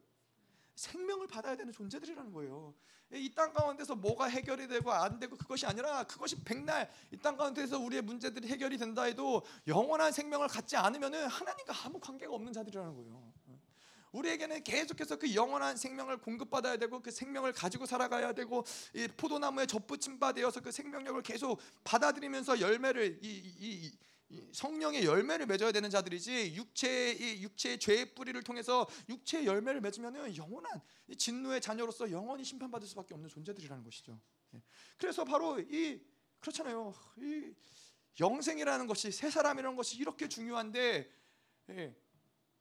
[0.75, 2.73] 생명을 받아야 되는 존재들이라는 거예요.
[3.11, 7.79] 이 땅 가운데서 뭐가 해결이 되고 안 되고 그것이 아니라 그것이 백날 이 땅 가운데서
[7.79, 13.33] 우리의 문제들이 해결이 된다 해도 영원한 생명을 갖지 않으면은 하나님과 아무 관계가 없는 자들이라는 거예요.
[14.11, 20.19] 우리에게는 계속해서 그 영원한 생명을 공급받아야 되고 그 생명을 가지고 살아가야 되고 이 포도나무에 접붙임
[20.19, 23.97] 바 되어서 그 생명력을 계속 받아들이면서 열매를 이, 이,
[24.29, 30.81] 이 성령의 열매를 맺어야 되는 자들이지 육체의 육체의 죄의 뿌리를 통해서 육체의 열매를 맺으면은 영원한
[31.17, 34.19] 진노의 자녀로서 영원히 심판받을 수밖에 없는 존재들이라는 것이죠.
[34.53, 34.61] 예.
[34.97, 36.01] 그래서 바로 이
[36.39, 36.93] 그렇잖아요.
[37.17, 37.53] 이
[38.19, 41.09] 영생이라는 것이 새 사람이라는 것이 이렇게 중요한데
[41.69, 41.95] 예.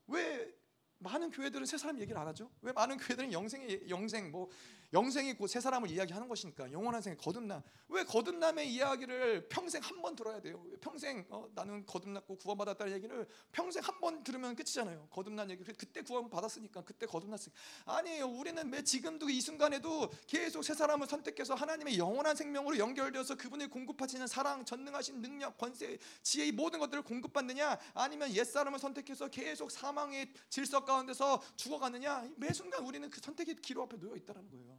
[0.07, 0.55] 왜
[0.99, 2.51] 많은 교회들은 새 사람 얘기를 안 하죠.
[2.63, 4.49] 왜 많은 교회들은 영생의 영생 뭐
[4.93, 7.63] 영생이 곧새 사람을 이야기하는 것이니까 영원한 생의 거듭남.
[7.89, 10.65] 왜 거듭남의 이야기를 평생 한 번 들어야 돼요?
[10.81, 15.09] 평생 어, 나는 거듭났고 구원받았다는 얘기를 평생 한 번 들으면 끝이잖아요.
[15.11, 15.65] 거듭난 얘기.
[15.65, 17.59] 그때 구원 받았으니까 그때 거듭났으니까.
[17.87, 18.27] 아니에요.
[18.29, 24.27] 우리는 매 지금도 이 순간에도 계속 새 사람을 선택해서 하나님의 영원한 생명으로 연결되어서 그분이 공급하시는
[24.27, 30.33] 사랑, 전능하신 능력, 권세, 지혜 이 모든 것들을 공급받느냐 아니면 옛 사람을 선택해서 계속 사망의
[30.51, 34.79] 질서 가운데서 죽어가느냐 매 순간 우리는 그 선택의 기로 앞에 놓여 있다는 거예요.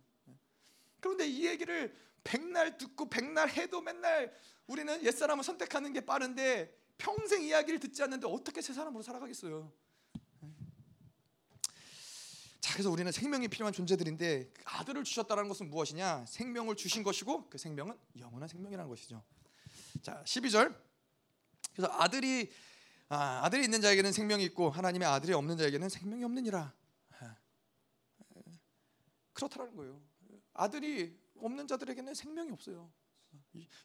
[1.08, 4.34] 그런데 이 얘기를 백날 듣고 백날 해도 맨날
[4.68, 9.72] 우리는 옛사람을 선택하는 게 빠른데 평생 이야기를 듣지 않는데 어떻게 새 사람으로 살아가겠어요?
[12.60, 16.26] 자, 그래서 우리는 생명이 필요한 존재들인데 아들을 주셨다는 것은 무엇이냐?
[16.28, 19.24] 생명을 주신 것이고 그 생명은 영원한 생명이라는 것이죠.
[20.02, 20.76] 자, 12절.
[21.74, 22.52] 그래서 아들이
[23.08, 26.74] 아, 아들이 있는 자에게는 생명이 있고 하나님의 아들이 없는 자에게는 생명이 없느니라.
[27.20, 27.36] 아,
[29.32, 30.07] 그렇다라는 거예요.
[30.58, 32.92] 아들이 없는 자들에게는 생명이 없어요.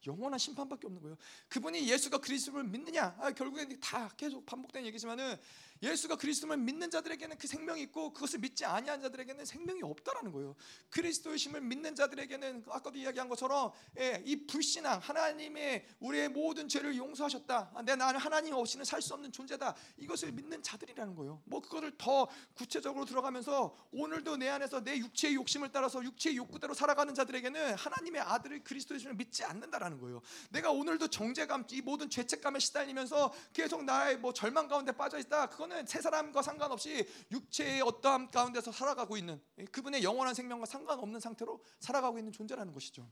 [0.06, 1.16] 영원한 심판밖에 없는 거예요.
[1.48, 3.16] 그분이 예수가 그리스도를 믿느냐?
[3.18, 5.36] 아, 결국엔 다 계속 반복된 얘기지만은
[5.82, 10.54] 예수가 그리스도를 믿는 자들에게는 그 생명이 있고 그것을 믿지 아니한 자들에게는 생명이 없다라는 거예요.
[10.90, 17.72] 그리스도의 심을 믿는 자들에게는 아까도 이야기한 것처럼 예, 이 불신앙 하나님의 우리의 모든 죄를 용서하셨다.
[17.74, 19.74] 아, 내 나는 하나님 없이는 살 수 없는 존재다.
[19.96, 21.42] 이것을 믿는 자들이라는 거예요.
[21.44, 27.12] 뭐 그거를 더 구체적으로 들어가면서 오늘도 내 안에서 내 육체의 욕심을 따라서 육체의 욕구대로 살아가는
[27.12, 30.22] 자들에게는 하나님의 아들을 그리스도의 심을 믿지 않는다라는 거예요.
[30.50, 35.48] 내가 오늘도 정죄감 이 모든 죄책감에 시달리면서 계속 나의 뭐 절망 가운데 빠져 있다.
[35.48, 41.62] 그거는 그분은 새 사람과 상관없이 육체의 어떠함 가운데서 살아가고 있는 그분의 영원한 생명과 상관없는 상태로
[41.80, 43.08] 살아가고 있는 존재라는 것이죠.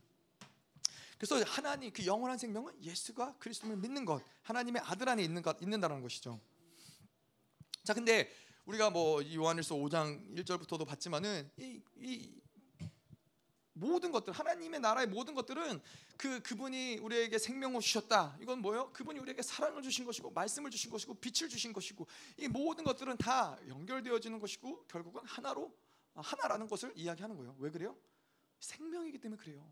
[1.17, 6.01] 그래서 하나님 그 영원한 생명은 예수가 그리스도를 믿는 것, 하나님의 아들 안에 있는 것 있는다는
[6.01, 6.39] 것이죠.
[7.83, 8.31] 자, 근데
[8.65, 12.40] 우리가 뭐 요한일서 5장 1절부터도 봤지만은 이, 이
[13.81, 15.81] 모든 것들 하나님의 나라의 모든 것들은
[16.15, 18.37] 그 그분이 우리에게 생명을 주셨다.
[18.39, 18.93] 이건 뭐예요?
[18.93, 22.05] 그분이 우리에게 사랑을 주신 것이고 말씀을 주신 것이고 빛을 주신 것이고
[22.37, 25.75] 이 모든 것들은 다 연결되어지는 것이고 결국은 하나로
[26.13, 27.55] 하나라는 것을 이야기하는 거예요.
[27.57, 27.97] 왜 그래요?
[28.59, 29.67] 생명이기 때문에 그래요.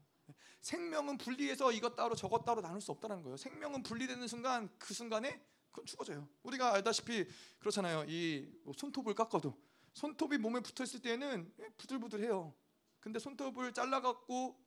[0.61, 3.37] 생명은 분리해서 이것 따로 저것 따로 나눌 수 없다는 거예요.
[3.37, 5.39] 생명은 분리되는 순간 그 순간에
[5.69, 6.27] 그건 죽어져요.
[6.41, 7.27] 우리가 알다시피
[7.59, 8.05] 그렇잖아요.
[8.07, 9.55] 이뭐 손톱을 깎아도
[9.93, 12.55] 손톱이 몸에 붙어 있을 때는 부들부들해요.
[12.99, 14.59] 근데 손톱을 잘라갖고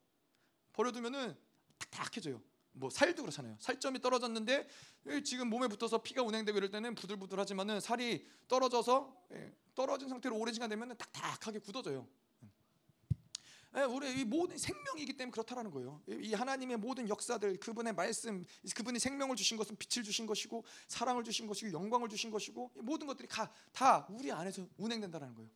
[0.73, 1.37] 버려두면은
[1.77, 2.41] 탁탁해져요.
[2.73, 3.55] 뭐 살도 그렇잖아요.
[3.59, 4.67] 살점이 떨어졌는데
[5.23, 10.69] 지금 몸에 붙어서 피가 운행되고 이럴 때는 부들부들하지만은 살이 떨어져서 예, 떨어진 상태로 오랜 시간
[10.69, 12.07] 되면은 딱딱하게 굳어져요.
[13.75, 16.01] 예, 우리 이 모든 생명이기 때문에 그렇다라는 거예요.
[16.07, 18.43] 이 하나님의 모든 역사들, 그분의 말씀,
[18.75, 23.27] 그분이 생명을 주신 것은 빛을 주신 것이고 사랑을 주신 것이고 영광을 주신 것이고 모든 것들이
[23.71, 25.49] 다 우리 안에서 운행된다라는 거예요.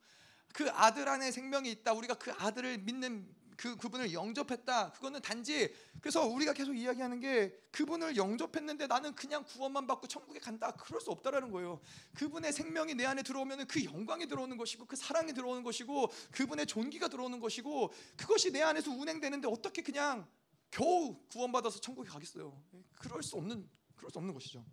[0.58, 1.94] 그 아들 안에 생명이 있다.
[1.94, 4.92] 우리가 그 아들을 믿는 그 그분을 영접했다.
[4.94, 5.72] 그거는 단지
[6.02, 10.72] 그래서 우리가 계속 이야기하는 게 그분을 영접했는데 나는 그냥 구원만 받고 천국에 간다.
[10.72, 11.80] 그럴 수 없다라는 거예요.
[12.16, 17.08] 그분의 생명이 내 안에 들어오면은 그 영광이 들어오는 것이고 그 사랑이 들어오는 것이고 그분의 존귀가
[17.08, 20.28] 들어오는 것이고 그것이 내 안에서 운행되는데 어떻게 그냥
[20.72, 22.60] 겨우 구원받아서 천국에 가겠어요.
[22.98, 24.66] 그럴 수 없는 그럴 수 없는 것이죠.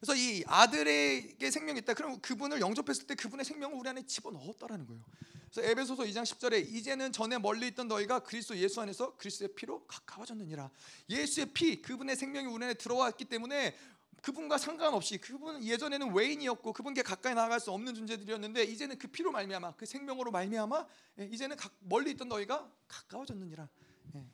[0.00, 1.92] 그래서 이 아들에게 생명이 있다.
[1.94, 5.04] 그럼 그분을 영접했을 때 그분의 생명을 우리 안에 집어넣었다라는 거예요.
[5.52, 10.70] 그래서 에베소서 2장 10절에 이제는 전에 멀리 있던 너희가 그리스도 예수 안에서 그리스도의 피로 가까워졌느니라.
[11.10, 13.76] 예수의 피, 그분의 생명이 우리 안에 들어왔기 때문에
[14.22, 19.76] 그분과 상관없이 그분은 예전에는 외인이었고 그분께 가까이 나아갈 수 없는 존재들이었는데 이제는 그 피로 말미암아
[19.76, 20.86] 그 생명으로 말미암아
[21.20, 23.68] 예, 이제는 멀리 있던 너희가 가까워졌느니라.
[24.14, 24.26] 예.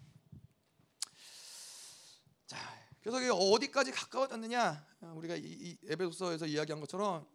[2.47, 2.76] 자,
[3.13, 4.85] 그래서 어디까지 가까워졌느냐?
[5.15, 7.27] 우리가 이 에베소서에서 이야기한 것처럼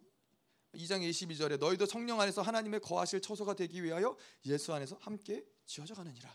[0.74, 6.30] 2장 22절에 너희도 성령 안에서 하나님의 거하실 처소가 되기 위하여 예수 안에서 함께 지어져 가느니라.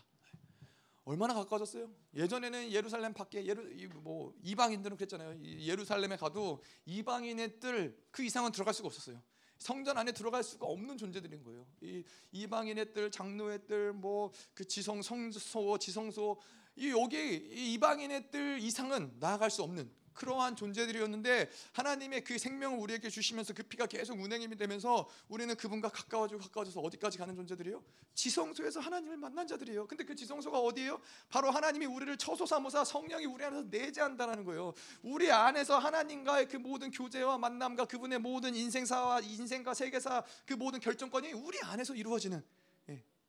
[1.03, 1.89] 얼마나 가까워졌어요?
[2.15, 3.63] 예전에는 예루살렘 밖에 예루
[4.01, 5.39] 뭐 이방인들은 그랬잖아요.
[5.41, 9.21] 예루살렘에 가도 이방인의 뜰 그 이상은 들어갈 수가 없었어요.
[9.59, 11.65] 성전 안에 들어갈 수가 없는 존재들인 거예요.
[11.81, 17.35] 이 이방인의 뜰, 장로의 뜰, 뭐 그 지성 성소, 지성소 이 여기
[17.73, 23.85] 이방인의 뜰 이상은 나아갈 수 없는 그러한 존재들이었는데 하나님의 그 생명을 우리에게 주시면서 그 피가
[23.85, 27.83] 계속 운행이 되면서 우리는 그분과 가까워지고 가까워져서 어디까지 가는 존재들이요?
[28.15, 29.87] 지성소에서 하나님을 만난 자들이에요.
[29.87, 30.99] 근데 그 지성소가 어디예요?
[31.29, 34.73] 바로 하나님이 우리를 처소 삼으사 성령이 우리 안에서 내재한다라는 거예요.
[35.03, 41.33] 우리 안에서 하나님과의 그 모든 교제와 만남과 그분의 모든 인생사와 인생과 세계사 그 모든 결정권이
[41.33, 42.66] 우리 안에서 이루어지는 예,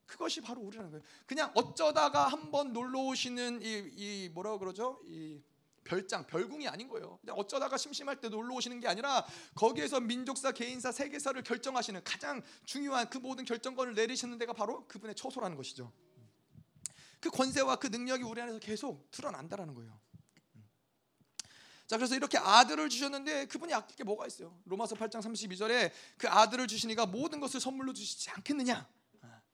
[0.09, 1.05] 그것이 바로 우리라는 거예요.
[1.27, 5.01] 그냥 어쩌다가 한번 놀러 오시는 이, 이 뭐라고 그러죠?
[5.05, 5.41] 이
[5.85, 7.19] 별장, 별궁이 아닌 거예요.
[7.21, 9.25] 그냥 어쩌다가 심심할 때 놀러 오시는 게 아니라
[9.55, 15.57] 거기에서 민족사, 개인사, 세계사를 결정하시는 가장 중요한 그 모든 결정권을 내리시는 데가 바로 그분의 처소라는
[15.57, 15.93] 것이죠.
[17.21, 19.99] 그 권세와 그 능력이 우리 안에서 계속 드러난다라는 거예요.
[21.87, 24.59] 자 그래서 이렇게 아들을 주셨는데 그분이 아낄 게 뭐가 있어요?
[24.65, 28.87] 로마서 8장 32절에 그 아들을 주시니가 모든 것을 선물로 주시지 않겠느냐?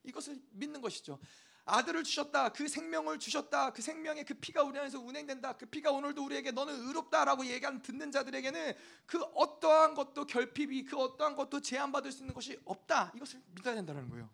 [0.05, 1.19] 아, 이것을 믿는 것이죠.
[1.67, 2.51] 아들을 주셨다.
[2.51, 3.73] 그 생명을 주셨다.
[3.73, 5.57] 그 생명의 그 피가 우리 안에서 운행된다.
[5.57, 8.75] 그 피가 오늘도 우리에게 너는 의롭다라고 얘기하는 듣는 자들에게는
[9.07, 13.13] 그 어떠한 것도 결핍이 그 어떠한 것도 제한받을 수 있는 것이 없다.
[13.17, 14.29] 이것을 믿어야 된다는 거예요.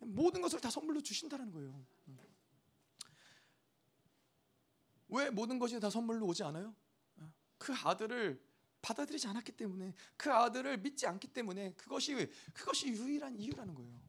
[0.00, 1.82] 모든 것을 다 선물로 주신다는 거예요.
[5.08, 6.74] 왜 모든 것이 다 선물로 오지 않아요?
[7.58, 8.38] 그 아들을
[8.82, 14.05] 받아들이지 않았기 때문에 그 아들을 믿지 않기 때문에 그것이 그것이 유일한 이유라는 거예요.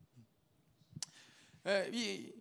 [1.91, 2.34] 이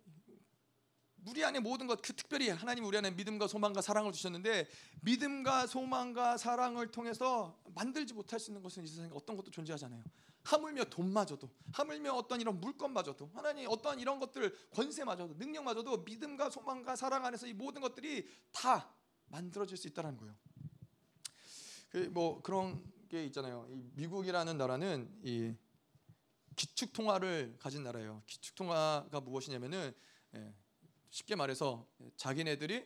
[1.25, 4.67] 우리 안에 모든 것, 그 특별히 하나님 우리 안에 믿음과 소망과 사랑을 주셨는데
[5.01, 10.03] 믿음과 소망과 사랑을 통해서 만들지 못할 수 있는 것은 이 세상에 어떤 것도 존재하잖아요.
[10.43, 17.25] 하물며 돈마저도, 하물며 어떤 이런 물건마저도, 하나님 어떤 이런 것들 권세마저도, 능력마저도 믿음과 소망과 사랑
[17.25, 18.95] 안에서 이 모든 것들이 다
[19.25, 20.33] 만들어질 수 있다는 거예요.
[21.89, 23.67] 그 뭐 그런 게 있잖아요.
[23.95, 25.53] 미국이라는 나라는 이
[26.57, 28.23] 기축 통화를 가진 나라예요.
[28.25, 29.93] 기축 통화가 무엇이냐면은
[30.35, 30.53] 예,
[31.11, 32.85] 쉽게 말해서 자기네들이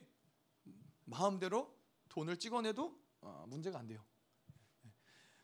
[1.05, 1.75] 마음대로
[2.09, 4.03] 돈을 찍어내도 어, 문제가 안 돼요.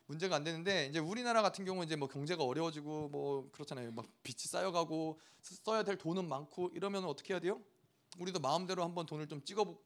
[0.06, 3.92] 문제가 안 되는데 이제 우리나라 같은 경우 이제 뭐 경제가 어려워지고 뭐 그렇잖아요.
[3.92, 7.62] 막 빚이 쌓여가고 써야 될 돈은 많고 이러면 어떻게 해야 돼요?
[8.18, 9.78] 우리도 마음대로 한번 돈을 좀 찍어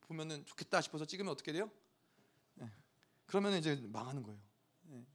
[0.00, 1.70] 보면은 좋겠다 싶어서 찍으면 어떻게 돼요?
[2.54, 2.70] 네.
[3.26, 4.40] 그러면 이제 망하는 거예요.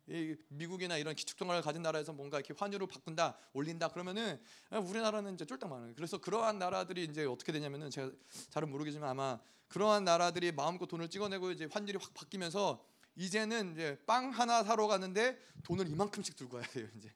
[0.09, 4.39] 예, 미국이나 이런 기축통화를 가진 나라에서 뭔가 이렇게 환율을 바꾼다, 올린다 그러면은
[4.71, 5.93] 우리나라는 이제 쫄딱 많아요.
[5.95, 8.11] 그래서 그러한 나라들이 이제 어떻게 되냐면은 제가
[8.49, 12.83] 잘은 모르겠지만 아마 그러한 나라들이 마음껏 돈을 찍어내고 이제 환율이 확 바뀌면서
[13.15, 16.87] 이제는 이제 빵 하나 사러 가는데 돈을 이만큼씩 들고 가야 돼요.
[16.95, 17.11] 이제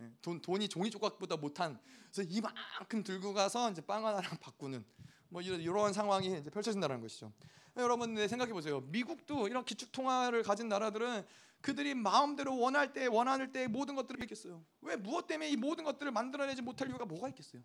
[0.00, 1.78] 예, 돈 돈이 종이 조각보다 못한
[2.12, 4.84] 그래서 이만큼 들고 가서 이제 빵 하나랑 바꾸는
[5.28, 7.32] 뭐 이런 이러한 상황이 이제 펼쳐진다는 것이죠.
[7.76, 8.80] 여러분 생각해 보세요.
[8.80, 11.26] 미국도 이런 기축 통화를 가진 나라들은
[11.60, 14.64] 그들이 마음대로 원할 때 원하는 때 모든 것들을 있겠어요.
[14.82, 17.62] 왜 무엇 때문에 이 모든 것들을 만들어내지 못할 이유가 뭐가 있겠어요?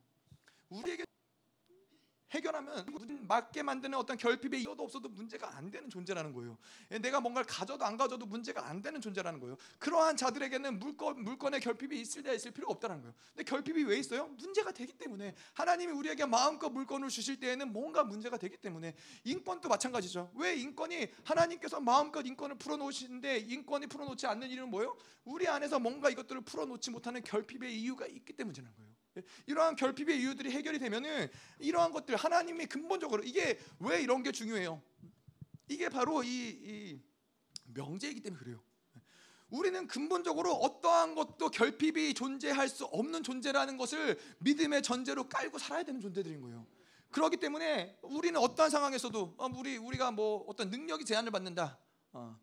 [0.70, 1.06] 우리에게
[2.32, 6.58] 해결하면 맞게 만드는 어떤 결핍이 있어도 없어도 문제가 안 되는 존재라는 거예요.
[6.92, 9.58] 예, 내가 뭔가를 가져도 안 가져도 문제가 안 되는 존재라는 거예요.
[9.80, 13.14] 그러한 자들에게는 물건 물건의 결핍이 있을 때 있을 필요가 없다는 거예요.
[13.36, 14.28] 근데 결핍이 왜 있어요?
[14.28, 20.32] 문제가 되기 때문에 하나님이 우리에게 마음껏 물건을 주실 때에는 뭔가 문제가 되기 때문에 인권도 마찬가지죠.
[20.36, 24.96] 왜 인권이 하나님께서 마음껏 인권을 풀어놓으시는데 인권이 풀어놓지 않는 이유는 뭐예요?
[25.26, 29.01] 우리 안에서 뭔가 이것들을 풀어놓지 못하는 결핍의 이유가 있기 때문이라는 거예요.
[29.18, 31.30] 예, 이러한 결핍의 이유들이 해결이 되면은
[31.60, 34.82] 이러한 것들 하나님이 근본적으로 이게 왜 이런 게 중요해요?
[35.68, 37.02] 이게 바로 이, 이
[37.74, 38.62] 명제이기 때문에 그래요.
[39.50, 46.00] 우리는 근본적으로 어떠한 것도 결핍이 존재할 수 없는 존재라는 것을 믿음의 전제로 깔고 살아야 되는
[46.00, 46.66] 존재들인 거예요.
[47.12, 51.78] 그렇기 때문에 우리는 어떠한 상황에서도 어, 우리 우리가 뭐 어떤 능력이 제한을 받는다,
[52.14, 52.40] 어,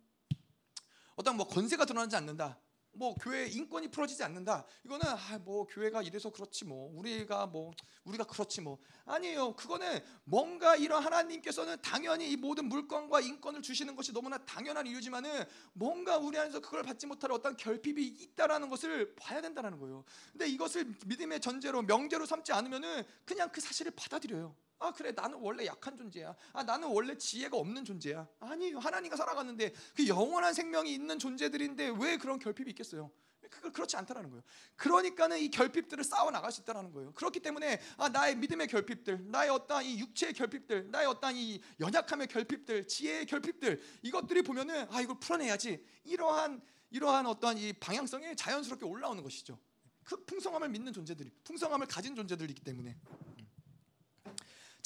[1.17, 2.61] 어떤 뭐 권세가 드러나지 않는다.
[2.99, 4.67] 뭐 교회 인권이 풀어지지 않는다.
[4.85, 7.73] 이거는 아, 뭐 교회가 이래서 그렇지 뭐 우리가 뭐
[8.05, 9.55] 우리가 그렇지 뭐 아니에요.
[9.55, 15.45] 그거는 뭔가 이런 하나님께서는 당연히 이 모든 물건과 인권을 주시는 것이 너무나 당연한 이유지만은
[15.75, 20.05] 뭔가 우리 안에서 그걸 받지 못할 어떤 결핍이 있다라는 것을 봐야 된다는 거예요.
[20.33, 24.55] 근데 이것을 믿음의 전제로 명제로 삼지 않으면은 그냥 그 사실을 받아들여요.
[24.81, 26.35] 아 그래 나는 원래 약한 존재야.
[26.53, 28.27] 아 나는 원래 지혜가 없는 존재야.
[28.41, 33.11] 아니요 하나님과 살아갔는데 그 영원한 생명이 있는 존재들인데 왜 그런 결핍이 있겠어요?
[33.51, 34.43] 그걸 그렇지 않다라는 거예요.
[34.77, 37.13] 그러니까는 이 결핍들을 쌓아 나갈 수 있다라는 거예요.
[37.13, 42.27] 그렇기 때문에 아 나의 믿음의 결핍들, 나의 어떠한 이 육체의 결핍들, 나의 어떠한 이 연약함의
[42.29, 46.61] 결핍들, 지혜의 결핍들 이것들이 보면은 아 이걸 풀어내야지 이러한
[46.91, 49.59] 이러한 어떠한 이 방향성이 자연스럽게 올라오는 것이죠.
[50.05, 52.97] 그 풍성함을 믿는 존재들이 풍성함을 가진 존재들이기 때문에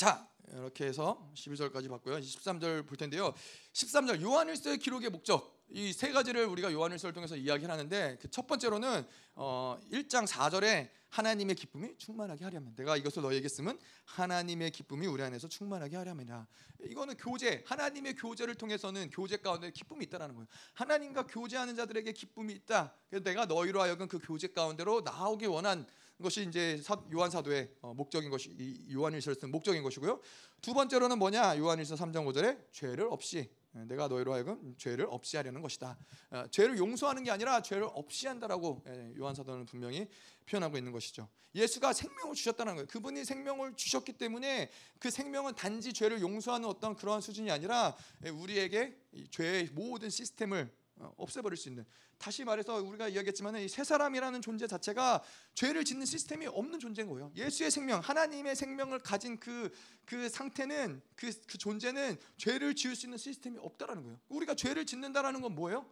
[0.02, 2.16] 자 이렇게 해서 12절까지 봤고요.
[2.16, 3.32] 13절 볼 텐데요.
[3.72, 9.06] 13절 요한일서의 기록의 목적 이 세 가지를 우리가 요한일서를 통해서 이야기하는데 그 첫 번째로는
[9.36, 15.46] 어 1장 4절에 하나님의 기쁨이 충만하게 하려면 내가 이것을 너에게 쓰면 하나님의 기쁨이 우리 안에서
[15.46, 16.48] 충만하게 하려면이라
[16.86, 22.92] 이거는 교제 하나님의 교제를 통해서는 교제 가운데 기쁨이 있다라는 거예요 하나님과 교제하는 자들에게 기쁨이 있다
[23.08, 25.86] 그래서 내가 너희로 하여금 그 교제 가운데로 나오기 원한
[26.22, 26.80] 것이 이제
[27.12, 28.56] 요한 사도의 어, 목적인 것이
[28.90, 30.20] 요한일서를 쓴 목적인 것이고요.
[30.60, 31.58] 두 번째로는 뭐냐?
[31.58, 35.98] 요한일서 3장 5절에 죄를 없이 예, 내가 너희로 하여금 죄를 없이 하려는 것이다.
[36.30, 40.08] 어, 죄를 용서하는 게 아니라 죄를 없이 한다라고 예, 요한 사도는 분명히
[40.46, 41.28] 표현하고 있는 것이죠.
[41.54, 42.86] 예수가 생명을 주셨다는 거예요.
[42.86, 48.96] 그분이 생명을 주셨기 때문에 그 생명은 단지 죄를 용서하는 어떤 그러한 수준이 아니라 예, 우리에게
[49.30, 50.81] 죄의 모든 시스템을 어,
[51.16, 51.84] 없애버릴 수 있는
[52.18, 55.22] 다시 말해서 우리가 이야기했지만 이세 사람이라는 존재 자체가
[55.54, 57.32] 죄를 짓는 시스템이 없는 존재인 거예요.
[57.34, 59.72] 예수의 생명, 하나님의 생명을 가진 그,
[60.04, 64.18] 그 상태는 그, 그 존재는 죄를 지을 수 있는 시스템이 없다라는 거예요.
[64.28, 65.86] 우리가 죄를 짓는다라는 건 뭐예요?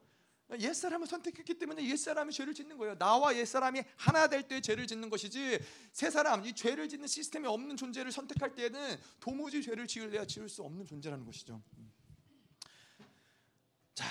[0.58, 2.98] 옛 사람을 선택했기 때문에 옛 사람이 죄를 짓는 거예요.
[2.98, 5.60] 나와 옛 사람이 하나 될 때 죄를 짓는 것이지
[5.92, 10.62] 새 사람 이 죄를 짓는 시스템이 없는 존재를 선택할 때에는 도무지 죄를 지을래야 지을 수
[10.62, 11.62] 없는 존재라는 것이죠.
[13.94, 14.06] 자,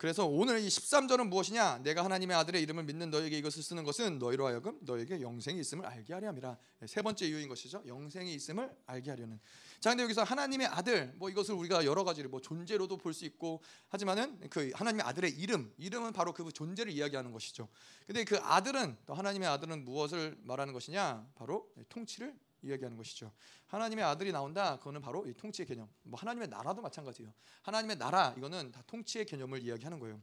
[0.00, 1.80] 그래서 오늘 이 13절은 무엇이냐?
[1.82, 6.14] 내가 하나님의 아들의 이름을 믿는 너에게 이것을 쓰는 것은 너희로 하여금 너에게 영생이 있음을 알게
[6.14, 6.56] 하려 함이라.
[6.86, 7.82] 세 번째 이유인 것이죠.
[7.86, 9.38] 영생이 있음을 알게 하려는.
[9.78, 13.60] 자, 근데 여기서 하나님의 아들 뭐 이것을 우리가 여러 가지로 뭐 존재로도 볼 수 있고
[13.90, 17.68] 하지만은 그 하나님의 아들의 이름, 이름은 바로 그 존재를 이야기하는 것이죠.
[18.06, 21.28] 근데 그 아들은 또 하나님의 아들은 무엇을 말하는 것이냐?
[21.34, 23.32] 바로 통치를 이야기하는 것이죠.
[23.66, 24.78] 하나님의 아들이 나온다.
[24.78, 25.88] 그거는 바로 이 통치의 개념.
[26.02, 27.32] 뭐 하나님의 나라도 마찬가지예요.
[27.62, 30.20] 하나님의 나라 이거는 다 통치의 개념을 이야기하는 거예요.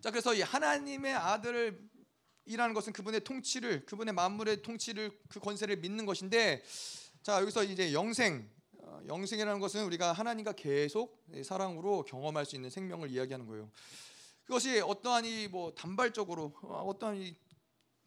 [0.00, 1.90] 자, 그래서 이 하나님의 아들을
[2.46, 6.62] 이라는 것은 그분의 통치를 그분의 만물의 통치를 그 권세를 믿는 것인데
[7.22, 8.48] 자, 여기서 이제 영생
[8.78, 13.70] 어, 영생이라는 것은 우리가 하나님과 계속 사랑으로 경험할 수 있는 생명을 이야기하는 거예요.
[14.44, 17.36] 그것이 어떠한 이 뭐 단발적으로 어, 어떠한 이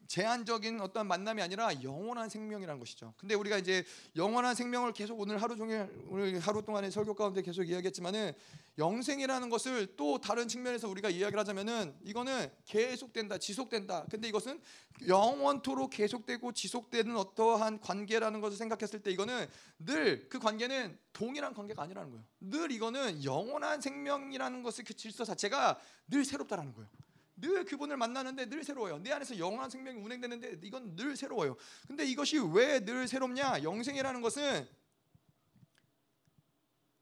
[0.07, 3.13] 제한적인 어떤 만남이 아니라 영원한 생명이라는 것이죠.
[3.17, 3.85] 근데 우리가 이제
[4.15, 8.33] 영원한 생명을 계속 오늘 하루 종일 오늘 하루 동안의 설교 가운데 계속 이야기했지만은
[8.77, 14.05] 영생이라는 것을 또 다른 측면에서 우리가 이야기를 하자면은 이거는 계속된다, 지속된다.
[14.09, 14.59] 근데 이것은
[15.07, 19.47] 영원토록 계속되고 지속되는 어떠한 관계라는 것을 생각했을 때 이거는
[19.79, 22.25] 늘 그 관계는 동일한 관계가 아니라는 거예요.
[22.39, 26.89] 늘 이거는 영원한 생명이라는 것의 그 질서 자체가 늘 새롭다라는 거예요.
[27.35, 28.99] 늘 그분을 만나는데 늘 새로워요.
[28.99, 31.55] 내 안에서 영원한 생명이 운행되는데 이건 늘 새로워요.
[31.87, 33.63] 근데 이것이 왜 늘 새롭냐?
[33.63, 34.67] 영생이라는 것은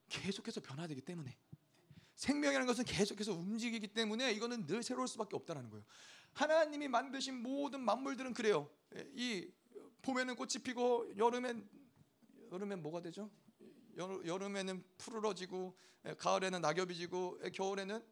[0.10, 1.38] 계속해서 변화되기 때문에
[2.16, 5.86] 생명이라는 것은 계속해서 움직이기 때문에 이거는 늘 새로울 수밖에 없다는 거예요.
[6.34, 8.70] 하나님이 만드신 모든 만물들은 그래요.
[9.14, 9.50] 이
[10.02, 11.68] 봄에는 꽃이 피고 여름엔
[12.52, 13.30] 여름엔 뭐가 되죠?
[13.98, 15.78] 여름에는 푸르러지고
[16.18, 18.04] 가을에는 낙엽이 지고 겨울에는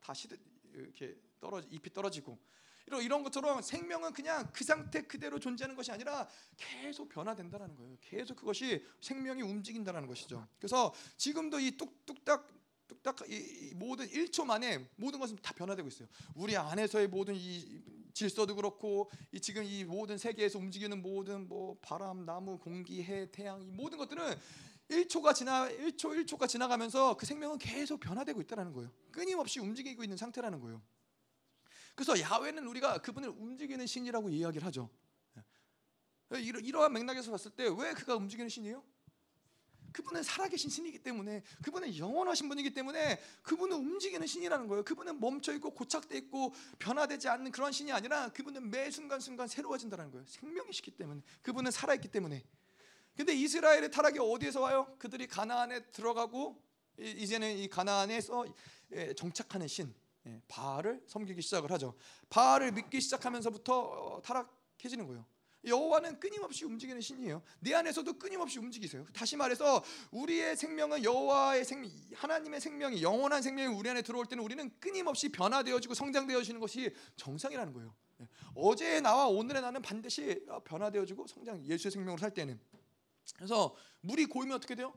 [0.00, 0.28] 다시
[0.74, 2.38] 이렇게 떨어 잎이 떨어지고
[2.86, 7.96] 이런 이런 것처럼 생명은 그냥 그 상태 그대로 존재하는 것이 아니라 계속 변화된다라는 거예요.
[8.00, 10.46] 계속 그것이 생명이 움직인다라는 것이죠.
[10.58, 12.48] 그래서 지금도 이 뚝뚝딱
[12.88, 16.08] 뚝딱 이 모든 1초 만에 모든 것은 다 변화되고 있어요.
[16.34, 17.82] 우리 안에서의 모든 이
[18.12, 23.62] 질서도 그렇고 이 지금 이 모든 세계에서 움직이는 모든 뭐 바람, 나무, 공기, 해, 태양
[23.62, 24.38] 이 모든 것들은
[24.88, 28.90] 1초가 지나 1초 1초가 지나가면서 그 생명은 계속 변화되고 있다라는 거예요.
[29.10, 30.82] 끊임없이 움직이고 있는 상태라는 거예요.
[31.94, 34.90] 그래서 야훼는 우리가 그분을 움직이는 신이라고 이야기를 하죠.
[36.34, 36.40] 예.
[36.40, 38.82] 이러한 맥락에서 봤을 때 왜 그가 움직이는 신이에요?
[39.92, 44.84] 그분은 살아계신 신이기 때문에 그분은 영원하신 분이기 때문에 그분은 움직이는 신이라는 거예요.
[44.84, 50.10] 그분은 멈춰 있고 고착돼 있고 변화되지 않는 그런 신이 아니라 그분은 매 순간 순간 새로워진다는
[50.10, 50.24] 거예요.
[50.26, 52.42] 생명이시기 때문에 그분은 살아 있기 때문에.
[53.16, 54.94] 근데 이스라엘의 타락이 어디에서 와요?
[54.98, 56.62] 그들이 가나안에 들어가고
[56.98, 58.46] 이제는 이 가나안에서
[58.92, 59.94] 예, 정착하는 신
[60.26, 61.94] 예, 바알을 섬기기 시작을 하죠.
[62.30, 65.26] 바알을 믿기 시작하면서부터 어, 타락해지는 거예요.
[65.64, 67.40] 여호와는 끊임없이 움직이는 신이에요.
[67.60, 69.06] 내 안에서도 끊임없이 움직이세요.
[69.12, 74.70] 다시 말해서 우리의 생명은 여호와의 생 하나님의 생명이 영원한 생명이 우리 안에 들어올 때는 우리는
[74.80, 77.94] 끊임없이 변화되어지고 성장되어지는 것이 정상이라는 거예요.
[78.20, 78.28] 예.
[78.56, 82.58] 어제의 나와 오늘의 나는 반드시 변화되어지고 성장 예수의 생명으로 살 때는
[83.32, 84.94] 그래서 물이 고이면 어떻게 돼요?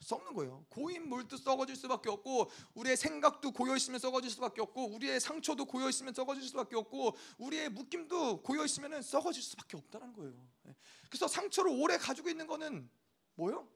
[0.00, 0.64] 썩는 거예요.
[0.68, 5.88] 고인 물도 썩어질 수밖에 없고 우리의 생각도 고여 있으면 썩어질 수밖에 없고 우리의 상처도 고여
[5.88, 10.48] 있으면 썩어질 수밖에 없고 우리의 묶임도 고여 있으면 썩어질 수밖에 없다는 거예요.
[10.66, 10.74] 예.
[11.08, 12.90] 그래서 상처를 오래 가지고 있는 거는
[13.34, 13.68] 뭐요?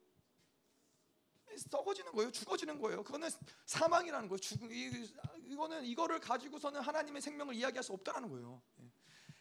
[1.56, 2.30] 썩어지는 거예요.
[2.30, 3.02] 죽어지는 거예요.
[3.02, 3.28] 그거는
[3.66, 4.38] 사망이라는 거예요.
[4.38, 8.62] 죽, 이거는 이거를 가지고서는 하나님의 생명을 이야기할 수 없다는 거예요.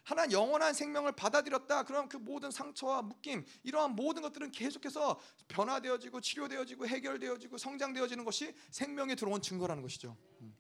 [0.10, 0.19] 예.
[0.19, 1.84] 하나님 영원한 생명을 받아들였다.
[1.84, 9.15] 그럼 그 모든 상처와 묶임 이러한 모든 것들은 계속해서 변화되어지고 치료되어지고 해결되어지고 성장되어지는 것이 생명에
[9.15, 10.18] 들어온 증거라는 것이죠.
[10.41, 10.56] 음.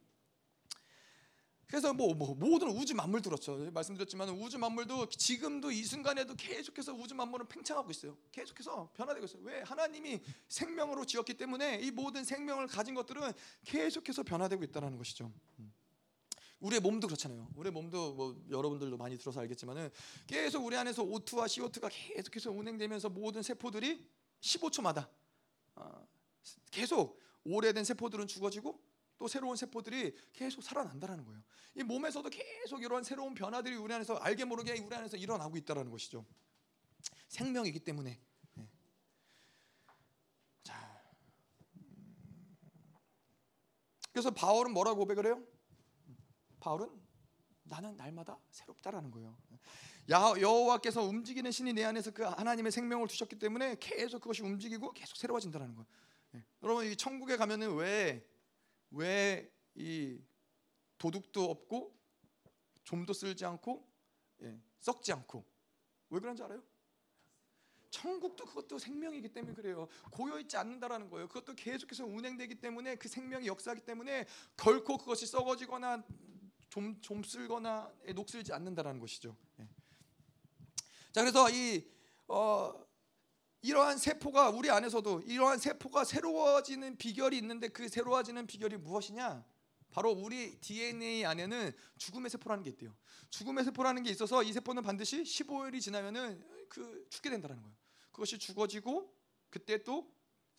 [1.69, 3.69] 그래서 뭐, 뭐 모든 우주 만물 들었죠.
[3.71, 8.17] 말씀드렸지만 우주 만물도 지금도 이 순간에도 계속해서 우주 만물은 팽창하고 있어요.
[8.31, 9.43] 계속해서 변화되고 있어요.
[9.43, 9.61] 왜?
[9.61, 13.33] 하나님이 생명으로 지었기 때문에 이 모든 생명을 가진 것들은
[13.65, 15.31] 계속해서 변화되고 있다는 것이죠.
[16.61, 16.65] 음.
[16.67, 17.49] 우리의 몸도 그렇잖아요.
[17.55, 19.89] 우리의 몸도 뭐 여러분들도 많이 들어서 알겠지만은
[20.27, 24.05] 계속 우리 안에서 O2와 CO2가 계속해서 운행되면서 모든 세포들이
[24.41, 25.09] 15초마다
[25.75, 26.07] 어,
[26.71, 28.79] 계속 오래된 세포들은 죽어지고
[29.17, 31.41] 또 새로운 세포들이 계속 살아난다는 거예요.
[31.75, 36.25] 이 몸에서도 계속 이러한 새로운 변화들이 우리 안에서 알게 모르게 우리 안에서 일어나고 있다는 것이죠.
[37.27, 38.19] 생명이기 때문에.
[38.53, 38.69] 네.
[40.63, 41.03] 자,
[41.75, 42.95] 음.
[44.11, 45.43] 그래서 바울은 뭐라고 고백을 해요?
[46.59, 46.89] 바울은
[47.63, 49.37] 나는 날마다 새롭다라는 거예요.
[50.09, 55.75] 여호와께서 움직이는 신이 내 안에서 그 하나님의 생명을 두셨기 때문에 계속 그것이 움직이고 계속 새로워진다는
[55.75, 55.85] 거예요.
[56.35, 56.43] 예.
[56.63, 58.25] 여러분 이 천국에 가면은 왜
[58.91, 60.19] 왜 이
[60.97, 61.97] 도둑도 없고
[62.83, 63.87] 좀도 쓸지 않고
[64.41, 65.45] 예, 썩지 않고
[66.09, 66.61] 왜 그런지 알아요?
[67.89, 69.87] 천국도 그것도 생명이기 때문에 그래요.
[70.11, 71.27] 고여 있지 않는다라는 거예요.
[71.27, 74.25] 그것도 계속해서 운행되기 때문에 그 생명이 역사하기 때문에
[74.57, 76.03] 결코 그것이 썩어지거나
[76.79, 79.35] 좀, 좀 쓸거나 녹슬지 않는다라는 것이죠.
[79.59, 79.67] 예.
[81.11, 81.85] 자 그래서 이
[82.27, 82.73] 어,
[83.61, 89.43] 이러한 세포가 우리 안에서도 이러한 세포가 새로워지는 비결이 있는데 그 새로워지는 비결이 무엇이냐?
[89.91, 92.95] 바로 우리 DNA 안에는 죽음의 세포라는 게 있대요.
[93.29, 97.75] 죽음의 세포라는 게 있어서 이 세포는 반드시 15일이 지나면은 그 죽게 된다는 거예요.
[98.11, 99.13] 그것이 죽어지고
[99.49, 100.09] 그때 또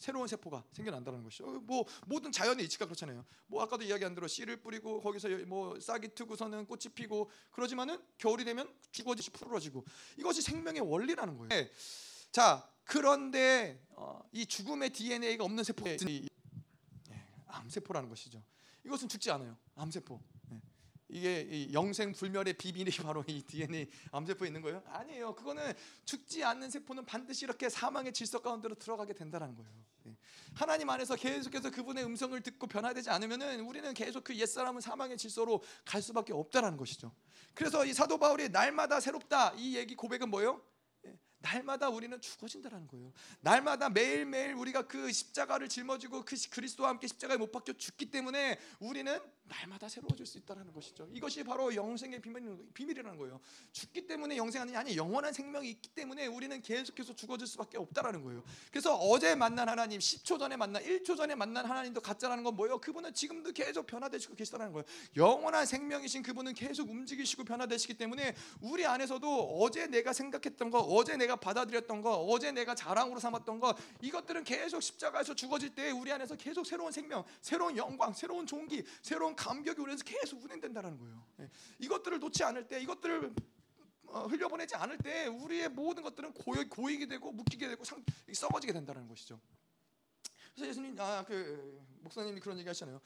[0.00, 1.46] 새로운 세포가 생겨난다는 것이죠.
[1.46, 3.24] 어, 뭐 모든 자연의 이치가 그렇잖아요.
[3.46, 8.74] 뭐 아까도 이야기한 대로 씨를 뿌리고 거기서 뭐 싹이 트고서는 꽃이 피고 그러지만은 겨울이 되면
[8.90, 9.84] 죽어지시 푸르러지고
[10.16, 11.48] 이것이 생명의 원리라는 거예요.
[11.50, 11.70] 네.
[12.32, 15.98] 자 그런데 어, 이 죽음의 DNA가 없는 세포, 예,
[17.46, 18.42] 암세포라는 것이죠.
[18.84, 19.56] 이것은 죽지 않아요.
[19.76, 20.18] 암세포.
[21.10, 24.82] 이게 영생 불멸의 비밀이 바로 이 DNA 암세포에 있는 거예요?
[24.86, 25.34] 아니에요.
[25.34, 25.72] 그거는
[26.04, 29.70] 죽지 않는 세포는 반드시 이렇게 사망의 질서 가운데로 들어가게 된다는 거예요.
[30.06, 30.16] 예.
[30.54, 36.00] 하나님 안에서 계속해서 그분의 음성을 듣고 변화되지 않으면은 우리는 계속 그 옛사람은 사망의 질서로 갈
[36.00, 37.12] 수밖에 없다라는 것이죠.
[37.54, 40.62] 그래서 이 사도 바울이 날마다 새롭다 이 얘기 고백은 뭐예요?
[41.40, 43.12] 날마다 우리는 죽어진다라는 거예요.
[43.40, 49.20] 날마다 매일매일 우리가 그 십자가를 짊어지고 그 그리스도와 함께 십자가에 못 박혀 죽기 때문에 우리는
[49.50, 51.08] 날마다 새로워질 수 있다라는 것이죠.
[51.12, 52.40] 이것이 바로 영생의 비밀,
[52.76, 53.40] 이라는 거예요.
[53.72, 58.42] 죽기 때문에 영생하느냐 아니 영원한 생명이 있기 때문에 우리는 계속해서 죽어질 수밖에 없다라는 거예요.
[58.70, 62.80] 그래서 어제 만난 하나님, 10초 전에 만난 1초 전에 만난 하나님도 가짜라는 건 뭐예요?
[62.80, 64.84] 그분은 지금도 계속 변화되시고 계시다는 거예요.
[65.16, 71.36] 영원한 생명이신 그분은 계속 움직이시고 변화되시기 때문에 우리 안에서도 어제 내가 생각했던 거, 어제 내가
[71.36, 76.64] 받아들였던 거, 어제 내가 자랑으로 삼았던 거 이것들은 계속 십자가에서 죽어질 때 우리 안에서 계속
[76.64, 81.24] 새로운 생명, 새로운 영광, 새로운 종기, 새로운 감격이 우리 안에서 계속 운행된다는 거예요.
[81.40, 81.48] 예.
[81.78, 83.34] 이것들을 놓지 않을 때 이것들을
[84.08, 89.08] 어, 흘려보내지 않을 때 우리의 모든 것들은 고여, 고이게 되고 묶이게 되고 상, 썩어지게 된다는
[89.08, 89.40] 것이죠.
[90.54, 93.00] 그래서 예수님 아 그 목사님이 그런 얘기 하시잖아요.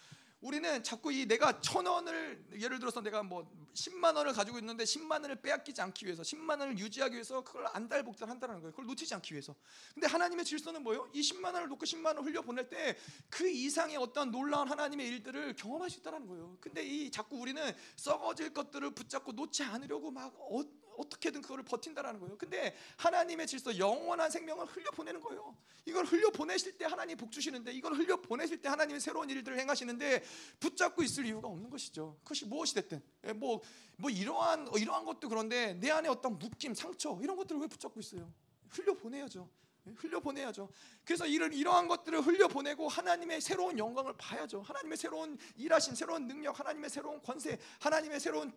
[0.44, 5.22] 우리는 자꾸 이 내가 천 원을 예를 들어서 내가 뭐 10만 원을 가지고 있는데 10만
[5.22, 8.72] 원을 빼앗기지 않기 위해서 10만 원을 유지하기 위해서 그걸 안달복달 한다는 거예요.
[8.72, 9.54] 그걸 놓치지 않기 위해서.
[9.94, 11.08] 근데 하나님의 질서는 뭐예요?
[11.14, 12.94] 이 10만 원을 놓고 10만 원 흘려 보낼 때
[13.30, 16.56] 그 이상의 어떤 놀라운 하나님의 일들을 경험할 수 있다는 거예요.
[16.60, 17.62] 근데 이 자꾸 우리는
[17.96, 20.62] 썩어질 것들을 붙잡고 놓지 않으려고 막 어,
[20.96, 22.38] 어떻게든 그거를 버틴다라는 거예요.
[22.38, 25.56] 근데 하나님의 질서 영원한 생명을 흘려 보내는 거예요.
[25.86, 30.22] 이걸 흘려 보내실 때 하나님 복 주시는데 이걸 흘려 보내실 때 하나님의 새로운 일들을 행하시는데
[30.60, 32.16] 붙잡고 있을 이유가 없는 것이죠.
[32.22, 33.02] 그것이 무엇이 됐든
[33.36, 37.66] 뭐뭐 예, 뭐 이러한 이러한 것도 그런데 내 안에 어떤 묶임, 상처 이런 것들을 왜
[37.66, 38.32] 붙잡고 있어요?
[38.70, 39.48] 흘려 보내야죠.
[39.97, 40.69] 흘려 보내야죠.
[41.05, 44.62] 그래서 이런 이러한 것들을 흘려 보내고 하나님의 새로운 영광을 봐야죠.
[44.62, 48.52] 하나님의 새로운 일하신 새로운 능력, 하나님의 새로운 권세, 하나님의 새로운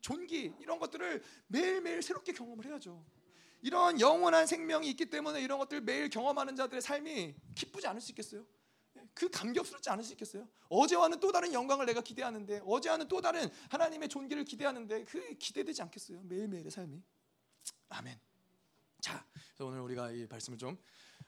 [0.00, 3.04] 존귀 이런 것들을 매일매일 새롭게 경험을 해야죠.
[3.60, 8.44] 이런 영원한 생명이 있기 때문에 이런 것들을 매일 경험하는 자들의 삶이 기쁘지 않을 수 있겠어요?
[9.14, 10.48] 그 감격스럽지 않을 수 있겠어요?
[10.68, 16.22] 어제와는 또 다른 영광을 내가 기대하는데 어제와는 또 다른 하나님의 존귀를 기대하는데 그 기대되지 않겠어요?
[16.22, 17.02] 매일매일의 삶이.
[17.90, 18.31] 아멘.
[19.02, 20.78] 자, 그래서 오늘 우리가 이 말씀을 좀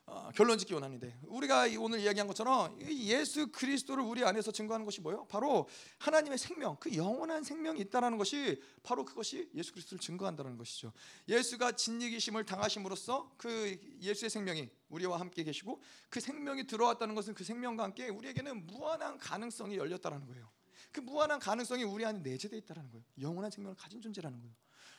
[0.07, 5.27] 어, 결론 짓기 원하는데 우리가 오늘 이야기한 것처럼 예수 그리스도를 우리 안에서 증거하는 것이 뭐예요?
[5.27, 5.69] 바로
[5.99, 10.93] 하나님의 생명, 그 영원한 생명이 있다라는 것이 바로 그것이 예수 그리스도를 증거한다는 것이죠.
[11.27, 17.83] 예수가 진리기심을 당하심으로써 그 예수의 생명이 우리와 함께 계시고 그 생명이 들어왔다는 것은 그 생명과
[17.83, 20.49] 함께 우리에게는 무한한 가능성이 열렸다라는 거예요.
[20.93, 23.05] 그 무한한 가능성이 우리 안에 내재되어 있다는 거예요.
[23.21, 24.55] 영원한 생명을 가진 존재라는 거예요.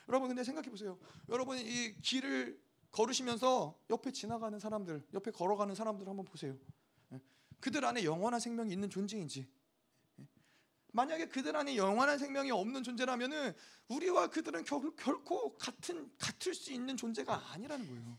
[0.07, 0.99] 여러분 근데 생각해 보세요.
[1.30, 2.65] 여러분 이 길을
[2.96, 6.58] 걸으시면서 옆에 지나가는 사람들, 옆에 걸어가는 사람들 한번 보세요.
[7.12, 7.20] 예.
[7.60, 9.46] 그들 안에 영원한 생명이 있는 존재인지.
[10.20, 10.28] 예.
[10.94, 13.54] 만약에 그들 안에 영원한 생명이 없는 존재라면은
[13.90, 18.18] 우리와 그들은 결, 결코 같은 같을 수 있는 존재가 아니라는 거예요.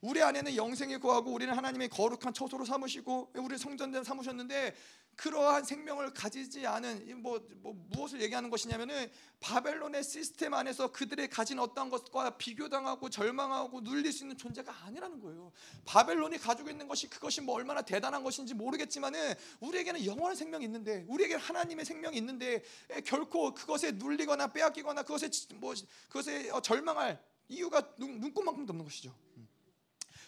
[0.00, 0.08] 어.
[0.08, 4.74] 우리 안에는 영생이 구하고 우리는 하나님의 거룩한 처소로 삼으시고 우리 성전대 삼으셨는데
[5.18, 9.10] 그러한 생명을 가지지 않은 뭐, 뭐 무엇을 얘기하는 것이냐면은
[9.40, 15.50] 바벨론의 시스템 안에서 그들의 가진 어떤 것과 비교당하고 절망하고 눌릴 수 있는 존재가 아니라는 거예요.
[15.84, 21.34] 바벨론이 가지고 있는 것이 그것이 뭐 얼마나 대단한 것인지 모르겠지만은 우리에게는 영원한 생명이 있는데 우리에게
[21.34, 22.62] 하나님의 생명이 있는데
[23.04, 25.74] 결코 그것에 눌리거나 빼앗기거나 그것에 뭐
[26.06, 29.12] 그것에 어, 절망할 이유가 눈, 눈꽃만큼도 없는 것이죠.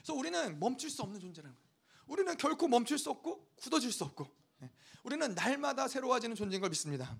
[0.00, 0.02] 음.
[0.02, 1.70] 그래서 우리는 멈출 수 없는 존재라는 거예요.
[2.06, 4.26] 우리는 결코 멈출 수 없고 굳어질 수 없고
[4.62, 4.70] 예.
[5.04, 7.16] 우리는 날마다 새로워지는 존재인 걸 믿습니다.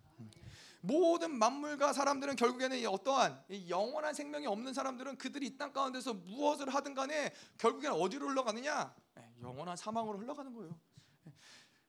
[0.83, 6.95] 모든 만물과 사람들은 결국에는 어떠한 영원한 생명이 없는 사람들은 그들이 이 땅 가운데서 무엇을 하든
[6.95, 8.95] 간에 결국에는 어디로 흘러가느냐?
[9.19, 10.75] 예, 영원한 사망으로 흘러가는 거예요.
[11.27, 11.33] 예.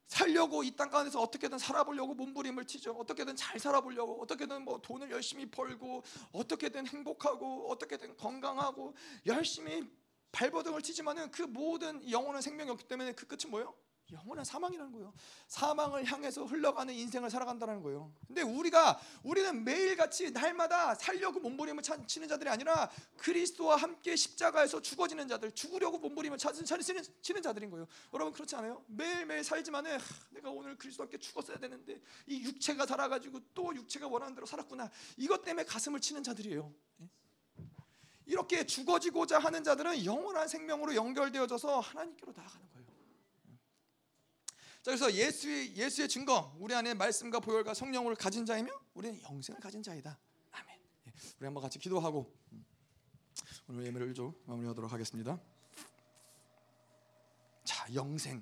[0.07, 2.91] 살려고 이 땅 가운데서 어떻게든 살아보려고 몸부림을 치죠.
[2.91, 6.03] 어떻게든 잘 살아보려고, 어떻게든 뭐 돈을 열심히 벌고,
[6.33, 8.93] 어떻게든 행복하고, 어떻게든 건강하고,
[9.25, 9.89] 열심히
[10.31, 13.73] 발버둥을 치지만은 그 모든 영원한 생명이 없기 때문에 그 끝은 뭐예요?
[14.11, 15.13] 영원한 사망이라는 거예요.
[15.47, 18.13] 사망을 향해서 흘러가는 인생을 살아간다는 거예요.
[18.27, 25.51] 근데 우리가 우리는 매일같이 날마다 살려고 몸부림을 치는 자들이 아니라 그리스도와 함께 십자가에서 죽어지는 자들,
[25.53, 27.87] 죽으려고 몸부림을 치는, 치는 자들인 거예요.
[28.13, 28.83] 여러분 그렇지 않아요?
[28.87, 34.35] 매일매일 살지만은 하, 내가 오늘 그리스도와 함께 죽었어야 되는데 이 육체가 살아가지고 또 육체가 원하는
[34.35, 34.89] 대로 살았구나.
[35.17, 36.73] 이것 때문에 가슴을 치는 자들이에요.
[38.31, 38.33] 예?
[38.33, 42.87] 이렇게 죽어지고자 하는 자들은 영원한 생명으로 연결되어져서 하나님께로 나아가는 거예요.
[44.81, 49.83] 자, 그래서 예수의 예수의 증거, 우리 안에 말씀과 보혈과 성령을 가진 자이며 우리는 영생을 가진
[49.83, 50.17] 자이다.
[50.51, 50.79] 아멘.
[51.07, 52.65] 예, 우리 한번 같이 기도하고 음,
[53.67, 55.39] 오늘 예배를 좀 마무리하도록 하겠습니다.
[57.63, 58.41] 자, 영생.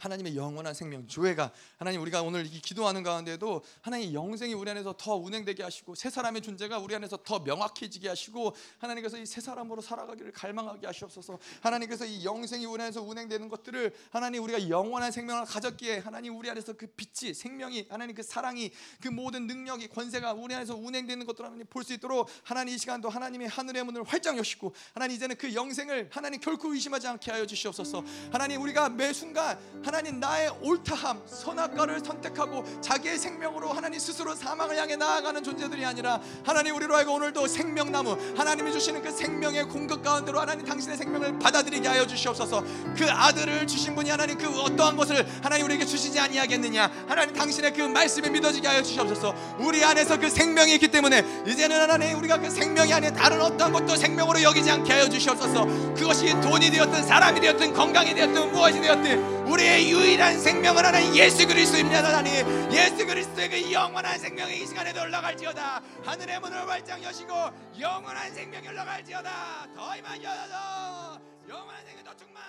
[0.00, 5.14] 하나님의 영원한 생명 조회가 하나님 우리가 오늘 이 기도하는 가운데도 하나님 영생이 우리 안에서 더
[5.14, 10.86] 운행되게 하시고 새 사람의 존재가 우리 안에서 더 명확해지게 하시고 하나님께서 이새 사람으로 살아가기를 갈망하게
[10.86, 11.38] 하시옵소서.
[11.60, 16.72] 하나님께서 이 영생이 우리 안에서 운행되는 것들을 하나님 우리가 영원한 생명을 가졌기에 하나님 우리 안에서
[16.72, 21.66] 그 빛이 생명이 하나님 그 사랑이 그 모든 능력이 권세가 우리 안에서 운행되는 것들을 하나님
[21.66, 26.08] 볼 수 있도록 하나님 이 시간도 하나님의 하늘의 문을 활짝 여시고 하나님 이제는 그 영생을
[26.12, 28.04] 하나님 결코 의심하지 않게 하여 주시옵소서.
[28.30, 29.58] 하나님 우리가 매 순간
[29.90, 36.76] 하나님 나의 옳다함 선악과를 선택하고 자기의 생명으로 하나님 스스로 사망을 향해 나아가는 존재들이 아니라 하나님
[36.76, 42.06] 우리로 하여금 오늘도 생명나무 하나님이 주시는 그 생명의 공급 가운데로 하나님 당신의 생명을 받아들이게 하여
[42.06, 42.62] 주시옵소서.
[42.96, 46.88] 그 아들을 주신 분이 하나님 그 어떠한 것을 하나님 우리에게 주시지 아니하겠느냐?
[47.08, 49.34] 하나님 당신의 그 말씀에 믿어지게 하여 주시옵소서.
[49.58, 53.96] 우리 안에서 그 생명이 있기 때문에 이제는 하나님 우리가 그 생명이 아닌 다른 어떠한 것도
[53.96, 55.64] 생명으로 여기지 않게 하여 주시옵소서.
[55.96, 62.04] 그것이 돈이 되었든 사람이 되었든 건강이 되었든 무엇이 되었든 우리의 유일한 생명을 하는 예수 그리스도입니다
[62.04, 65.82] 하나님 예수 그리스도의 그 영원한 생명이 이 시간에도 올라갈지어다.
[66.04, 67.34] 하늘의 문을 활짝 여시고
[67.80, 69.66] 영원한 생명이 올라갈지어다.
[69.74, 72.42] 더 임하여서 영원한 생명 더 충만